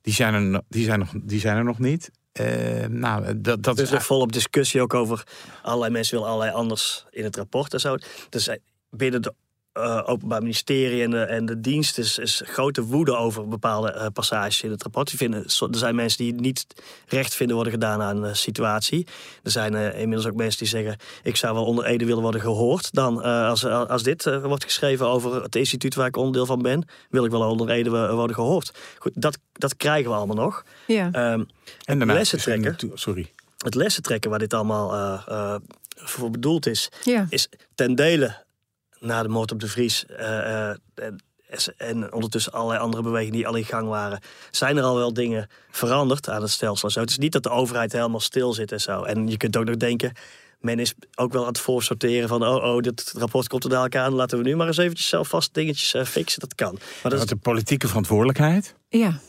Die, 0.00 0.14
zijn 0.14 0.34
er, 0.34 0.62
die, 0.68 0.84
zijn 0.84 0.98
nog, 0.98 1.12
die 1.22 1.40
zijn 1.40 1.56
er 1.56 1.64
nog 1.64 1.78
niet. 1.78 2.10
Eh, 2.32 2.86
nou, 2.86 3.40
dat, 3.40 3.62
dat 3.62 3.78
Er 3.78 3.84
is 3.84 3.90
er 3.90 4.02
volop 4.02 4.32
discussie 4.32 4.80
ook 4.80 4.94
over. 4.94 5.26
Allerlei 5.62 5.92
mensen 5.92 6.14
willen 6.14 6.30
allerlei 6.30 6.56
anders 6.56 7.06
in 7.10 7.24
het 7.24 7.36
rapport 7.36 7.72
en 7.72 7.80
zo. 7.80 7.96
Dus 8.28 8.48
eh, 8.48 8.56
binnen 8.90 9.22
de 9.22 9.34
eh, 9.72 10.02
Openbaar 10.06 10.40
Ministerie 10.40 11.02
en 11.02 11.10
de, 11.10 11.20
en 11.22 11.46
de 11.46 11.60
dienst 11.60 11.98
is, 11.98 12.18
is 12.18 12.42
grote 12.44 12.82
woede 12.84 13.16
over 13.16 13.48
bepaalde 13.48 13.90
eh, 13.92 14.06
passages 14.12 14.62
in 14.62 14.70
het 14.70 14.82
rapport. 14.82 15.08
Die 15.08 15.18
vinden, 15.18 15.44
er 15.44 15.76
zijn 15.78 15.94
mensen 15.94 16.24
die 16.24 16.34
niet 16.34 16.66
recht 17.06 17.34
vinden 17.34 17.54
worden 17.54 17.72
gedaan 17.72 18.02
aan 18.02 18.22
een 18.22 18.36
situatie. 18.36 19.06
Er 19.42 19.50
zijn 19.50 19.74
eh, 19.74 20.00
inmiddels 20.00 20.26
ook 20.28 20.34
mensen 20.36 20.58
die 20.58 20.68
zeggen: 20.68 20.96
Ik 21.22 21.36
zou 21.36 21.54
wel 21.54 21.64
onder 21.64 21.84
Ede 21.84 22.04
willen 22.04 22.22
worden 22.22 22.40
gehoord. 22.40 22.92
Dan, 22.92 23.22
eh, 23.22 23.48
als, 23.48 23.64
als 23.66 24.02
dit 24.02 24.26
eh, 24.26 24.44
wordt 24.44 24.64
geschreven 24.64 25.06
over 25.06 25.42
het 25.42 25.56
instituut 25.56 25.94
waar 25.94 26.06
ik 26.06 26.16
onderdeel 26.16 26.46
van 26.46 26.62
ben, 26.62 26.84
wil 27.10 27.24
ik 27.24 27.30
wel 27.30 27.50
onder 27.50 27.70
Ede 27.70 27.90
wo- 27.90 28.14
worden 28.14 28.36
gehoord. 28.36 28.70
Goed, 28.98 29.12
dat, 29.14 29.38
dat 29.52 29.76
krijgen 29.76 30.10
we 30.10 30.16
allemaal 30.16 30.36
nog. 30.44 30.62
Ja. 30.86 31.08
Ehm, 31.12 31.44
En 31.84 31.98
daarna 31.98 32.12
lessen 32.12 32.38
is 32.38 32.44
trekken. 32.44 32.76
Sorry. 32.94 33.32
het 33.58 33.74
lessen 33.74 34.02
trekken 34.02 34.30
waar 34.30 34.38
dit 34.38 34.54
allemaal 34.54 34.92
eh, 34.92 35.22
eh, 35.28 35.54
voor 35.94 36.30
bedoeld 36.30 36.66
is, 36.66 36.88
Ja. 37.04 37.26
is 37.28 37.48
ten 37.74 37.94
dele 37.94 38.48
na 39.00 39.22
de 39.22 39.28
moord 39.28 39.52
op 39.52 39.60
de 39.60 39.68
Vries 39.68 40.06
eh, 40.06 40.70
eh, 40.70 40.76
en, 40.94 41.74
en 41.76 42.12
ondertussen 42.12 42.52
allerlei 42.52 42.80
andere 42.80 43.02
bewegingen 43.02 43.32
die 43.32 43.46
al 43.46 43.54
in 43.54 43.64
gang 43.64 43.88
waren, 43.88 44.20
zijn 44.50 44.76
er 44.76 44.82
al 44.82 44.96
wel 44.96 45.12
dingen 45.12 45.48
veranderd 45.70 46.28
aan 46.28 46.42
het 46.42 46.50
stelsel. 46.50 46.90
Zo. 46.90 47.00
Het 47.00 47.10
is 47.10 47.18
niet 47.18 47.32
dat 47.32 47.42
de 47.42 47.50
overheid 47.50 47.92
helemaal 47.92 48.20
stil 48.20 48.52
zit 48.52 48.72
en 48.72 48.80
zo. 48.80 49.02
En 49.02 49.28
je 49.28 49.36
kunt 49.36 49.56
ook 49.56 49.64
nog 49.64 49.76
denken, 49.76 50.12
men 50.60 50.78
is 50.78 50.94
ook 51.14 51.32
wel 51.32 51.42
aan 51.42 51.48
het 51.48 51.58
voorsorteren 51.58 52.28
van, 52.28 52.46
oh, 52.46 52.74
oh, 52.74 52.80
dit 52.80 53.12
rapport 53.16 53.48
komt 53.48 53.64
er 53.64 53.70
dadelijk 53.70 53.96
aan, 53.96 54.12
laten 54.12 54.38
we 54.38 54.44
nu 54.44 54.56
maar 54.56 54.66
eens 54.66 54.76
eventjes 54.76 55.08
zelf 55.08 55.28
vast 55.28 55.54
dingetjes 55.54 55.94
eh, 55.94 56.04
fixen. 56.04 56.40
Dat 56.40 56.54
kan. 56.54 56.72
Maar 56.72 56.82
dat 57.02 57.12
Wat 57.12 57.22
is, 57.22 57.26
de 57.26 57.36
politieke 57.36 57.88
verantwoordelijkheid, 57.88 58.74
ja. 58.88 59.20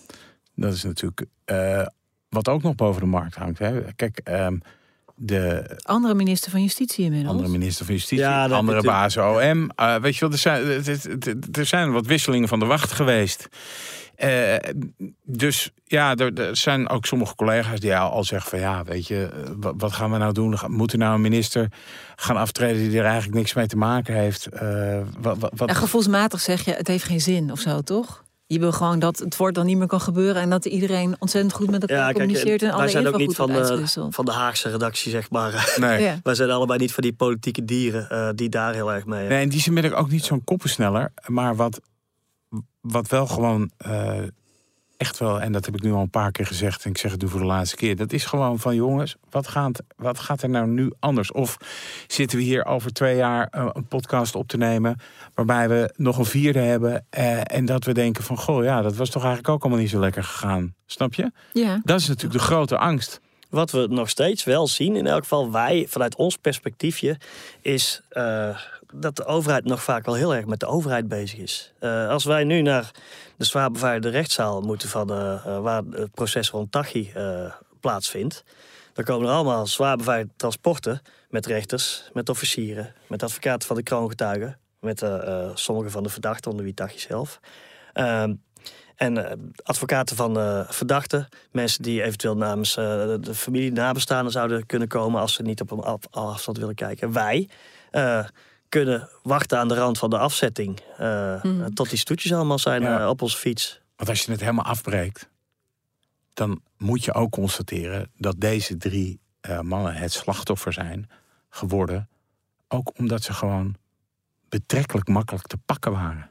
dat 0.56 0.74
is 0.74 0.84
natuurlijk 0.84 1.26
eh, 1.46 1.86
wat 2.30 2.48
ook 2.48 2.62
nog 2.62 2.76
boven 2.76 3.02
de 3.02 3.08
markt 3.08 3.36
hangt. 3.36 3.60
Hè. 3.60 3.94
Kijk, 3.94 4.18
ehm, 4.24 4.58
de 5.24 5.64
Andere 5.84 6.14
minister 6.14 6.52
van 6.52 6.62
Justitie 6.62 7.04
inmiddels. 7.06 7.32
andere 7.34 7.52
minister 7.52 7.86
van 7.86 7.94
Justitie, 7.96 8.26
Ja, 8.26 8.48
andere 8.48 8.82
baas 8.82 9.18
OM. 9.18 9.70
eh, 9.76 9.96
weet 9.96 10.14
je 10.16 10.20
wel, 10.20 10.32
er 10.32 10.38
zijn, 10.38 10.66
er 11.58 11.66
zijn 11.66 11.92
wat 11.92 12.06
wisselingen 12.06 12.48
van 12.48 12.60
de 12.60 12.66
wacht 12.66 12.92
geweest. 12.92 13.48
Eh, 14.16 14.56
dus 15.24 15.72
ja, 15.86 16.16
er, 16.16 16.34
er 16.34 16.58
zijn 16.58 16.90
ook 16.90 17.06
sommige 17.06 17.36
collega's 17.36 17.80
die 17.80 17.96
al, 17.96 18.24
zeggen 18.24 18.50
van 18.50 18.60
ja, 18.60 18.84
weet 18.84 19.08
je, 19.08 19.24
eh, 19.34 19.50
wat, 19.58 19.74
wat 19.78 19.92
gaan 19.94 20.12
we 20.12 20.18
nou 20.18 20.34
doen? 20.34 20.58
Moet 20.68 20.92
er 20.92 20.98
nou 20.98 21.14
een 21.16 21.22
minister 21.22 21.68
gaan 22.16 22.38
aftreden 22.38 22.90
die 22.90 23.00
er 23.00 23.06
eigenlijk 23.06 23.36
niks 23.36 23.54
mee 23.54 23.68
te 23.68 23.78
maken 23.78 24.14
heeft? 24.16 24.46
Eh, 24.46 25.00
wat, 25.20 25.38
wat, 25.40 25.52
wat- 25.56 25.70
En 25.70 25.76
gevoelsmatig 25.76 26.40
zeg 26.42 26.66
je, 26.66 26.72
het 26.72 26.88
heeft 26.88 27.04
geen 27.04 27.22
zin 27.22 27.52
of 27.52 27.60
zo, 27.60 27.82
toch? 27.82 28.24
Je 28.52 28.60
wil 28.60 28.72
gewoon 28.72 29.00
dat 29.00 29.20
het 29.20 29.38
woord 29.38 29.56
dan 29.56 29.66
niet 29.66 29.78
meer 29.78 29.88
kan 29.88 30.02
gebeuren... 30.02 30.42
en 30.42 30.50
dat 30.50 30.66
iedereen 30.66 31.16
ontzettend 31.20 31.54
goed 31.54 31.70
met 31.70 31.82
elkaar 31.82 31.98
ja, 31.98 32.04
kijk, 32.04 32.18
communiceert... 32.18 32.62
en 32.62 32.68
wij 32.68 32.78
alle 32.78 32.90
zijn 32.90 33.08
ook 33.08 33.18
niet 33.18 33.36
van 33.36 33.52
wordt 33.52 33.94
de, 33.94 34.08
van 34.10 34.26
de 34.26 34.32
Haagse 34.32 34.70
redactie, 34.70 35.12
zeg 35.12 35.30
maar. 35.30 35.74
nee. 35.80 36.02
Ja. 36.02 36.20
Wij 36.24 36.36
zijn 36.36 36.50
allebei 36.50 36.80
niet 36.80 36.94
van 36.94 37.04
die 37.04 37.14
politieke 37.14 37.66
dieren 37.66 38.10
eh, 38.10 38.30
die 38.36 38.50
daar 38.50 38.74
heel 38.74 38.94
erg 38.94 39.06
mee. 39.06 39.28
Nee, 39.28 39.42
in 39.42 39.50
die 39.50 39.74
ben 39.74 39.84
ik 39.84 39.98
ook 39.98 40.10
niet 40.10 40.26
zo'n 40.26 40.44
koppensneller. 40.44 41.14
Maar 41.26 41.56
wat, 41.56 41.82
wat 42.82 43.08
wel 43.08 43.28
gewoon 43.28 43.72
eh, 43.78 44.14
echt 45.02 45.18
wel, 45.18 45.42
en 45.42 45.52
dat 45.52 45.66
heb 45.66 45.76
ik 45.76 45.82
nu 45.82 45.92
al 45.92 46.02
een 46.02 46.10
paar 46.10 46.32
keer 46.32 46.46
gezegd, 46.46 46.84
en 46.84 46.90
ik 46.90 46.98
zeg 46.98 47.12
het 47.12 47.22
nu 47.22 47.28
voor 47.28 47.40
de 47.40 47.46
laatste 47.46 47.76
keer. 47.76 47.96
Dat 47.96 48.14
is 48.14 48.26
gewoon 48.26 48.60
van 48.60 48.76
jongens, 48.76 49.16
wat 49.30 49.48
gaat, 49.48 49.84
wat 49.96 50.20
gaat 50.20 50.42
er 50.42 50.50
nou 50.50 50.68
nu 50.68 50.92
anders? 51.00 51.32
Of 51.32 51.58
zitten 52.08 52.38
we 52.38 52.44
hier 52.44 52.66
over 52.66 52.94
twee 52.94 53.16
jaar 53.16 53.48
eh, 53.52 53.70
een 53.74 53.88
podcast 53.88 54.36
op 54.36 54.48
te 54.48 54.58
nemen, 54.58 55.00
waarbij 55.34 55.70
we 55.70 55.94
nog 55.96 56.18
een 56.18 56.26
vierde 56.26 56.60
hebben. 56.60 57.06
eh, 57.10 57.42
en 57.44 57.66
dat 57.66 57.84
we 57.84 57.94
denken 57.94 58.24
van, 58.24 58.38
goh 58.38 58.64
ja, 58.64 58.82
dat 58.82 58.96
was 58.96 59.10
toch 59.10 59.24
eigenlijk 59.24 59.54
ook 59.54 59.62
allemaal 59.62 59.82
niet 59.82 59.90
zo 59.90 60.00
lekker 60.00 60.24
gegaan. 60.24 60.74
Snap 60.86 61.14
je? 61.14 61.32
Ja. 61.54 61.82
Dat 61.84 62.00
is 62.00 62.08
natuurlijk 62.08 62.40
de 62.40 62.46
grote 62.46 62.78
angst. 62.78 63.22
Wat 63.50 63.72
we 63.72 63.88
nog 63.90 64.10
steeds 64.10 64.44
wel 64.44 64.68
zien, 64.68 64.96
in 64.96 65.08
elk 65.08 65.22
geval 65.22 65.52
wij 65.52 65.86
vanuit 65.90 66.16
ons 66.16 66.38
perspectiefje, 66.38 67.18
is 67.62 68.02
eh, 68.10 68.58
dat 68.94 69.16
de 69.16 69.26
overheid 69.26 69.66
nog 69.66 69.84
vaak 69.84 70.06
wel 70.06 70.16
heel 70.16 70.36
erg 70.36 70.46
met 70.46 70.60
de 70.60 70.66
overheid 70.66 71.08
bezig 71.08 71.40
is. 71.40 71.74
Eh, 71.80 72.10
als 72.10 72.24
wij 72.24 72.44
nu 72.44 72.62
naar 72.62 72.92
de 73.38 73.46
zwaar 73.46 73.72
beveiligde 73.72 74.10
rechtszaal 74.10 74.62
moeten 74.62 74.90
van 74.90 75.12
eh, 75.12 75.34
eh, 75.34 75.60
waar 75.60 75.84
het 75.92 76.12
proces 76.12 76.50
rond 76.50 76.72
Tachi 76.72 77.14
plaatsvindt, 77.80 78.44
dan 78.94 79.06
komen 79.06 79.28
er 79.28 79.34
allemaal 79.34 79.68
zwaar 79.68 79.98
beveiligde 79.98 80.34
transporten 80.38 81.02
met 81.30 81.46
rechters, 81.46 82.10
met 82.14 82.30
officieren, 82.30 82.94
met 83.08 83.24
advocaten 83.24 83.68
van 83.68 83.76
de 83.76 83.84
kroongetuigen, 83.84 84.58
met 84.80 85.06
sommige 85.54 85.90
van 85.90 86.04
de 86.04 86.10
verdachten, 86.10 86.52
onder 86.52 86.66
wie 86.66 86.74
Tachi 86.74 87.00
zelf. 87.00 87.40
Ehm, 87.94 88.34
en 88.96 89.40
advocaten 89.64 90.16
van 90.16 90.66
verdachten, 90.70 91.28
mensen 91.52 91.84
die 91.84 92.04
eventueel 92.04 92.38
namens 92.38 92.74
de 92.74 93.34
familie 93.34 93.72
nabestaanden 93.72 94.32
zouden 94.32 94.66
kunnen 94.66 94.88
komen 94.88 95.22
als 95.22 95.34
ze 95.34 95.42
niet 95.42 95.62
op 95.62 95.72
een 95.72 95.80
af- 95.80 96.08
afstand 96.10 96.58
willen 96.58 96.76
kijken. 96.76 97.12
Wij 97.12 97.50
kunnen 98.72 99.10
wachten 99.24 99.58
aan 99.58 99.68
de 99.68 99.74
rand 99.76 99.98
van 99.98 100.10
de 100.10 100.18
afzetting 100.18 100.80
eh, 100.98 101.42
tot 101.74 101.90
die 101.90 101.98
stoetjes 102.00 102.34
allemaal 102.34 102.60
zijn 102.60 102.82
Ja. 102.82 103.00
eh, 103.00 103.08
op 103.08 103.22
onze 103.22 103.38
fiets. 103.38 103.82
Want 103.96 104.10
als 104.10 104.22
je 104.22 104.32
het 104.32 104.40
helemaal 104.40 104.66
afbreekt, 104.66 105.30
dan 106.34 106.62
moet 106.78 107.04
je 107.06 107.14
ook 107.14 107.32
constateren 107.32 108.12
dat 108.18 108.36
deze 108.38 108.78
drie 108.78 109.20
eh, 109.42 109.60
mannen 109.60 109.94
het 109.94 110.12
slachtoffer 110.14 110.74
zijn 110.74 111.10
geworden. 111.50 112.10
Ook 112.68 112.92
omdat 112.98 113.24
ze 113.24 113.34
gewoon 113.34 113.76
betrekkelijk 114.50 115.08
makkelijk 115.08 115.48
te 115.48 115.58
pakken 115.58 115.92
waren. 115.92 116.30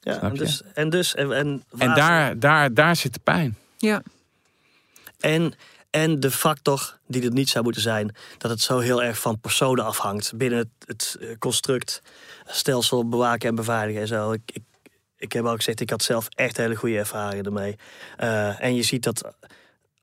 Ja, 0.00 0.18
Snap 0.18 0.30
en 0.30 0.36
dus, 0.36 0.62
en 0.74 0.90
dus 0.90 1.14
en, 1.14 1.32
en, 1.32 1.62
En 1.78 1.94
daar, 1.94 2.38
daar, 2.38 2.74
daar 2.74 2.96
zit 2.96 3.14
de 3.14 3.20
pijn. 3.20 3.56
Ja. 3.78 4.02
En, 5.20 5.54
en 5.94 6.20
de 6.20 6.30
factor 6.30 6.98
die 7.06 7.22
er 7.22 7.32
niet 7.32 7.48
zou 7.48 7.64
moeten 7.64 7.82
zijn, 7.82 8.14
dat 8.38 8.50
het 8.50 8.60
zo 8.60 8.78
heel 8.78 9.02
erg 9.02 9.18
van 9.18 9.40
personen 9.40 9.84
afhangt 9.84 10.36
binnen 10.36 10.58
het, 10.58 10.68
het 10.86 11.16
eh, 11.20 11.28
construct, 11.38 12.02
stelsel 12.46 13.08
bewaken 13.08 13.48
en 13.48 13.54
beveiligen 13.54 14.00
en 14.00 14.06
zo. 14.06 14.32
Ik, 14.32 14.40
ik, 14.52 14.62
ik 15.16 15.32
heb 15.32 15.44
ook 15.44 15.56
gezegd, 15.56 15.80
ik 15.80 15.90
had 15.90 16.02
zelf 16.02 16.28
echt 16.28 16.56
hele 16.56 16.74
goede 16.74 16.98
ervaringen 16.98 17.44
ermee. 17.44 17.76
Eh, 18.16 18.62
en 18.62 18.74
je 18.74 18.82
ziet 18.82 19.02
dat 19.02 19.34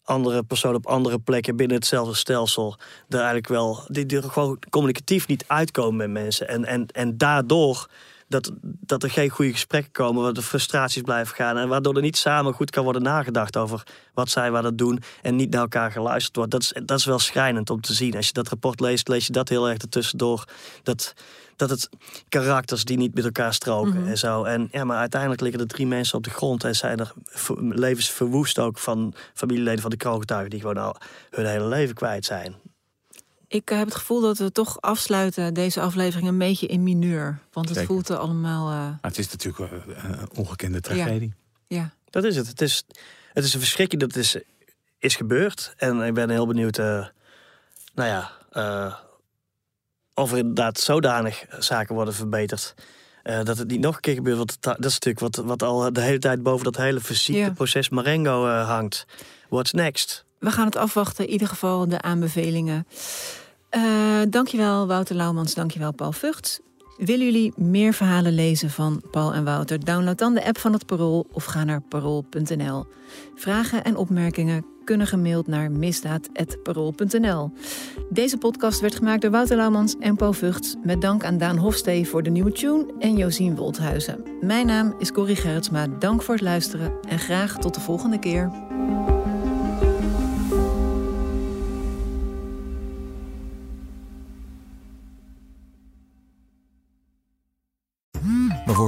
andere 0.03 0.43
personen 0.43 0.77
op 0.77 0.87
andere 0.87 1.19
plekken 1.19 1.55
binnen 1.55 1.77
hetzelfde 1.77 2.15
stelsel 2.15 2.77
er 3.09 3.15
eigenlijk 3.15 3.47
wel, 3.47 3.83
die, 3.87 4.05
die 4.05 4.21
er 4.21 4.29
gewoon 4.29 4.59
communicatief 4.69 5.27
niet 5.27 5.43
uitkomen 5.47 5.95
met 5.95 6.23
mensen. 6.23 6.47
En, 6.47 6.65
en, 6.65 6.87
en 6.87 7.17
daardoor 7.17 7.89
dat, 8.31 8.51
dat 8.61 9.03
er 9.03 9.09
geen 9.09 9.29
goede 9.29 9.51
gesprekken 9.51 9.91
komen, 9.91 10.23
waar 10.23 10.33
de 10.33 10.41
frustraties 10.41 11.01
blijven 11.01 11.35
gaan. 11.35 11.57
En 11.57 11.67
waardoor 11.67 11.95
er 11.95 12.01
niet 12.01 12.17
samen 12.17 12.53
goed 12.53 12.69
kan 12.69 12.83
worden 12.83 13.01
nagedacht 13.01 13.57
over 13.57 13.83
wat 14.13 14.29
zij 14.29 14.51
waar 14.51 14.61
dat 14.61 14.77
doen. 14.77 15.01
En 15.21 15.35
niet 15.35 15.49
naar 15.49 15.61
elkaar 15.61 15.91
geluisterd 15.91 16.35
wordt. 16.35 16.51
Dat 16.51 16.61
is, 16.61 16.73
dat 16.85 16.99
is 16.99 17.05
wel 17.05 17.19
schrijnend 17.19 17.69
om 17.69 17.81
te 17.81 17.93
zien. 17.93 18.15
Als 18.15 18.27
je 18.27 18.33
dat 18.33 18.47
rapport 18.47 18.79
leest, 18.79 19.07
lees 19.07 19.25
je 19.25 19.31
dat 19.31 19.49
heel 19.49 19.69
erg 19.69 19.77
ertussendoor. 19.77 20.45
Dat, 20.83 21.13
dat 21.55 21.69
het 21.69 21.89
karakters 22.29 22.85
die 22.85 22.97
niet 22.97 23.15
met 23.15 23.25
elkaar 23.25 23.53
stroken 23.53 24.07
en 24.07 24.17
zo. 24.17 24.43
En, 24.43 24.67
ja, 24.71 24.83
maar 24.83 24.97
uiteindelijk 24.97 25.41
liggen 25.41 25.59
er 25.59 25.67
drie 25.67 25.87
mensen 25.87 26.17
op 26.17 26.23
de 26.23 26.29
grond 26.29 26.63
en 26.63 26.75
zijn 26.75 26.99
er 26.99 27.13
levens 27.57 28.09
verwoest 28.09 28.59
ook 28.59 28.77
van 28.79 29.13
familieleden 29.33 29.81
van 29.81 29.89
de 29.89 29.97
kroongetuigen 29.97 30.49
die 30.49 30.59
gewoon 30.59 30.77
al 30.77 30.95
hun 31.29 31.45
hele 31.45 31.67
leven 31.67 31.95
kwijt 31.95 32.25
zijn. 32.25 32.55
Ik 33.51 33.71
eh, 33.71 33.77
heb 33.77 33.85
het 33.87 33.95
gevoel 33.95 34.21
dat 34.21 34.37
we 34.37 34.51
toch 34.51 34.81
afsluiten 34.81 35.53
deze 35.53 35.81
aflevering 35.81 36.27
een 36.29 36.37
beetje 36.37 36.67
in 36.67 36.83
mineur. 36.83 37.39
Want 37.53 37.67
het 37.69 37.77
Zeker. 37.77 37.93
voelt 37.93 38.09
er 38.09 38.17
allemaal... 38.17 38.71
eh, 38.71 38.93
het 39.01 39.17
is 39.17 39.29
natuurlijk 39.31 39.71
eh, 39.71 40.03
een 40.03 40.29
ongekende 40.35 40.81
tragedie. 40.81 41.33
ja. 41.67 41.93
Dat 42.09 42.23
is 42.23 42.35
het. 42.35 42.47
Het 42.47 42.61
is, 42.61 42.83
het 43.33 43.43
is 43.43 43.53
een 43.53 43.59
verschrikking 43.59 44.01
dat 44.01 44.15
is, 44.15 44.35
is 44.99 45.15
gebeurd. 45.15 45.73
En 45.77 46.01
ik 46.01 46.13
ben 46.13 46.29
heel 46.29 46.47
benieuwd, 46.47 46.77
eh, 46.77 47.05
nou 47.93 48.09
ja, 48.09 48.31
eh, 48.51 48.93
of 50.13 50.31
er 50.31 50.37
inderdaad 50.37 50.79
zodanig 50.79 51.45
zaken 51.59 51.95
worden 51.95 52.13
verbeterd. 52.13 52.73
eh, 53.23 53.43
dat 53.43 53.57
het 53.57 53.67
niet 53.67 53.79
nog 53.79 53.95
een 53.95 54.01
keer 54.01 54.13
gebeurt. 54.13 54.37
Want 54.37 54.57
dat 54.61 54.85
is 54.85 54.93
natuurlijk 54.99 55.19
wat, 55.19 55.35
wat 55.45 55.63
al 55.63 55.93
de 55.93 56.01
hele 56.01 56.19
tijd 56.19 56.43
boven 56.43 56.63
dat 56.63 56.77
hele 56.77 57.01
fysieke 57.01 57.39
Ja. 57.39 57.49
proces 57.51 57.89
Marengo 57.89 58.47
eh, 58.47 58.67
hangt. 58.67 59.05
What's 59.49 59.71
next? 59.71 60.25
We 60.39 60.51
gaan 60.51 60.65
het 60.65 60.75
afwachten, 60.75 61.25
in 61.25 61.31
ieder 61.31 61.47
geval 61.47 61.87
de 61.87 62.01
aanbevelingen. 62.01 62.87
Eh 63.71 64.21
dankjewel 64.29 64.87
Wouter 64.87 65.15
Laumans, 65.15 65.53
dankjewel 65.53 65.91
Paul 65.91 66.11
Vught. 66.11 66.61
Willen 66.97 67.25
jullie 67.25 67.53
meer 67.55 67.93
verhalen 67.93 68.33
lezen 68.33 68.69
van 68.69 69.01
Paul 69.11 69.33
en 69.33 69.43
Wouter? 69.43 69.85
Download 69.85 70.17
dan 70.17 70.33
de 70.33 70.45
app 70.45 70.57
van 70.57 70.73
het 70.73 70.85
Parool 70.85 71.27
of 71.31 71.43
ga 71.45 71.63
naar 71.63 71.81
parool.nl. 71.81 72.85
Vragen 73.35 73.83
en 73.83 73.95
opmerkingen 73.95 74.65
kunnen 74.83 75.07
gemaild 75.07 75.47
naar 75.47 75.71
misdaad.parool.nl. 75.71 77.51
Deze 78.09 78.37
podcast 78.37 78.79
werd 78.79 78.95
gemaakt 78.95 79.21
door 79.21 79.31
Wouter 79.31 79.55
Laumans 79.57 79.95
en 79.99 80.15
Paul 80.15 80.33
Vught... 80.33 80.77
met 80.83 81.01
dank 81.01 81.23
aan 81.23 81.37
Daan 81.37 81.57
Hofstee 81.57 82.07
voor 82.07 82.23
de 82.23 82.29
nieuwe 82.29 82.51
tune 82.51 82.93
en 82.99 83.17
Josien 83.17 83.55
Wolthuizen. 83.55 84.23
Mijn 84.41 84.65
naam 84.65 84.95
is 84.99 85.11
Corrie 85.11 85.35
Gerritsma, 85.35 85.87
dank 85.87 86.21
voor 86.21 86.33
het 86.33 86.43
luisteren... 86.43 86.93
en 87.07 87.19
graag 87.19 87.57
tot 87.57 87.73
de 87.73 87.81
volgende 87.81 88.19
keer. 88.19 88.51